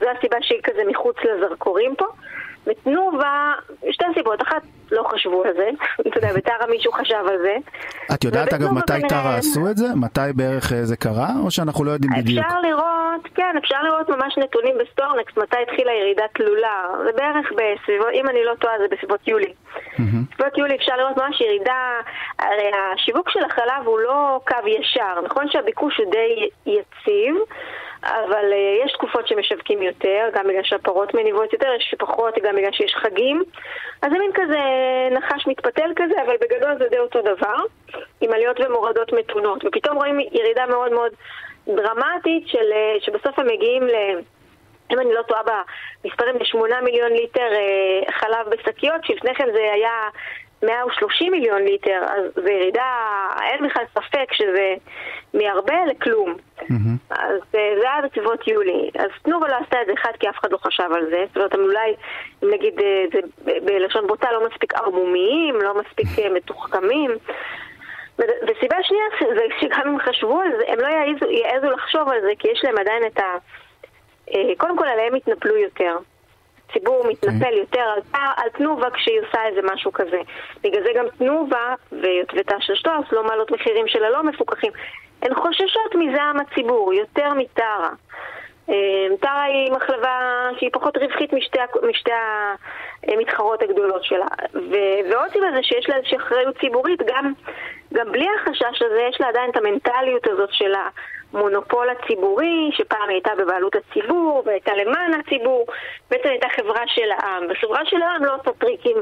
זו 0.01 0.07
הסיבה 0.19 0.37
שהיא 0.41 0.61
כזה 0.63 0.83
מחוץ 0.91 1.17
לזרקורים 1.25 1.95
פה. 1.99 2.07
ותנובה, 2.67 3.53
שתי 3.91 4.05
סיבות, 4.15 4.43
אחת, 4.43 4.63
לא 4.93 5.03
חשבו 5.09 5.45
על 5.45 5.53
זה, 5.57 5.71
אתה 6.09 6.19
יודע, 6.19 6.33
בטרה 6.35 6.67
מישהו 6.71 6.93
חשב 6.93 7.25
על 7.29 7.39
זה. 7.39 7.57
את 8.15 8.25
יודעת 8.25 8.53
אגב 8.53 8.73
מתי 8.73 9.09
טרה 9.09 9.37
עשו 9.37 9.71
את 9.71 9.77
זה? 9.77 9.87
מתי 9.97 10.21
בערך 10.35 10.73
אה, 10.73 10.85
זה 10.85 10.97
קרה? 10.97 11.29
או 11.45 11.51
שאנחנו 11.51 11.85
לא 11.85 11.91
יודעים 11.91 12.13
בדיוק? 12.19 12.47
אפשר 12.47 12.61
לראות, 12.61 13.29
כן, 13.35 13.55
אפשר 13.59 13.83
לראות 13.83 14.09
ממש 14.09 14.39
נתונים 14.39 14.75
ב 14.81 14.86
StoreNext, 14.86 15.37
מתי 15.37 15.57
התחילה 15.63 15.93
ירידה 15.93 16.25
תלולה. 16.35 16.87
זה 17.05 17.11
בערך 17.17 17.47
בסביבות, 17.53 18.09
אם 18.15 18.29
אני 18.29 18.45
לא 18.45 18.55
טועה, 18.61 18.75
זה 18.79 18.85
בסביבות 18.91 19.29
יולי. 19.29 19.53
בסביבות 19.99 20.59
יולי 20.59 20.77
אפשר 20.77 20.97
לראות 20.97 21.17
ממש 21.17 21.41
ירידה, 21.41 22.01
הרי 22.39 22.71
השיווק 22.95 23.31
של 23.31 23.45
החלב 23.45 23.87
הוא 23.87 23.99
לא 23.99 24.41
קו 24.49 24.69
ישר, 24.69 25.21
נכון 25.25 25.49
שהביקוש 25.51 25.99
הוא 25.99 26.11
די 26.11 26.49
יציב. 26.67 27.37
אבל 28.05 28.53
uh, 28.53 28.85
יש 28.87 28.93
תקופות 28.93 29.29
שמשווקים 29.29 29.83
יותר, 29.83 30.29
גם 30.35 30.49
בגלל 30.49 30.63
שהפרות 30.63 31.15
מניבות 31.15 31.53
יותר, 31.53 31.69
יש 31.77 31.95
פחות, 31.99 32.35
גם 32.43 32.57
בגלל 32.57 32.73
שיש 32.73 32.95
חגים. 32.95 33.43
אז 34.03 34.11
זה 34.13 34.19
מין 34.19 34.31
כזה 34.35 34.59
נחש 35.11 35.47
מתפתל 35.47 35.91
כזה, 35.97 36.15
אבל 36.27 36.37
בגדול 36.41 36.79
זה 36.79 36.89
די 36.89 36.99
אותו 36.99 37.23
דבר, 37.23 37.57
עם 38.21 38.33
עליות 38.33 38.61
ומורדות 38.61 39.13
מתונות. 39.13 39.65
ופתאום 39.65 39.97
רואים 39.97 40.21
ירידה 40.21 40.67
מאוד 40.67 40.93
מאוד 40.93 41.13
דרמטית, 41.67 42.49
של, 42.49 42.73
uh, 42.73 43.05
שבסוף 43.05 43.39
הם 43.39 43.47
מגיעים 43.47 43.83
ל... 43.83 43.95
אם 44.93 45.01
אני 45.01 45.15
לא 45.15 45.23
טועה 45.23 45.43
במספרים, 46.05 46.37
ל-8 46.37 46.81
מיליון 46.85 47.13
ליטר 47.13 47.49
uh, 47.51 48.13
חלב 48.13 48.49
בשקיות, 48.51 49.05
שלפני 49.05 49.35
כן 49.35 49.49
זה 49.53 49.73
היה 49.73 50.09
130 50.63 51.33
מיליון 51.33 51.63
ליטר, 51.63 52.01
אז 52.03 52.25
זה 52.35 52.53
ירידה, 52.53 52.93
אין 53.43 53.69
בכלל 53.69 53.85
ספק 53.95 54.33
שזה 54.33 54.75
מהרבה 55.35 55.85
לכלום. 55.87 56.37
Mm-hmm. 56.73 57.15
אז 57.15 57.41
אה, 57.55 57.75
זה 57.81 57.91
היה 57.91 58.03
בסביבות 58.05 58.49
יולי. 58.49 58.91
אז 58.99 59.11
תנובה 59.23 59.49
לא 59.49 59.57
עשתה 59.57 59.83
את 59.83 59.87
זה 59.87 59.93
אחד 59.93 60.13
כי 60.21 60.29
אף 60.29 60.39
אחד 60.41 60.53
לא 60.53 60.59
חשב 60.59 60.89
על 60.95 61.07
זה. 61.11 61.25
זאת 61.29 61.37
אומרת, 61.37 61.55
הם 61.55 61.61
אולי, 61.61 61.95
אם 62.43 62.51
נגיד 62.51 62.81
אה, 62.81 63.05
זה 63.13 63.21
בלשון 63.65 64.07
בוטה, 64.07 64.33
לא 64.33 64.47
מספיק 64.51 64.75
ערמומיים, 64.75 65.55
לא 65.63 65.75
מספיק 65.81 66.07
אה, 66.19 66.31
מתוחכמים. 66.31 67.11
וסיבה 68.19 68.77
שנייה 68.83 69.05
זה 69.21 69.45
שגם 69.61 69.89
אם 69.89 69.99
חשבו 69.99 70.41
על 70.41 70.49
זה, 70.57 70.73
הם 70.73 70.79
לא 70.81 70.87
יעזו, 70.87 71.31
יעזו 71.31 71.71
לחשוב 71.71 72.09
על 72.09 72.21
זה 72.21 72.33
כי 72.39 72.49
יש 72.49 72.61
להם 72.65 72.79
עדיין 72.79 73.03
את 73.07 73.19
ה... 73.19 73.37
קודם 74.59 74.79
כל 74.79 74.89
עליהם 74.89 75.15
התנפלו 75.15 75.57
יותר. 75.57 75.97
הציבור 76.73 76.97
אוקיי. 76.97 77.13
מתנפל 77.13 77.53
יותר 77.53 77.81
על, 77.81 78.01
על 78.37 78.49
תנובה 78.49 78.91
כשהיא 78.91 79.21
עושה 79.21 79.47
איזה 79.47 79.61
משהו 79.75 79.93
כזה. 79.93 80.21
בגלל 80.63 80.83
זה 80.83 80.91
גם 80.95 81.05
תנובה 81.19 81.75
ותש"ע 81.93 82.75
שטוס 82.75 83.13
לא 83.13 83.25
מעלות 83.25 83.51
מחירים 83.51 83.89
של 83.89 84.05
הלא 84.05 84.23
מפוקחים. 84.23 84.73
הן 85.23 85.35
חוששות 85.35 85.95
מזעם 85.95 86.37
הציבור, 86.41 86.93
יותר 86.93 87.35
מטרה. 87.35 87.91
אה, 88.69 89.17
טרה 89.21 89.43
היא 89.43 89.73
מחלבה 89.73 90.49
שהיא 90.59 90.71
פחות 90.73 90.97
רווחית 90.97 91.33
משתי, 91.33 91.59
משתי 91.91 92.11
המתחרות 93.09 93.63
הגדולות 93.63 94.05
שלה. 94.05 94.27
ו, 94.55 94.75
ועוד 95.11 95.31
סיבה 95.33 95.47
זה 95.55 95.63
שיש 95.63 95.89
לה 95.89 95.97
איזושהי 95.97 96.17
אחריות 96.17 96.59
ציבורית, 96.61 97.03
גם, 97.07 97.33
גם 97.93 98.13
בלי 98.13 98.27
החשש 98.37 98.83
הזה 98.83 99.01
יש 99.11 99.21
לה 99.21 99.29
עדיין 99.29 99.51
את 99.51 99.57
המנטליות 99.57 100.27
הזאת 100.27 100.49
של 100.53 100.73
המונופול 101.33 101.89
הציבורי, 101.91 102.71
שפעם 102.73 103.09
הייתה 103.09 103.31
בבעלות 103.39 103.77
הציבור 103.77 104.43
והייתה 104.47 104.73
למען 104.75 105.21
הציבור, 105.21 105.67
בעצם 106.11 106.29
הייתה 106.29 106.49
חברה 106.57 106.83
של 106.87 107.11
העם. 107.11 107.43
וחברה 107.51 107.85
של 107.85 108.03
העם 108.03 108.25
לא 108.25 108.35
עושה 108.35 108.51
טריקים 108.59 108.97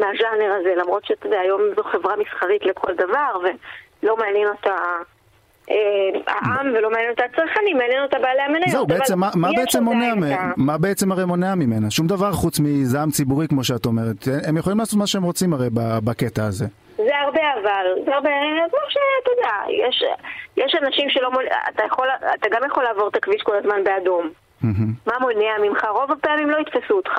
מהז'אנר 0.00 0.52
הזה, 0.60 0.74
למרות 0.76 1.04
שאתה 1.04 1.26
יודע, 1.26 1.40
היום 1.40 1.60
זו 1.76 1.82
חברה 1.84 2.16
מסחרית 2.16 2.66
לכל 2.66 2.94
דבר, 2.94 3.40
ולא 4.02 4.16
מעניין 4.16 4.48
אותה 4.48 4.76
העם 6.26 6.66
ולא 6.74 6.90
מעניין 6.90 7.10
אותה 7.10 7.24
הצרכנים, 7.24 7.76
מעניין 7.76 8.02
אותה 8.02 8.18
בעלי 8.18 8.42
המניות. 8.42 8.68
זהו, 8.68 8.86
בעצם, 8.86 9.18
מה, 9.18 9.30
מה 9.34 9.48
בעצם 9.56 9.84
מונע, 9.84 10.14
מ... 10.14 10.22
מה 10.56 10.78
בעצם 10.78 11.12
הרי 11.12 11.24
מונע 11.24 11.54
ממנה? 11.54 11.90
שום 11.90 12.06
דבר 12.06 12.32
חוץ 12.32 12.60
מזעם 12.60 13.10
ציבורי 13.10 13.48
כמו 13.48 13.64
שאת 13.64 13.86
אומרת. 13.86 14.16
הם 14.48 14.56
יכולים 14.56 14.78
לעשות 14.78 14.98
מה 14.98 15.06
שהם 15.06 15.22
רוצים 15.22 15.52
הרי 15.52 15.68
בקטע 16.04 16.44
הזה. 16.44 16.66
זה 16.96 17.16
הרבה 17.24 17.40
אבל, 17.60 18.04
זה 18.04 18.14
הרבה, 18.14 18.30
כמו 18.70 18.80
שאתה 18.88 19.30
יודע, 19.36 19.86
יש, 19.88 20.04
יש 20.56 20.74
אנשים 20.82 21.10
שלא 21.10 21.30
מונע, 21.30 21.48
אתה, 21.74 21.82
יכול, 21.86 22.08
אתה 22.34 22.48
גם 22.50 22.60
יכול 22.66 22.84
לעבור 22.84 23.08
את 23.08 23.16
הכביש 23.16 23.42
כל 23.42 23.56
הזמן 23.56 23.84
באדום. 23.84 24.30
מה 25.06 25.14
מונע 25.20 25.58
ממך? 25.62 25.84
רוב 25.90 26.12
הפעמים 26.12 26.50
לא 26.50 26.56
יתפסו 26.58 26.94
אותך. 26.94 27.12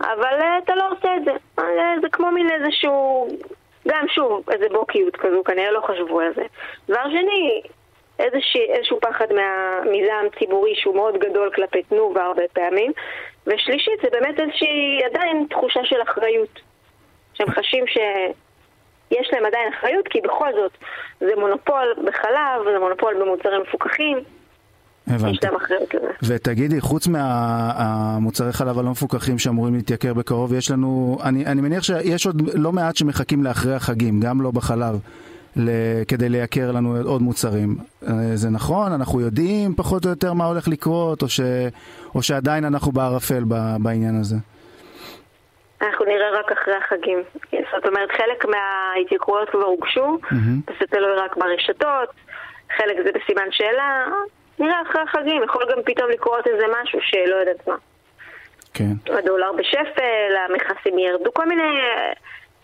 אבל 0.00 0.40
אה, 0.40 0.58
אתה 0.64 0.74
לא 0.74 0.84
עושה 0.92 1.16
את 1.16 1.24
זה. 1.24 1.30
אה, 1.58 1.94
זה 2.00 2.08
כמו 2.12 2.30
מין 2.30 2.46
איזשהו 2.50 3.28
גם 3.90 4.08
שוב, 4.08 4.50
איזה 4.50 4.68
בוקיות 4.68 5.16
כזו, 5.16 5.44
כנראה 5.44 5.70
לא 5.70 5.80
חשבו 5.80 6.20
על 6.20 6.34
זה. 6.34 6.42
דבר 6.88 7.10
שני, 7.10 7.62
איזשה, 8.18 8.58
איזשהו 8.68 9.00
פחד 9.00 9.26
מהזעם 9.32 10.26
ציבורי 10.38 10.74
שהוא 10.74 10.94
מאוד 10.94 11.18
גדול 11.18 11.50
כלפי 11.54 11.82
תנובה 11.82 12.24
הרבה 12.24 12.42
פעמים. 12.52 12.92
ושלישית, 13.46 14.00
זה 14.02 14.08
באמת 14.10 14.40
איזושהי 14.40 15.04
עדיין 15.04 15.46
תחושה 15.50 15.80
של 15.84 16.02
אחריות. 16.02 16.60
שהם 17.34 17.50
חשים 17.50 17.84
שיש 17.86 19.28
להם 19.32 19.46
עדיין 19.46 19.72
אחריות, 19.72 20.08
כי 20.08 20.20
בכל 20.20 20.52
זאת 20.52 20.72
זה 21.20 21.36
מונופול 21.36 21.94
בחלב, 22.04 22.64
זה 22.72 22.78
מונופול 22.78 23.14
במוצרים 23.14 23.60
מפוקחים. 23.60 24.18
הבנתי. 25.08 25.46
ותגידי, 26.22 26.80
חוץ 26.80 27.06
מהמוצרי 27.06 28.52
חלב 28.52 28.78
הלא 28.78 28.90
מפוקחים 28.90 29.38
שאמורים 29.38 29.74
להתייקר 29.74 30.14
בקרוב, 30.14 30.52
יש 30.52 30.70
לנו, 30.70 31.18
אני, 31.24 31.46
אני 31.46 31.60
מניח 31.60 31.82
שיש 31.82 32.26
עוד 32.26 32.42
לא 32.54 32.72
מעט 32.72 32.96
שמחכים 32.96 33.44
לאחרי 33.44 33.74
החגים, 33.74 34.20
גם 34.20 34.40
לא 34.42 34.50
בחלב, 34.50 35.00
כדי 36.08 36.28
לייקר 36.28 36.72
לנו 36.72 36.96
עוד 37.04 37.22
מוצרים. 37.22 37.76
אה, 38.08 38.12
זה 38.34 38.50
נכון? 38.50 38.92
אנחנו 38.92 39.20
יודעים 39.20 39.74
פחות 39.74 40.04
או 40.04 40.10
יותר 40.10 40.32
מה 40.32 40.44
הולך 40.44 40.68
לקרות, 40.68 41.22
או, 41.22 41.28
ש, 41.28 41.40
או 42.14 42.22
שעדיין 42.22 42.64
אנחנו 42.64 42.92
בערפל 42.92 43.44
בעניין 43.82 44.14
הזה? 44.20 44.36
אנחנו 45.82 46.04
נראה 46.04 46.30
רק 46.40 46.52
אחרי 46.52 46.74
החגים. 46.74 47.18
זאת 47.50 47.86
אומרת, 47.86 48.10
חלק 48.10 48.44
מההתייקרויות 48.44 49.50
כבר 49.50 49.64
הוגשו, 49.64 50.18
mm-hmm. 50.22 50.72
זה 50.80 50.86
תלוי 50.90 51.16
רק 51.16 51.36
ברשתות, 51.36 52.08
חלק 52.76 52.96
זה 53.04 53.10
בסימן 53.14 53.48
שאלה, 53.50 54.06
נראה 54.58 54.82
אחרי 54.82 55.02
החגים, 55.02 55.42
יכול 55.44 55.66
גם 55.70 55.82
פתאום 55.84 56.10
לקרות 56.10 56.46
איזה 56.46 56.64
משהו 56.82 56.98
שלא 57.02 57.36
יודעת 57.36 57.68
מה. 57.68 57.76
כן. 58.74 59.12
הדולר 59.18 59.52
בשפל, 59.52 60.36
המכסים 60.48 60.98
ירדו, 60.98 61.34
כל 61.34 61.46
מיני 61.48 61.62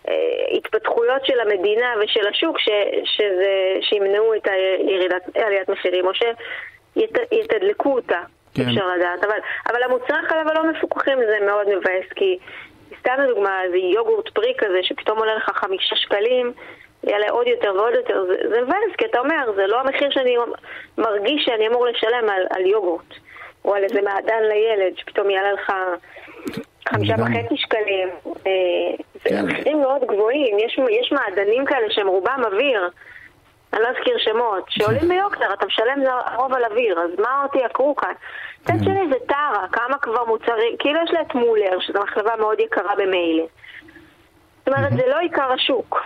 אה, 0.07 0.57
התפתחויות 0.57 1.25
של 1.25 1.39
המדינה 1.39 1.93
ושל 2.03 2.27
השוק 2.27 2.59
ש, 2.59 2.69
שזה, 3.03 3.77
שימנעו 3.81 4.33
את 4.35 4.47
הירידת, 4.47 5.37
עליית 5.37 5.69
מחירים, 5.69 6.05
או 6.07 6.11
שיתדלקו 6.13 7.93
אותה, 7.93 8.21
כן. 8.53 8.61
אפשר 8.61 8.87
לדעת. 8.97 9.23
אבל, 9.23 9.39
אבל 9.69 9.83
המוצרי 9.83 10.17
החלב 10.25 10.47
הלא 10.47 10.71
מפוקחים 10.71 11.17
זה 11.17 11.45
מאוד 11.45 11.67
מבאס, 11.69 12.05
כי 12.15 12.37
סתם 12.99 13.13
לדוגמה, 13.23 13.63
איזה 13.63 13.77
יוגורט 13.77 14.29
פרי 14.29 14.53
כזה 14.57 14.79
שפתאום 14.81 15.17
עולה 15.17 15.35
לך 15.35 15.51
חמישה 15.55 15.95
שקלים, 15.95 16.53
יעלה 17.05 17.29
עוד 17.29 17.47
יותר 17.47 17.73
ועוד 17.75 17.93
יותר, 17.93 18.25
זה, 18.25 18.49
זה 18.49 18.61
מבאס, 18.61 18.95
כי 18.97 19.05
אתה 19.05 19.19
אומר, 19.19 19.51
זה 19.55 19.67
לא 19.67 19.79
המחיר 19.79 20.09
שאני 20.11 20.35
מרגיש 20.97 21.45
שאני 21.45 21.67
אמור 21.67 21.85
לשלם 21.85 22.29
על, 22.29 22.43
על 22.49 22.65
יוגורט, 22.65 23.13
או 23.65 23.75
על 23.75 23.83
איזה 23.83 24.01
מעדן 24.01 24.43
לילד, 24.43 24.97
שפתאום 24.97 25.29
יעלה 25.29 25.53
לך 25.53 25.73
חמישה 26.89 27.13
וחצי 27.13 27.57
שקלים. 27.57 28.09
אה, 28.25 28.51
זה 29.23 29.29
כן. 29.29 29.45
מחירים 29.45 29.81
מאוד 29.81 30.01
גבוהים, 30.01 30.59
יש, 30.59 30.79
יש 31.01 31.11
מעדנים 31.11 31.65
כאלה 31.65 31.87
שהם 31.89 32.07
רובם 32.07 32.41
אוויר. 32.45 32.89
אני 33.73 33.83
לא 33.83 33.87
אזכיר 33.87 34.17
שמות, 34.17 34.65
שעולים 34.69 35.07
ביוקר, 35.09 35.53
אתה 35.53 35.65
משלם 35.65 36.03
רוב 36.35 36.53
על 36.53 36.63
אוויר, 36.63 36.99
אז 36.99 37.19
מה 37.19 37.43
אותי 37.43 37.57
יקרו 37.65 37.95
כאן? 37.95 38.13
מצד 38.61 38.73
כן. 38.73 38.83
שני 38.83 39.07
זה 39.09 39.15
טרה, 39.27 39.65
כמה 39.71 39.97
כבר 39.97 40.25
מוצרים, 40.25 40.77
כאילו 40.79 40.99
יש 41.03 41.11
לה 41.11 41.21
את 41.21 41.35
מולר, 41.35 41.79
שזו 41.79 41.99
מחלבה 41.99 42.35
מאוד 42.35 42.59
יקרה 42.59 42.95
במילא. 42.95 43.45
זאת 44.65 44.73
אומרת, 44.73 44.91
זה 44.91 45.01
לא 45.07 45.19
עיקר 45.19 45.51
השוק. 45.55 45.99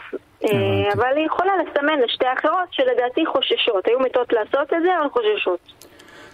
אה, 0.44 0.50
אבל 0.94 1.18
היא 1.18 1.26
יכולה 1.26 1.52
לסמן 1.58 2.00
לשתי 2.06 2.26
אחרות 2.40 2.68
שלדעתי 2.72 3.26
חוששות. 3.26 3.88
היו 3.88 4.00
מתות 4.00 4.34
לעשות 4.34 4.74
את 4.74 4.82
זה, 4.84 4.90
אבל 5.02 5.10
חוששות. 5.10 5.60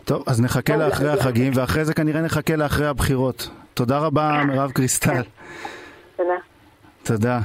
טוב, 0.05 0.23
אז 0.27 0.41
נחכה 0.41 0.75
לאחרי 0.75 1.09
החגים, 1.09 1.53
ואחרי 1.55 1.85
זה 1.85 1.93
כנראה 1.93 2.21
נחכה 2.21 2.55
לאחרי 2.55 2.87
הבחירות. 2.87 3.49
תודה 3.73 3.97
רבה, 3.97 4.31
מירב 4.47 4.71
קריסטל. 4.71 5.21
תודה. 6.17 6.33
תודה. 7.03 7.39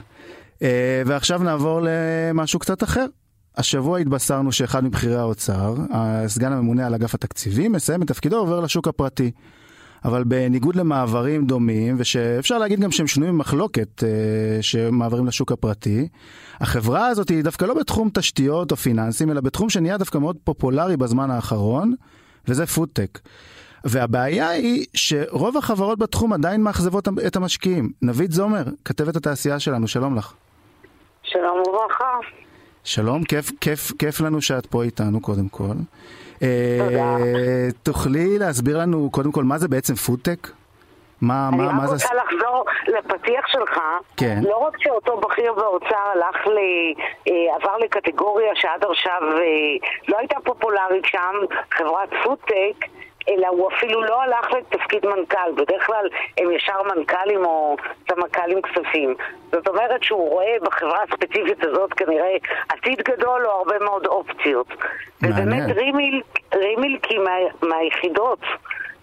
אה, 0.62 1.02
ועכשיו 1.06 1.42
נעבור 1.42 1.80
למשהו 1.82 2.58
קצת 2.58 2.82
אחר. 2.82 3.06
השבוע 3.56 3.98
התבשרנו 3.98 4.52
שאחד 4.52 4.84
מבכירי 4.84 5.16
האוצר, 5.16 5.74
סגן 6.26 6.52
הממונה 6.52 6.86
על 6.86 6.94
אגף 6.94 7.14
התקציבים, 7.14 7.72
מסיים 7.72 8.02
את 8.02 8.08
תפקידו 8.08 8.36
ועובר 8.36 8.60
לשוק 8.60 8.88
הפרטי. 8.88 9.30
אבל 10.04 10.24
בניגוד 10.24 10.76
למעברים 10.76 11.46
דומים, 11.46 11.94
ושאפשר 11.98 12.58
להגיד 12.58 12.80
גם 12.80 12.90
שהם 12.90 13.06
שנויים 13.06 13.34
במחלוקת, 13.34 14.04
אה, 14.04 14.62
שמעברים 14.62 15.26
לשוק 15.26 15.52
הפרטי, 15.52 16.08
החברה 16.60 17.06
הזאת 17.06 17.28
היא 17.28 17.44
דווקא 17.44 17.64
לא 17.64 17.74
בתחום 17.74 18.10
תשתיות 18.14 18.70
או 18.70 18.76
פיננסים, 18.76 19.30
אלא 19.30 19.40
בתחום 19.40 19.70
שנהיה 19.70 19.98
דווקא 19.98 20.18
מאוד 20.18 20.36
פופולרי 20.44 20.96
בזמן 20.96 21.30
האחרון, 21.30 21.94
וזה 22.48 22.66
פודטק. 22.66 23.18
והבעיה 23.84 24.48
היא 24.48 24.86
שרוב 24.94 25.56
החברות 25.56 25.98
בתחום 25.98 26.32
עדיין 26.32 26.62
מאכזבות 26.62 27.08
את 27.26 27.36
המשקיעים. 27.36 27.90
נבית 28.02 28.32
זומר, 28.32 28.62
כתבת 28.84 29.16
התעשייה 29.16 29.58
שלנו, 29.58 29.88
שלום 29.88 30.16
לך. 30.16 30.32
שלום 31.22 31.62
וברכה. 31.68 32.18
שלום, 32.84 33.24
כיף, 33.24 33.50
כיף, 33.60 33.92
כיף 33.98 34.20
לנו 34.20 34.42
שאת 34.42 34.66
פה 34.66 34.82
איתנו 34.82 35.20
קודם 35.20 35.48
כל. 35.48 35.74
תודה. 36.40 37.16
אה, 37.16 37.68
תוכלי 37.82 38.38
להסביר 38.38 38.78
לנו 38.78 39.10
קודם 39.10 39.32
כל 39.32 39.44
מה 39.44 39.58
זה 39.58 39.68
בעצם 39.68 39.94
פודטק? 39.94 40.48
מה, 41.20 41.48
אני 41.48 41.56
מה, 41.56 41.84
רק 41.84 41.90
רוצה 41.90 41.96
זה... 41.96 42.14
לחזור 42.14 42.64
לפתיח 42.88 43.46
שלך. 43.46 43.80
כן. 44.16 44.38
לא 44.42 44.56
רק 44.56 44.74
שאותו 44.78 45.16
בכיר 45.16 45.52
באוצר 45.52 45.96
הלך 46.14 46.46
ל... 46.46 46.58
אה, 47.28 47.56
עבר 47.56 47.76
לקטגוריה 47.76 48.54
שעד 48.54 48.84
עכשיו 48.84 49.22
אה, 49.22 49.88
לא 50.08 50.18
הייתה 50.18 50.36
פופולרית 50.44 51.04
שם, 51.04 51.34
חברת 51.70 52.08
פודטק, 52.24 52.86
אלא 53.28 53.48
הוא 53.48 53.68
אפילו 53.72 54.02
לא 54.02 54.22
הלך 54.22 54.52
לתפקיד 54.52 55.06
מנכ"ל. 55.06 55.52
בדרך 55.56 55.86
כלל 55.86 56.08
הם 56.38 56.50
ישר 56.50 56.82
מנכ"לים 56.82 57.44
או 57.44 57.76
סמנכ"לים 58.08 58.62
כספים. 58.62 59.14
זאת 59.52 59.68
אומרת 59.68 60.02
שהוא 60.02 60.30
רואה 60.30 60.56
בחברה 60.62 61.02
הספציפית 61.02 61.64
הזאת 61.64 61.92
כנראה 61.92 62.36
עתיד 62.68 63.02
גדול 63.02 63.46
או 63.46 63.50
הרבה 63.50 63.78
מאוד 63.78 64.06
אופציות. 64.06 64.66
ובאמת 65.22 65.76
רימיל, 65.76 66.22
רימילקי 66.54 67.18
מה, 67.18 67.36
מהיחידות 67.62 68.40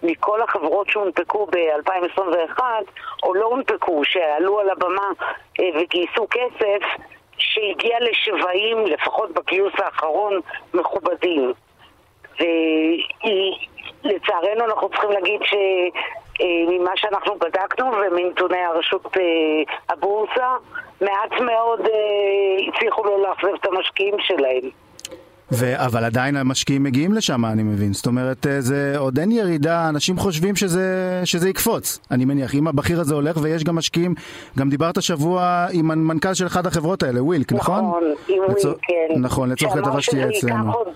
מכל 0.02 0.42
החברות 0.42 0.88
שהונפקו 0.88 1.46
ב-2021, 1.46 2.60
או 3.22 3.34
לא 3.34 3.44
הונפקו, 3.44 4.04
שעלו 4.04 4.60
על 4.60 4.70
הבמה 4.70 5.10
אה, 5.60 5.64
וגייסו 5.74 6.26
כסף, 6.30 6.86
שהגיע 7.38 7.98
לשבעים, 8.00 8.86
לפחות 8.86 9.30
בגיוס 9.30 9.72
האחרון, 9.78 10.40
מכובדים. 10.74 11.52
ולצערנו 14.04 14.64
אנחנו 14.64 14.88
צריכים 14.88 15.10
להגיד 15.10 15.40
שממה 15.44 16.90
שאנחנו 16.96 17.34
בדקנו 17.38 17.86
ומנתוני 17.86 18.58
הרשות 18.58 19.06
אה, 19.16 19.22
הבורסה, 19.88 20.56
מעט 21.00 21.40
מאוד 21.40 21.80
אה, 21.80 22.68
הצליחו 22.68 23.04
לא 23.04 23.22
לאכזב 23.22 23.54
את 23.60 23.66
המשקיעים 23.66 24.14
שלהם. 24.20 24.70
ו- 25.52 25.84
אבל 25.86 26.04
עדיין 26.04 26.36
המשקיעים 26.36 26.82
מגיעים 26.82 27.12
לשם, 27.12 27.44
אני 27.44 27.62
מבין. 27.62 27.92
זאת 27.92 28.06
אומרת, 28.06 28.46
אה, 28.46 28.60
זה 28.60 28.94
עוד 28.98 29.18
אין 29.18 29.32
ירידה, 29.32 29.88
אנשים 29.88 30.18
חושבים 30.18 30.56
שזה, 30.56 31.20
שזה 31.24 31.48
יקפוץ, 31.48 31.98
אני 32.10 32.24
מניח. 32.24 32.54
אם 32.54 32.68
הבכיר 32.68 33.00
הזה 33.00 33.14
הולך 33.14 33.36
ויש 33.42 33.64
גם 33.64 33.76
משקיעים, 33.76 34.14
גם 34.58 34.68
דיברת 34.68 35.02
שבוע 35.02 35.66
עם 35.72 35.90
המנכ"ל 35.90 36.34
של 36.34 36.46
אחת 36.46 36.66
החברות 36.66 37.02
האלה, 37.02 37.22
ווילק, 37.22 37.52
נכון? 37.52 37.84
נכון, 37.84 38.02
עם 38.28 38.42
לצור... 38.48 38.70
ווילק, 38.70 38.84
כן. 38.86 39.20
נכון, 39.20 39.50
לצורך 39.50 39.72
כתבה 39.72 40.00
שתהיה 40.00 40.28
אצלנו. 40.28 40.72
עוד 40.72 40.88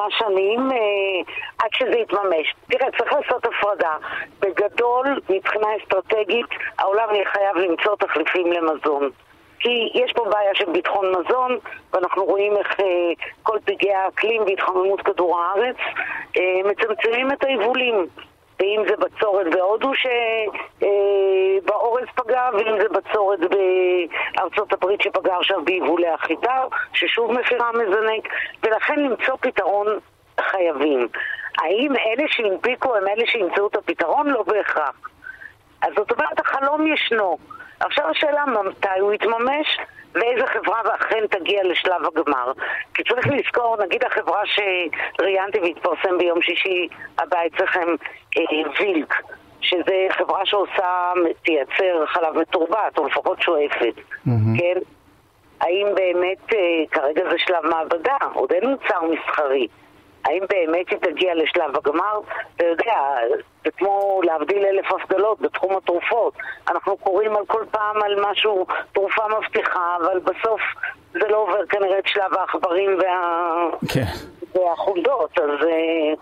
כמה 0.00 0.10
שנים 0.10 0.60
אה, 0.72 1.32
עד 1.58 1.70
שזה 1.72 1.98
יתממש. 1.98 2.54
תראה, 2.70 2.90
צריך 2.98 3.12
לעשות 3.12 3.44
הפרדה. 3.44 3.96
בגדול, 4.40 5.20
מבחינה 5.30 5.66
אסטרטגית, 5.82 6.46
העולם 6.78 7.14
יהיה 7.14 7.24
חייב 7.24 7.56
למצוא 7.56 7.96
תחליפים 7.96 8.52
למזון. 8.52 9.10
כי 9.58 9.90
יש 9.94 10.12
פה 10.12 10.24
בעיה 10.24 10.54
של 10.54 10.70
ביטחון 10.72 11.10
מזון, 11.10 11.58
ואנחנו 11.92 12.24
רואים 12.24 12.56
איך 12.56 12.80
אה, 12.80 12.86
כל 13.42 13.58
פגעי 13.64 13.94
האקלים 13.94 14.42
והתחממות 14.42 15.02
כדור 15.02 15.40
הארץ 15.40 15.76
אה, 16.36 16.60
מצמצמים 16.64 17.32
את 17.32 17.44
היבולים. 17.44 18.06
ואם 18.60 18.82
זה 18.88 18.96
בצורת 18.96 19.46
בהודו 19.54 19.92
שבעורף 21.62 22.10
פגע, 22.14 22.48
ואם 22.52 22.80
זה 22.80 22.88
בצורת 22.88 23.38
בארצות 23.40 24.72
הברית 24.72 25.00
שפגע 25.00 25.36
עכשיו 25.36 25.64
ביבולי 25.64 26.08
החיטה, 26.08 26.64
ששוב 26.92 27.32
מחירה 27.32 27.72
מזנק, 27.72 28.28
ולכן 28.62 29.00
למצוא 29.00 29.36
פתרון 29.40 29.86
חייבים. 30.40 31.08
האם 31.58 31.92
אלה 31.96 32.24
שהנפיקו 32.28 32.96
הם 32.96 33.08
אלה 33.08 33.26
שימצאו 33.26 33.66
את 33.66 33.76
הפתרון? 33.76 34.26
לא 34.26 34.42
בהכרח. 34.42 35.10
אז 35.82 35.92
זאת 35.96 36.12
אומרת, 36.12 36.40
החלום 36.40 36.86
ישנו. 36.86 37.38
עכשיו 37.80 38.08
השאלה 38.10 38.44
מתי 38.46 39.00
הוא 39.00 39.12
יתממש 39.12 39.78
ואיזה 40.14 40.46
חברה 40.46 40.80
אכן 40.94 41.26
תגיע 41.30 41.64
לשלב 41.64 42.06
הגמר. 42.06 42.52
כי 42.94 43.02
צריך 43.04 43.26
לזכור, 43.26 43.76
נגיד 43.84 44.04
החברה 44.04 44.42
שראיינתי 44.46 45.58
והתפרסם 45.60 46.18
ביום 46.18 46.42
שישי 46.42 46.88
הבא 47.18 47.38
אצלכם, 47.46 47.88
אה, 48.38 48.42
וילק, 48.80 49.14
שזה 49.60 50.06
חברה 50.10 50.46
שעושה, 50.46 51.12
תייצר 51.44 52.06
חלב 52.06 52.38
מתורבת, 52.38 52.98
או 52.98 53.06
לפחות 53.06 53.42
שואפת, 53.42 53.94
mm-hmm. 53.96 54.58
כן? 54.58 54.80
האם 55.60 55.86
באמת, 55.94 56.54
אה, 56.54 56.82
כרגע 56.90 57.30
זה 57.30 57.38
שלב 57.38 57.66
מעבדה, 57.66 58.16
עוד 58.34 58.52
אין 58.52 58.70
מוצר 58.70 59.00
מסחרי. 59.02 59.66
האם 60.24 60.42
באמת 60.50 60.88
היא 60.90 60.98
תגיע 60.98 61.34
לשלב 61.34 61.76
הגמר? 61.76 62.20
אתה 62.56 62.64
יודע, 62.64 62.94
זה 63.64 63.70
כמו 63.78 64.20
להבדיל 64.24 64.66
אלף 64.66 64.86
הבדלות 64.92 65.40
בתחום 65.40 65.76
התרופות. 65.76 66.34
אנחנו 66.68 66.96
קוראים 66.96 67.36
על 67.36 67.46
כל 67.46 67.64
פעם 67.70 68.02
על 68.02 68.30
משהו, 68.30 68.66
תרופה 68.92 69.22
מבטיחה, 69.38 69.96
אבל 70.02 70.18
בסוף 70.18 70.60
זה 71.12 71.28
לא 71.28 71.36
עובר 71.36 71.66
כנראה 71.66 71.98
את 71.98 72.06
שלב 72.06 72.34
העכברים 72.38 72.98
וה... 72.98 73.68
כן. 73.88 74.04
והחולדות, 74.54 75.38
אז... 75.38 75.66
אה, 75.66 76.14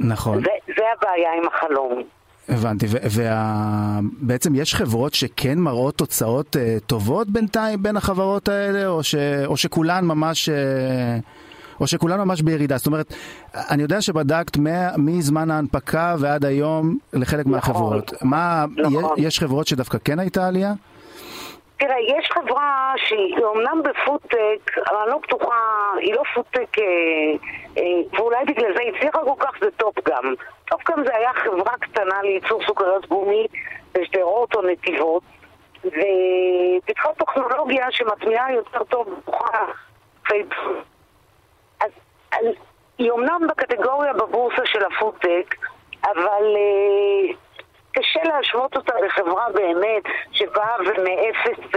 נכון. 0.00 0.40
זה, 0.44 0.50
זה 0.76 0.84
הבעיה 0.98 1.32
עם 1.32 1.48
החלום. 1.48 2.02
הבנתי, 2.48 2.86
ובעצם 2.86 4.52
וה... 4.54 4.60
יש 4.60 4.74
חברות 4.74 5.14
שכן 5.14 5.58
מראות 5.58 5.94
תוצאות 5.94 6.56
uh, 6.56 6.80
טובות 6.86 7.28
בינתיים 7.28 7.82
בין 7.82 7.96
החברות 7.96 8.48
האלה, 8.48 8.86
או, 8.86 9.02
ש... 9.02 9.14
או 9.46 9.56
שכולן 9.56 10.04
ממש... 10.04 10.48
אה... 10.48 10.52
או 11.80 11.86
שכולן 11.86 12.20
ממש 12.20 12.42
בירידה? 12.42 12.76
זאת 12.76 12.86
אומרת, 12.86 13.14
אני 13.70 13.82
יודע 13.82 14.00
שבדקת 14.00 14.56
מזמן 14.98 15.50
ההנפקה 15.50 16.14
ועד 16.18 16.44
היום 16.44 16.98
לחלק 17.12 17.40
נכון, 17.40 17.52
מהחברות. 17.52 18.12
מה, 18.22 18.64
נכון. 18.76 19.14
יש 19.18 19.38
חברות 19.38 19.66
שדווקא 19.66 19.98
כן 20.04 20.18
הייתה 20.18 20.46
עלייה? 20.46 20.72
תראה, 21.76 21.96
יש 22.00 22.30
חברה 22.32 22.92
שהיא 22.96 23.44
אומנם 23.44 23.82
בפודטק, 23.82 24.78
אבל 24.90 24.98
אני 25.02 25.10
לא 25.10 25.18
בטוחה, 25.18 25.92
היא 25.98 26.14
לא 26.14 26.22
פודטק, 26.34 26.78
אה, 26.78 26.84
אה, 27.78 27.82
ואולי 28.12 28.44
בגלל 28.44 28.74
זה 28.76 28.80
הצליחה 28.96 29.18
כל 29.18 29.34
כך, 29.38 29.50
זה 29.60 29.70
Top 29.76 29.94
Gum. 30.08 30.34
Top 30.64 30.80
Gum 30.90 31.04
זה 31.04 31.16
היה 31.16 31.30
חברה 31.34 31.72
קטנה 31.80 32.22
לייצור 32.22 32.60
סוכריות 32.66 33.08
גומי 33.08 33.46
בשדרות 33.94 34.54
או 34.54 34.62
נתיבות, 34.62 35.22
ופיתחה 35.84 37.08
טכנולוגיה 37.18 37.86
שמטמיעה 37.90 38.52
יותר 38.52 38.84
טוב 38.84 39.08
בתוכה 39.18 39.64
היא 42.98 43.10
אומנם 43.10 43.40
בקטגוריה 43.48 44.12
בבורסה 44.12 44.62
של 44.64 44.84
הפודטק, 44.84 45.54
אבל 46.04 46.44
uh, 46.54 47.36
קשה 47.92 48.20
להשוות 48.24 48.76
אותה 48.76 48.94
לחברה 49.06 49.46
באמת 49.54 50.02
שבאה 50.32 50.76
ומאפס 50.80 51.58
uh, 51.58 51.76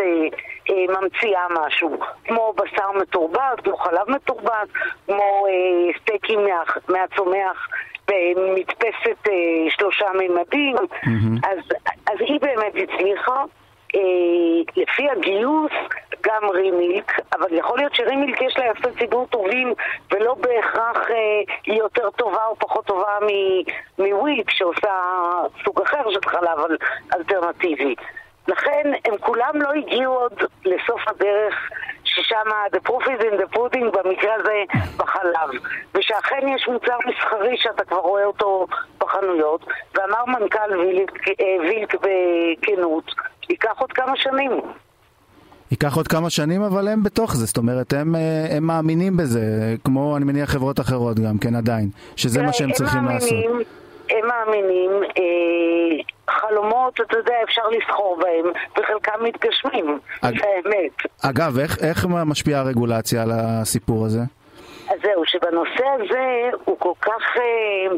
uh, 0.70 0.74
ממציאה 0.74 1.46
משהו, 1.50 2.00
כמו 2.28 2.54
בשר 2.58 2.92
מתורבת, 3.02 3.60
כמו 3.64 3.78
חלב 3.78 4.10
מתורבת, 4.10 4.68
כמו 5.06 5.46
uh, 5.48 6.00
סטייקים 6.02 6.40
מה, 6.44 6.64
מהצומח 6.88 7.68
במדפסת 8.08 9.28
uh, 9.28 9.32
שלושה 9.70 10.06
מימדים, 10.18 10.76
mm-hmm. 10.76 11.48
אז, 11.48 11.60
אז 12.12 12.18
היא 12.20 12.40
באמת 12.42 12.74
הצליחה. 12.76 13.44
אה, 13.96 14.02
לפי 14.78 15.10
הגיוס 15.10 15.72
גם 16.28 16.50
רימילק, 16.50 17.12
אבל 17.34 17.48
יכול 17.52 17.78
להיות 17.78 17.96
שרימילק 17.96 18.42
יש 18.42 18.58
לה 18.58 18.66
יחסי 18.66 19.00
ציבור 19.00 19.28
טובים 19.28 19.74
ולא 20.12 20.34
בהכרח 20.34 21.12
אה, 21.12 21.16
היא 21.66 21.80
יותר 21.80 22.10
טובה 22.10 22.46
או 22.46 22.56
פחות 22.56 22.86
טובה 22.86 23.18
מווילק 24.00 24.50
שעושה 24.50 24.92
סוג 25.66 25.82
אחר 25.82 26.12
של 26.12 26.30
חלב 26.30 26.60
אלטרנטיבי. 27.16 27.96
לכן 28.48 28.92
הם 29.06 29.18
כולם 29.18 29.62
לא 29.62 29.70
הגיעו 29.74 30.14
עוד 30.14 30.44
לסוף 30.66 31.02
הדרך 31.08 31.70
ששם 32.04 32.46
the 32.76 32.90
proof 32.90 33.04
is 33.04 33.24
in 33.24 33.38
the 33.42 33.58
pudding 33.58 33.98
במקרה 33.98 34.34
הזה 34.36 34.64
בחלב 34.98 35.50
ושאכן 35.96 36.48
יש 36.48 36.68
מוצר 36.68 36.98
מסחרי 37.06 37.58
שאתה 37.58 37.86
כבר 37.86 37.98
רואה 37.98 38.26
אותו 38.26 38.68
בחנויות 38.98 39.66
ואמר 39.96 40.26
מנכ"ל 40.26 40.78
וילק, 40.78 41.28
אה, 41.28 41.58
וילק 41.60 41.96
בכנות 41.96 43.12
ייקח 43.50 43.80
עוד 43.80 43.92
כמה 43.92 44.16
שנים. 44.16 44.62
ייקח 45.72 45.96
עוד 45.96 46.08
כמה 46.08 46.30
שנים, 46.30 46.62
אבל 46.62 46.88
הם 46.88 47.04
בתוך 47.04 47.36
זה, 47.36 47.46
זאת 47.46 47.58
אומרת, 47.58 47.94
הם, 47.94 48.16
אה, 48.16 48.58
הם 48.58 48.64
מאמינים 48.64 49.18
בזה, 49.18 49.76
כמו 49.84 50.18
אני 50.18 50.26
מניח 50.26 50.50
חברות 50.50 50.80
אחרות 50.80 51.20
גם, 51.20 51.38
כן 51.38 51.56
עדיין, 51.56 51.90
שזה 52.16 52.42
מה 52.42 52.54
שהם 52.54 52.72
צריכים 52.72 53.02
מאמינים, 53.02 53.52
לעשות. 53.52 53.68
הם 54.10 54.28
מאמינים, 54.28 54.92
אה, 55.18 56.04
חלומות, 56.30 57.00
אתה 57.02 57.18
יודע, 57.18 57.34
אפשר 57.44 57.62
לסחור 57.78 58.20
בהם, 58.22 58.52
וחלקם 58.72 59.24
מתגשמים, 59.24 60.00
אג... 60.22 60.40
זה 60.40 60.46
האמת. 60.56 60.92
אגב, 61.22 61.60
איך, 61.60 61.78
איך 61.84 62.06
משפיעה 62.06 62.62
הרגולציה 62.62 63.24
על 63.24 63.32
הסיפור 63.34 64.06
הזה? 64.06 64.20
אז 64.90 65.00
זהו, 65.04 65.24
שבנושא 65.26 65.86
הזה 65.96 66.50
הוא 66.66 66.76
כל 66.80 66.94
כך 67.02 67.38
אה, 67.38 67.98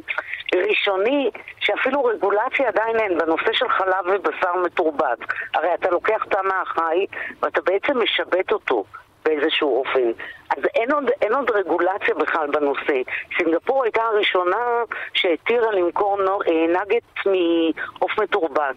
ראשוני, 0.55 1.29
שאפילו 1.59 2.05
רגולציה 2.05 2.67
עדיין 2.67 2.99
אין. 2.99 3.17
בנושא 3.17 3.53
של 3.53 3.69
חלב 3.69 4.05
ובשר 4.07 4.55
מתורבת, 4.65 5.17
הרי 5.53 5.73
אתה 5.73 5.89
לוקח 5.89 6.25
תא 6.29 6.41
מהחי 6.43 7.05
ואתה 7.41 7.61
בעצם 7.61 8.03
משבט 8.03 8.51
אותו. 8.51 8.85
באיזשהו 9.25 9.79
אופן. 9.79 10.11
אז 10.57 10.63
אין 10.75 10.91
עוד, 10.91 11.09
אין 11.21 11.33
עוד 11.33 11.51
רגולציה 11.51 12.15
בכלל 12.15 12.47
בנושא. 12.47 13.01
סינגפור 13.37 13.83
הייתה 13.83 14.01
הראשונה 14.01 14.83
שהתירה 15.13 15.71
למכור 15.71 16.17
אה, 16.21 16.67
נגט 16.67 17.25
מעוף 17.25 18.19
מתורבת. 18.19 18.75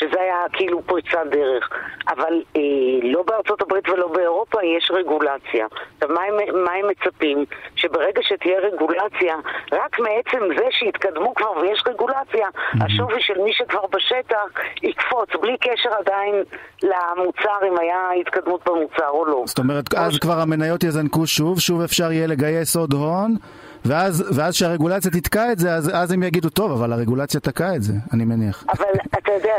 שזה 0.00 0.20
היה 0.20 0.36
כאילו 0.52 0.82
פריצת 0.86 1.26
דרך. 1.30 1.70
אבל 2.08 2.42
אה, 2.56 2.60
לא 3.02 3.22
בארצות 3.22 3.62
הברית 3.62 3.88
ולא 3.88 4.08
באירופה 4.08 4.58
יש 4.64 4.90
רגולציה. 4.90 5.66
עכשיו, 5.94 6.08
מה 6.14 6.20
מה 6.64 6.72
הם 6.72 6.86
מצפים? 6.90 7.44
שברגע 7.76 8.20
שתהיה 8.22 8.58
רגולציה, 8.60 9.34
רק 9.72 9.98
מעצם 9.98 10.40
זה 10.58 10.66
שהתקדמו 10.70 11.34
כבר 11.34 11.52
ויש 11.60 11.82
רגולציה, 11.86 12.48
mm-hmm. 12.48 12.84
השווי 12.84 13.20
של 13.20 13.38
מי 13.44 13.52
שכבר 13.52 13.86
בשטח 13.86 14.62
יקפוץ, 14.82 15.28
בלי 15.42 15.56
קשר 15.60 15.90
עדיין 15.98 16.34
למוצר, 16.82 17.68
אם 17.68 17.78
היה 17.78 18.08
התקדמות 18.20 18.60
במוצר 18.66 19.08
או 19.08 19.24
לא. 19.26 19.42
זאת 19.46 19.58
אומרת, 19.58 19.94
אז 19.94 20.18
כבר 20.18 20.40
המניות 20.40 20.84
יזנקו 20.84 21.26
שוב, 21.26 21.60
שוב 21.60 21.80
אפשר 21.80 22.12
יהיה 22.12 22.26
לגייס 22.26 22.76
עוד 22.76 22.92
הון. 22.92 23.36
ואז, 23.84 24.24
ואז 24.36 24.54
שהרגולציה 24.54 25.10
תתקע 25.10 25.52
את 25.52 25.58
זה, 25.58 25.74
אז, 25.74 25.90
אז 25.94 26.12
הם 26.12 26.22
יגידו, 26.22 26.50
טוב, 26.50 26.72
אבל 26.72 26.92
הרגולציה 26.92 27.40
תקעה 27.40 27.76
את 27.76 27.82
זה, 27.82 27.92
אני 28.12 28.24
מניח. 28.24 28.64
אבל 28.68 28.86
אתה 29.18 29.32
יודע, 29.32 29.54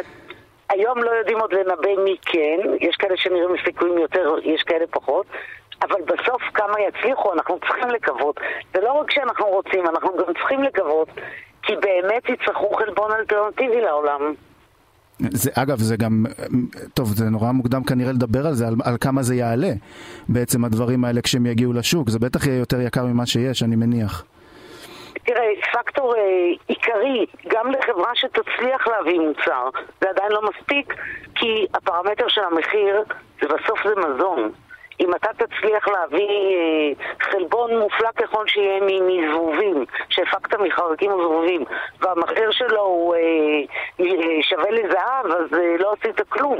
היום 0.71 0.97
לא 1.03 1.11
יודעים 1.11 1.39
עוד 1.39 1.53
לנבא 1.53 2.03
מי 2.03 2.17
כן, 2.21 2.59
יש 2.81 2.95
כאלה 2.95 3.17
שנראים 3.17 3.55
סיכויים 3.65 3.97
יותר, 3.97 4.35
יש 4.43 4.63
כאלה 4.63 4.85
פחות, 4.91 5.25
אבל 5.81 6.01
בסוף 6.01 6.41
כמה 6.53 6.75
יצליחו, 6.87 7.33
אנחנו 7.33 7.59
צריכים 7.59 7.89
לקוות. 7.89 8.39
זה 8.73 8.81
לא 8.81 8.91
רק 8.91 9.11
שאנחנו 9.11 9.45
רוצים, 9.45 9.87
אנחנו 9.87 10.09
גם 10.17 10.33
צריכים 10.33 10.63
לקוות, 10.63 11.07
כי 11.63 11.73
באמת 11.75 12.29
יצטרכו 12.29 12.69
חלבון 12.75 13.11
אלטרנטיבי 13.11 13.81
לעולם. 13.81 14.33
זה, 15.19 15.51
אגב, 15.53 15.79
זה 15.79 15.97
גם, 15.97 16.25
טוב, 16.93 17.07
זה 17.07 17.25
נורא 17.25 17.51
מוקדם 17.51 17.83
כנראה 17.83 18.11
לדבר 18.11 18.47
על 18.47 18.53
זה, 18.53 18.67
על, 18.67 18.75
על 18.83 18.97
כמה 19.01 19.23
זה 19.23 19.35
יעלה 19.35 19.71
בעצם 20.29 20.65
הדברים 20.65 21.05
האלה 21.05 21.21
כשהם 21.21 21.45
יגיעו 21.45 21.73
לשוק. 21.73 22.09
זה 22.09 22.19
בטח 22.19 22.47
יהיה 22.47 22.59
יותר 22.59 22.81
יקר 22.81 23.05
ממה 23.05 23.25
שיש, 23.25 23.63
אני 23.63 23.75
מניח. 23.75 24.25
תראה, 25.25 25.47
פקטור 25.73 26.15
אה, 26.15 26.21
עיקרי, 26.67 27.25
גם 27.47 27.71
לחברה 27.71 28.15
שתצליח 28.15 28.87
להביא 28.87 29.19
מוצר, 29.19 29.69
זה 30.01 30.09
עדיין 30.09 30.31
לא 30.31 30.41
מספיק, 30.41 30.93
כי 31.35 31.65
הפרמטר 31.73 32.27
של 32.27 32.41
המחיר, 32.51 33.03
זה 33.41 33.47
בסוף 33.47 33.79
זה 33.87 33.95
מזון. 33.95 34.51
אם 34.99 35.15
אתה 35.15 35.29
תצליח 35.33 35.87
להביא 35.87 36.27
אה, 36.27 37.05
חלבון 37.21 37.77
מופלא 37.79 38.09
ככל 38.15 38.47
שיהיה 38.47 38.79
מזבובים, 38.81 39.85
שהפקת 40.09 40.59
מחרקים 40.59 41.11
וזבובים, 41.11 41.63
והמחיר 41.99 42.51
שלו 42.51 42.81
הוא 42.81 43.15
אה, 43.15 43.21
שווה 44.41 44.71
לזהב, 44.71 45.25
אז 45.25 45.51
לא 45.79 45.93
עשית 45.99 46.21
כלום. 46.29 46.59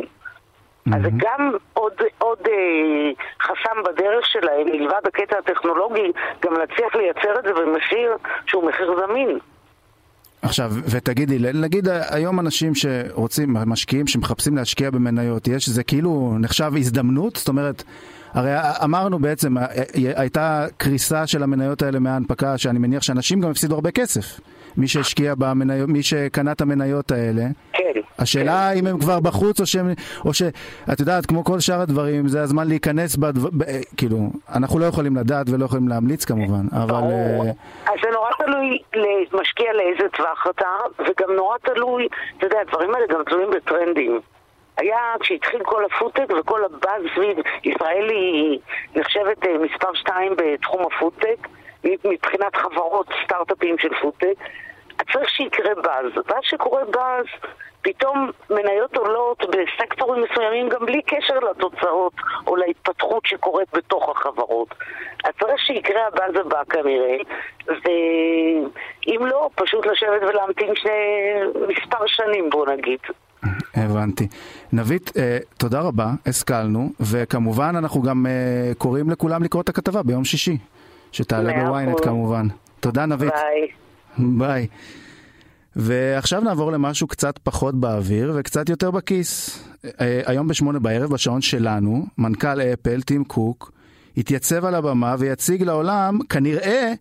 Mm-hmm. 0.87 0.95
אז 0.95 1.01
זה 1.01 1.09
גם 1.17 1.51
עוד, 1.73 1.93
עוד 2.17 2.39
אה, 2.47 3.11
חסם 3.41 3.77
בדרך 3.85 4.25
שלהם, 4.25 4.67
מלבד 4.67 5.01
הקטע 5.07 5.37
הטכנולוגי, 5.37 6.11
גם 6.45 6.53
להצליח 6.53 6.95
לייצר 6.95 7.39
את 7.39 7.43
זה 7.43 7.53
במחיר 7.53 8.17
שהוא 8.45 8.69
מחיר 8.69 8.95
זמין. 8.99 9.39
עכשיו, 10.41 10.71
ותגידי, 10.91 11.37
נגיד 11.53 11.87
היום 12.09 12.39
אנשים 12.39 12.75
שרוצים, 12.75 13.53
משקיעים 13.53 14.07
שמחפשים 14.07 14.55
להשקיע 14.55 14.91
במניות, 14.91 15.47
יש, 15.47 15.69
זה 15.69 15.83
כאילו 15.83 16.35
נחשב 16.39 16.71
הזדמנות? 16.77 17.35
זאת 17.35 17.47
אומרת, 17.47 17.83
הרי 18.33 18.51
אמרנו 18.83 19.19
בעצם, 19.19 19.55
הייתה 20.15 20.65
קריסה 20.77 21.27
של 21.27 21.43
המניות 21.43 21.81
האלה 21.81 21.99
מההנפקה, 21.99 22.57
שאני 22.57 22.79
מניח 22.79 23.03
שאנשים 23.03 23.41
גם 23.41 23.49
הפסידו 23.49 23.75
הרבה 23.75 23.91
כסף. 23.91 24.39
מי 24.77 24.87
שהשקיע 24.87 25.35
במניות, 25.35 25.89
מי 25.89 26.03
שקנה 26.03 26.51
את 26.51 26.61
המניות 26.61 27.11
האלה. 27.11 27.43
כן. 27.73 28.00
השאלה 28.21 28.69
כן. 28.71 28.79
אם 28.79 28.87
הם 28.87 28.99
כבר 28.99 29.19
בחוץ 29.19 29.59
או 29.59 29.65
שהם, 29.65 29.85
או 30.25 30.33
שאת 30.33 30.99
יודעת, 30.99 31.25
כמו 31.25 31.43
כל 31.43 31.59
שאר 31.59 31.81
הדברים, 31.81 32.27
זה 32.27 32.41
הזמן 32.41 32.67
להיכנס 32.67 33.15
בדבר, 33.15 33.49
ב, 33.57 33.63
כאילו, 33.97 34.17
אנחנו 34.55 34.79
לא 34.79 34.85
יכולים 34.85 35.15
לדעת 35.15 35.49
ולא 35.49 35.65
יכולים 35.65 35.87
להמליץ 35.87 36.25
כמובן, 36.25 36.65
אבל... 36.83 36.93
אה, 36.93 37.51
אז 37.85 37.99
זה 38.03 38.09
נורא 38.13 38.29
תלוי 38.37 38.77
למשקיע 39.33 39.73
לאיזה 39.73 40.09
טווח 40.17 40.47
אתה, 40.49 40.65
וגם 40.99 41.35
נורא 41.35 41.57
תלוי, 41.57 42.07
אתה 42.37 42.45
יודע, 42.45 42.57
הדברים 42.61 42.95
האלה 42.95 43.05
גם 43.09 43.23
תלויים 43.25 43.49
בטרנדים. 43.49 44.19
היה 44.77 44.99
כשהתחיל 45.19 45.63
כל 45.63 45.85
הפודטק 45.85 46.33
וכל 46.39 46.63
הבאז 46.65 47.03
סביב, 47.15 47.37
ישראל 47.63 48.09
היא 48.09 48.59
נחשבת 48.95 49.45
אה, 49.45 49.57
מספר 49.57 49.93
2 49.93 50.33
בתחום 50.37 50.81
הפודטק, 50.85 51.47
מבחינת 51.83 52.55
חברות 52.55 53.07
סטארט-אפים 53.25 53.77
של 53.77 53.89
פודטק, 54.01 54.33
צריך 55.13 55.29
שיקרה 55.29 55.75
באז. 55.83 56.05
ואז 56.27 56.43
שקורה 56.43 56.85
באז, 56.85 57.25
פתאום 57.81 58.31
מניות 58.49 58.97
עולות 58.97 59.43
בסקטורים 59.49 60.23
מסוימים 60.23 60.69
גם 60.69 60.85
בלי 60.85 61.01
קשר 61.01 61.39
לתוצאות 61.39 62.13
או 62.47 62.55
להתפתחות 62.55 63.25
שקורית 63.25 63.67
בתוך 63.73 64.09
החברות. 64.09 64.67
אז 65.23 65.31
צריך 65.39 65.59
שיקרה 65.59 66.07
הבאז 66.07 66.35
הבא 66.45 66.63
כנראה, 66.69 67.17
ואם 67.67 69.25
לא, 69.25 69.49
פשוט 69.55 69.85
לשבת 69.85 70.21
ולהמתין 70.21 70.75
שני 70.75 70.91
מספר 71.67 72.07
שנים 72.07 72.49
בוא 72.49 72.65
נגיד. 72.67 72.99
הבנתי. 73.75 74.27
נבית, 74.73 75.11
אה, 75.17 75.37
תודה 75.57 75.79
רבה, 75.79 76.11
השכלנו, 76.25 76.89
וכמובן 76.99 77.75
אנחנו 77.77 78.01
גם 78.01 78.25
אה, 78.25 78.71
קוראים 78.77 79.09
לכולם 79.09 79.43
לקרוא 79.43 79.61
את 79.61 79.69
הכתבה 79.69 80.03
ביום 80.03 80.25
שישי, 80.25 80.57
שתעלה 81.11 81.53
בוויינט 81.53 81.99
כמובן. 82.03 82.45
תודה 82.79 83.05
נבית. 83.05 83.33
ביי. 83.33 83.67
ביי. 84.17 84.67
ועכשיו 85.75 86.41
נעבור 86.41 86.71
למשהו 86.71 87.07
קצת 87.07 87.37
פחות 87.37 87.75
באוויר 87.75 88.33
וקצת 88.35 88.69
יותר 88.69 88.91
בכיס. 88.91 89.63
אה, 90.01 90.21
היום 90.25 90.47
בשמונה 90.47 90.79
בערב, 90.79 91.13
בשעון 91.13 91.41
שלנו, 91.41 92.05
מנכ"ל 92.17 92.61
אפל, 92.61 93.01
טים 93.01 93.23
קוק, 93.23 93.71
התייצב 94.17 94.65
על 94.65 94.75
הבמה 94.75 95.15
ויציג 95.19 95.63
לעולם, 95.63 96.19
כנראה, 96.29 96.91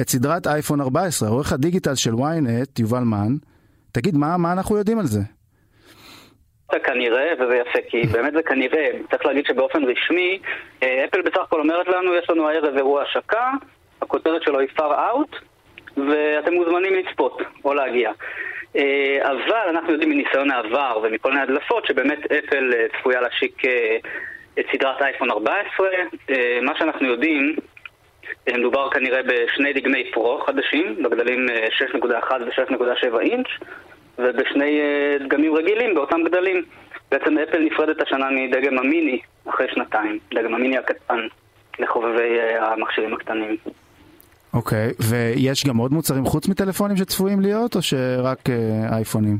את 0.00 0.08
סדרת 0.08 0.46
אייפון 0.46 0.80
14. 0.80 1.28
עורך 1.28 1.52
הדיגיטל 1.52 1.94
של 1.94 2.12
ynet, 2.12 2.70
יובל 2.78 2.98
מן, 2.98 3.32
תגיד, 3.92 4.16
מה, 4.16 4.36
מה 4.36 4.52
אנחנו 4.52 4.76
יודעים 4.76 4.98
על 4.98 5.06
זה? 5.06 5.20
כנראה, 6.84 7.32
וזה 7.34 7.56
יפה, 7.56 7.78
כי 7.88 8.02
באמת 8.12 8.32
זה 8.32 8.42
כנראה, 8.42 8.90
צריך 9.10 9.26
להגיד 9.26 9.44
שבאופן 9.46 9.82
רשמי, 9.84 10.38
אה, 10.82 11.04
אפל 11.04 11.22
בסך 11.22 11.40
הכל 11.42 11.60
אומרת 11.60 11.88
לנו, 11.88 12.14
יש 12.14 12.30
לנו 12.30 12.48
הערב 12.48 12.76
אירוע 12.76 13.02
השקה, 13.02 13.50
הכותרת 14.02 14.42
שלו 14.42 14.60
היא 14.60 14.68
far 14.76 14.80
out, 14.80 15.36
ואתם 16.10 16.54
מוזמנים 16.54 16.94
לצפות 16.94 17.42
או 17.64 17.74
להגיע. 17.74 18.10
אה, 18.76 19.18
אבל 19.22 19.68
אנחנו 19.68 19.92
יודעים 19.92 20.10
מניסיון 20.10 20.50
העבר 20.50 21.00
ומכל 21.02 21.30
מיני 21.30 21.42
הדלפות 21.42 21.86
שבאמת 21.86 22.32
אפל 22.32 22.72
אה, 22.74 22.86
צפויה 22.98 23.20
להשיק 23.20 23.62
את 24.58 24.64
סדרת 24.72 25.02
אייפון 25.02 25.30
14. 25.30 25.88
מה 26.62 26.78
שאנחנו 26.78 27.06
יודעים, 27.06 27.56
מדובר 28.48 28.90
כנראה 28.90 29.20
בשני 29.22 29.72
דגמי 29.72 30.10
פרו 30.12 30.38
חדשים, 30.46 31.02
בגדלים 31.02 31.46
6.1 31.92 32.06
ו-6.7 32.32 33.20
אינץ'. 33.20 33.48
ובשני 34.18 34.80
אה, 34.80 35.16
דגמים 35.26 35.54
רגילים 35.54 35.94
באותם 35.94 36.22
גדלים. 36.24 36.64
בעצם 37.10 37.38
אפל 37.38 37.58
נפרדת 37.58 38.02
השנה 38.02 38.30
מדגם 38.30 38.78
המיני 38.78 39.20
אחרי 39.48 39.66
שנתיים, 39.74 40.18
דגם 40.34 40.54
המיני 40.54 40.78
הקטן 40.78 41.26
לחובבי 41.78 42.38
אה, 42.38 42.72
המכשירים 42.72 43.14
הקטנים. 43.14 43.56
אוקיי, 44.54 44.90
okay, 44.90 45.04
ויש 45.08 45.66
גם 45.66 45.76
עוד 45.76 45.92
מוצרים 45.92 46.24
חוץ 46.24 46.48
מטלפונים 46.48 46.96
שצפויים 46.96 47.40
להיות, 47.40 47.76
או 47.76 47.82
שרק 47.82 48.50
אה, 48.50 48.96
אייפונים? 48.96 49.36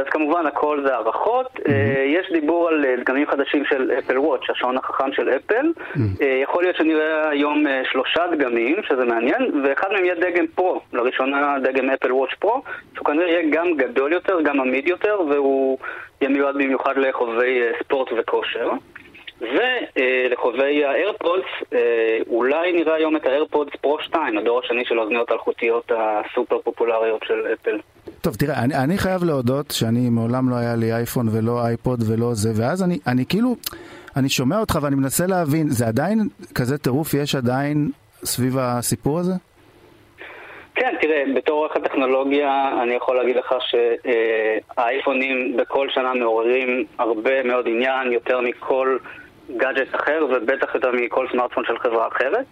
אז 0.00 0.06
כמובן 0.10 0.46
הכל 0.46 0.82
זה 0.86 0.94
הערכות. 0.94 1.46
Mm-hmm. 1.56 1.70
יש 2.06 2.32
דיבור 2.32 2.68
על 2.68 2.84
דגמים 3.00 3.26
חדשים 3.26 3.64
של 3.64 3.90
אפל 3.98 4.18
וואץ', 4.18 4.40
השעון 4.50 4.76
החכם 4.76 5.12
של 5.12 5.28
אפל. 5.28 5.72
Mm-hmm. 5.76 6.24
יכול 6.42 6.62
להיות 6.62 6.76
שנראה 6.76 7.28
היום 7.28 7.64
שלושה 7.92 8.22
דגמים, 8.32 8.76
שזה 8.88 9.04
מעניין, 9.04 9.62
ואחד 9.64 9.88
מהם 9.92 10.04
יהיה 10.04 10.14
דגם 10.14 10.46
פרו, 10.54 10.80
לראשונה 10.92 11.56
דגם 11.62 11.90
אפל 11.90 12.12
וואץ' 12.12 12.30
פרו, 12.38 12.62
שהוא 12.94 13.06
כנראה 13.06 13.28
יהיה 13.28 13.50
גם 13.50 13.66
גדול 13.76 14.12
יותר, 14.12 14.40
גם 14.40 14.60
עמיד 14.60 14.88
יותר, 14.88 15.20
והוא 15.30 15.78
יהיה 16.20 16.30
מיועד 16.32 16.54
במיוחד 16.54 16.96
לחובבי 16.96 17.60
ספורט 17.84 18.08
וכושר. 18.18 18.70
ולחובבי 19.40 20.84
האיירפודס, 20.84 21.44
אולי 22.28 22.72
נראה 22.72 22.94
היום 22.94 23.16
את 23.16 23.26
האיירפודס 23.26 23.72
פרו 23.80 23.98
2, 24.00 24.38
הדור 24.38 24.60
השני 24.64 24.84
של 24.84 24.98
האוזניות 24.98 25.30
האלחוטיות 25.30 25.92
הסופר 25.96 26.58
פופולריות 26.58 27.22
של 27.26 27.46
אפל. 27.52 27.78
טוב, 28.20 28.34
תראה, 28.34 28.64
אני, 28.64 28.74
אני 28.74 28.98
חייב 28.98 29.24
להודות 29.24 29.70
שאני 29.70 30.10
מעולם 30.10 30.50
לא 30.50 30.54
היה 30.54 30.76
לי 30.76 30.92
אייפון 30.92 31.28
ולא 31.28 31.66
אייפוד 31.66 32.00
ולא 32.08 32.34
זה, 32.34 32.50
ואז 32.62 32.82
אני, 32.82 32.98
אני 33.06 33.24
כאילו, 33.26 33.56
אני 34.16 34.28
שומע 34.28 34.60
אותך 34.60 34.78
ואני 34.82 34.96
מנסה 34.96 35.26
להבין, 35.26 35.68
זה 35.68 35.86
עדיין 35.86 36.18
כזה 36.54 36.78
טירוף 36.78 37.14
יש 37.14 37.34
עדיין 37.34 37.88
סביב 38.24 38.58
הסיפור 38.58 39.18
הזה? 39.18 39.32
כן, 40.74 40.94
תראה, 41.00 41.22
בתור 41.36 41.58
עורך 41.58 41.76
הטכנולוגיה 41.76 42.82
אני 42.82 42.94
יכול 42.94 43.16
להגיד 43.16 43.36
לך 43.36 43.54
שהאייפונים 43.60 45.56
בכל 45.56 45.88
שנה 45.90 46.14
מעוררים 46.14 46.84
הרבה 46.98 47.42
מאוד 47.42 47.66
עניין, 47.68 48.12
יותר 48.12 48.40
מכל 48.40 48.96
גאדג'ט 49.56 49.94
אחר 49.94 50.26
ובטח 50.30 50.74
יותר 50.74 50.90
מכל 50.92 51.26
סמארטפון 51.32 51.64
של 51.64 51.78
חברה 51.78 52.08
אחרת. 52.08 52.46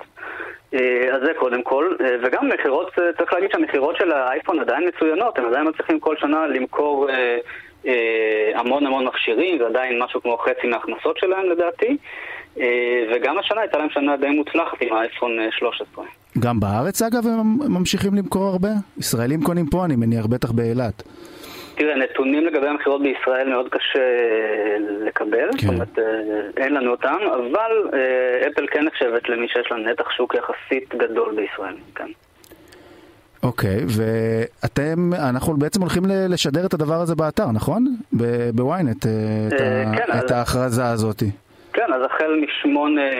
אה, 0.74 1.14
אז 1.14 1.20
זה 1.24 1.32
קודם 1.38 1.62
כל, 1.62 1.96
אה, 2.00 2.16
וגם 2.22 2.48
מכירות, 2.48 2.90
אה, 2.98 3.12
צריך 3.18 3.32
להגיד 3.32 3.50
שהמכירות 3.52 3.96
של 3.96 4.12
האייפון 4.12 4.60
עדיין 4.60 4.88
מצוינות, 4.88 5.38
הם 5.38 5.46
עדיין 5.46 5.68
מצליחים 5.68 6.00
כל 6.00 6.16
שנה 6.16 6.46
למכור 6.46 7.08
המון 8.54 8.86
המון 8.86 9.04
מכשירים, 9.04 9.58
זה 9.58 9.66
עדיין 9.66 10.02
משהו 10.02 10.22
כמו 10.22 10.38
חצי 10.38 10.66
מההכנסות 10.66 11.18
שלהם 11.18 11.50
לדעתי, 11.50 11.96
וגם 13.14 13.38
השנה 13.38 13.60
הייתה 13.60 13.78
להם 13.78 13.90
שנה 13.90 14.16
די 14.16 14.28
מוצלחת 14.28 14.82
עם 14.82 14.92
האייפון 14.92 15.38
13. 15.58 16.04
גם 16.38 16.60
בארץ 16.60 17.02
אגב 17.02 17.26
הם 17.26 17.72
ממשיכים 17.72 18.14
למכור 18.14 18.42
הרבה? 18.44 18.68
ישראלים 18.98 19.42
קונים 19.42 19.66
פה 19.66 19.84
אני 19.84 19.96
מניח, 19.96 20.26
בטח 20.26 20.50
באילת. 20.50 21.02
תראה, 21.78 21.96
נתונים 21.96 22.46
לגבי 22.46 22.68
המכירות 22.68 23.02
בישראל 23.02 23.48
מאוד 23.48 23.68
קשה 23.68 24.00
לקבל, 25.06 25.48
כן. 25.52 25.58
זאת 25.58 25.74
אומרת, 25.74 25.98
אה, 25.98 26.04
אין 26.56 26.74
לנו 26.74 26.90
אותם, 26.90 27.16
אבל 27.36 27.88
אה, 27.94 28.48
אפל 28.48 28.66
כן 28.70 28.84
נחשבת 28.84 29.28
למי 29.28 29.48
שיש 29.48 29.70
לה 29.70 29.76
נתח 29.76 30.10
שוק 30.10 30.34
יחסית 30.34 30.94
גדול 30.94 31.34
בישראל, 31.36 31.74
כן. 31.94 32.08
אוקיי, 33.42 33.80
ואתם, 33.96 35.10
אנחנו 35.28 35.56
בעצם 35.56 35.80
הולכים 35.80 36.02
לשדר 36.28 36.66
את 36.66 36.74
הדבר 36.74 36.94
הזה 36.94 37.14
באתר, 37.14 37.46
נכון? 37.54 37.86
בוויינט, 38.54 39.06
אה, 39.06 39.12
את, 39.48 39.60
כן, 39.96 40.18
את 40.18 40.30
ההכרזה 40.30 40.84
הזאת. 40.86 41.22
כן, 41.72 41.92
אז 41.92 42.02
החל 42.04 42.40
משמונה 42.42 43.10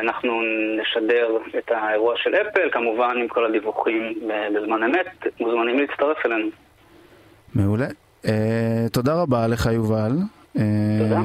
אנחנו 0.00 0.40
נשדר 0.80 1.36
את 1.58 1.70
האירוע 1.70 2.14
של 2.16 2.34
אפל, 2.34 2.70
כמובן 2.72 3.16
עם 3.20 3.28
כל 3.28 3.46
הדיווחים 3.46 4.14
בזמן 4.54 4.82
אמת, 4.82 5.26
מוזמנים 5.40 5.78
להצטרף 5.78 6.26
אלינו. 6.26 6.48
מעולה. 7.54 7.86
Uh, 8.22 8.28
תודה 8.92 9.14
רבה 9.14 9.46
לך 9.46 9.68
יובל. 9.72 10.12
אה, 10.58 10.62
תודה. 10.98 11.20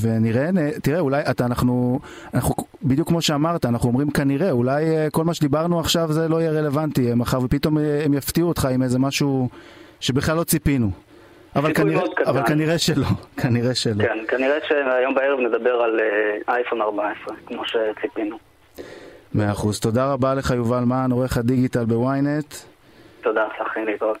ונראה, 0.00 0.50
תראה, 0.82 1.00
אולי 1.00 1.22
אתה, 1.30 1.46
אנחנו, 1.46 2.00
אנחנו, 2.34 2.54
בדיוק 2.82 3.08
כמו 3.08 3.22
שאמרת, 3.22 3.64
אנחנו 3.64 3.88
אומרים 3.88 4.10
כנראה, 4.10 4.50
אולי 4.50 4.84
uh, 4.84 5.10
כל 5.10 5.24
מה 5.24 5.34
שדיברנו 5.34 5.80
עכשיו 5.80 6.12
זה 6.12 6.28
לא 6.28 6.40
יהיה 6.40 6.50
רלוונטי 6.50 7.14
מחר, 7.14 7.38
ופתאום 7.42 7.78
הם 8.04 8.14
יפתיעו 8.14 8.48
אותך 8.48 8.64
עם 8.64 8.82
איזה 8.82 8.98
משהו 8.98 9.48
שבכלל 10.00 10.36
לא 10.36 10.44
ציפינו. 10.44 10.90
אבל 11.56 11.74
כנראה, 11.74 12.02
אבל 12.26 12.46
כנראה 12.46 12.78
שלא, 12.78 13.06
כנראה 13.42 13.74
שלא. 13.74 14.02
כן, 14.04 14.18
כנראה 14.28 14.58
שהיום 14.68 15.14
בערב 15.14 15.40
נדבר 15.40 15.74
על 15.74 16.00
אייפון 16.48 16.82
14, 16.82 17.36
כמו 17.46 17.62
שציפינו. 17.66 18.38
מאה 19.34 19.52
אחוז. 19.52 19.80
תודה 19.80 20.12
רבה 20.12 20.34
לך 20.34 20.50
יובל 20.50 20.84
מן, 20.84 21.08
עורך 21.12 21.36
הדיגיטל 21.36 21.84
בוויינט. 21.84 22.54
תודה, 23.26 23.44
צחי, 23.58 23.80
להתראות. 23.84 24.18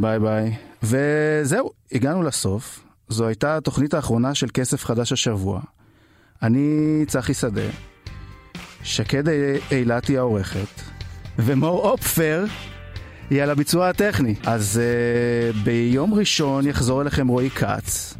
ביי 0.00 0.18
ביי. 0.18 0.56
וזהו, 0.82 1.70
הגענו 1.92 2.22
לסוף. 2.22 2.84
זו 3.08 3.26
הייתה 3.26 3.56
התוכנית 3.56 3.94
האחרונה 3.94 4.34
של 4.34 4.46
כסף 4.54 4.84
חדש 4.84 5.12
השבוע. 5.12 5.60
אני 6.42 7.04
צחי 7.06 7.34
שדה, 7.34 7.70
שקד 8.82 9.22
אילת 9.72 10.06
היא 10.06 10.18
העורכת, 10.18 10.80
ומור 11.38 11.90
אופפר 11.90 12.44
היא 13.30 13.42
על 13.42 13.50
הביצוע 13.50 13.88
הטכני. 13.88 14.34
אז 14.46 14.80
אה, 14.80 15.56
ביום 15.64 16.14
ראשון 16.14 16.66
יחזור 16.66 17.02
אליכם 17.02 17.28
רועי 17.28 17.50
כץ. 17.50 18.14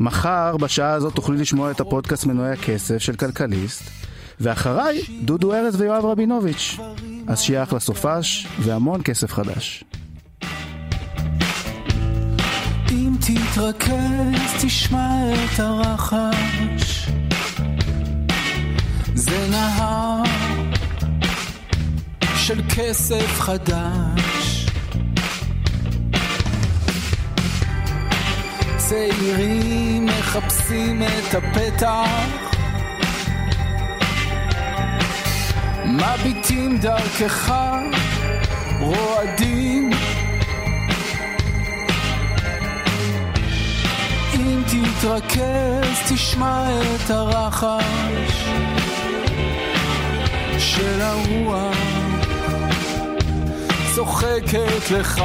מחר 0.00 0.56
בשעה 0.56 0.92
הזאת 0.92 1.14
תוכלי 1.14 1.36
לשמוע 1.36 1.70
את 1.70 1.80
הפודקאסט 1.80 2.26
מנועי 2.26 2.52
הכסף 2.52 2.98
של 2.98 3.16
כלכליסט. 3.16 4.01
ואחריי, 4.42 5.00
דודו 5.24 5.54
ארז 5.54 5.80
ויואב 5.80 6.04
רבינוביץ'. 6.04 6.78
אז 7.26 7.40
שיהיה 7.40 7.62
אחלה 7.62 7.80
סופש 7.80 8.46
והמון 8.58 9.00
כסף 9.04 9.32
חדש. 9.32 9.84
אם 12.90 13.12
תתרכז 13.20 14.64
תשמע 14.64 15.34
את 15.34 15.60
הרחש 15.60 17.08
זה 19.14 19.46
נהר 19.50 20.22
של 22.36 22.60
כסף 22.76 23.40
חדש 23.40 24.66
צעירים 28.76 30.06
מחפשים 30.06 31.02
את 31.02 31.34
הפתח 31.34 32.51
מביטים 35.84 36.78
דרכך, 36.78 37.52
רועדים. 38.80 39.90
אם 44.34 44.62
תתרכז 44.66 46.12
תשמע 46.12 46.68
את 46.70 47.10
הרחש 47.10 48.44
של 50.58 51.00
הרוח 51.00 51.76
צוחקת 53.94 54.90
לך. 54.90 55.22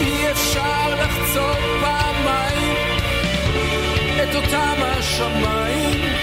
אי 0.00 0.30
אפשר 0.32 0.94
לחצות 0.94 1.58
פעמיים 1.80 2.76
את 4.22 4.34
אותם 4.34 4.74
השמיים 4.80 6.13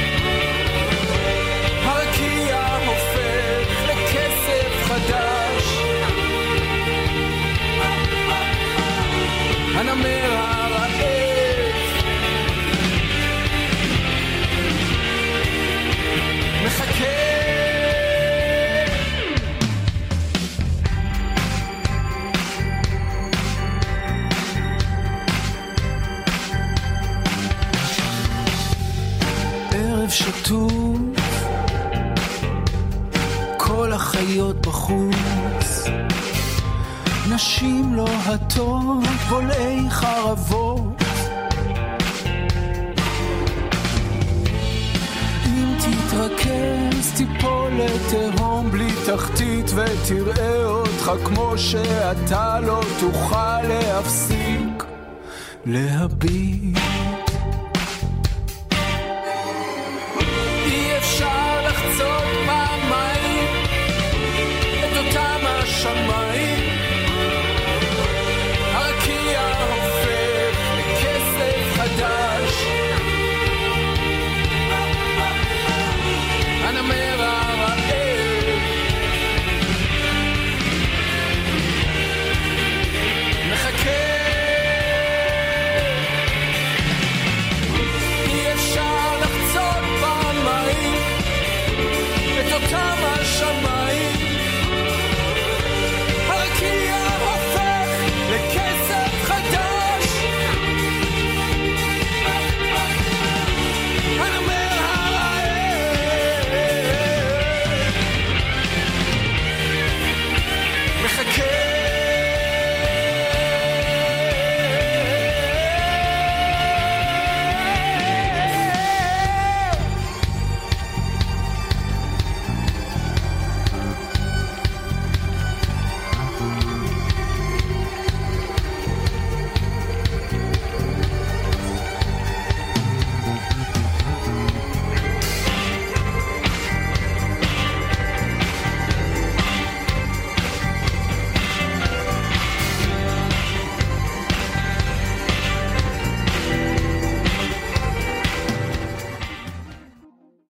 שטוף 30.52 30.72
כל 33.58 33.94
החיות 33.94 34.68
בחוץ. 34.68 35.84
נשים 37.30 37.96
לוהטות, 37.96 39.04
בולעי 39.30 39.90
חרבות. 39.90 41.04
אם 45.46 45.74
תתרכז 45.78 47.12
תיפול 47.18 47.72
לתהום 47.72 48.72
בלי 48.72 48.90
תחתית 49.06 49.72
ותראה 49.76 50.66
אותך 50.66 51.12
כמו 51.26 51.54
שאתה 51.58 52.60
לא 52.60 52.82
תוכל 53.00 53.62
להפסיק 53.62 54.84
להביט 55.66 56.91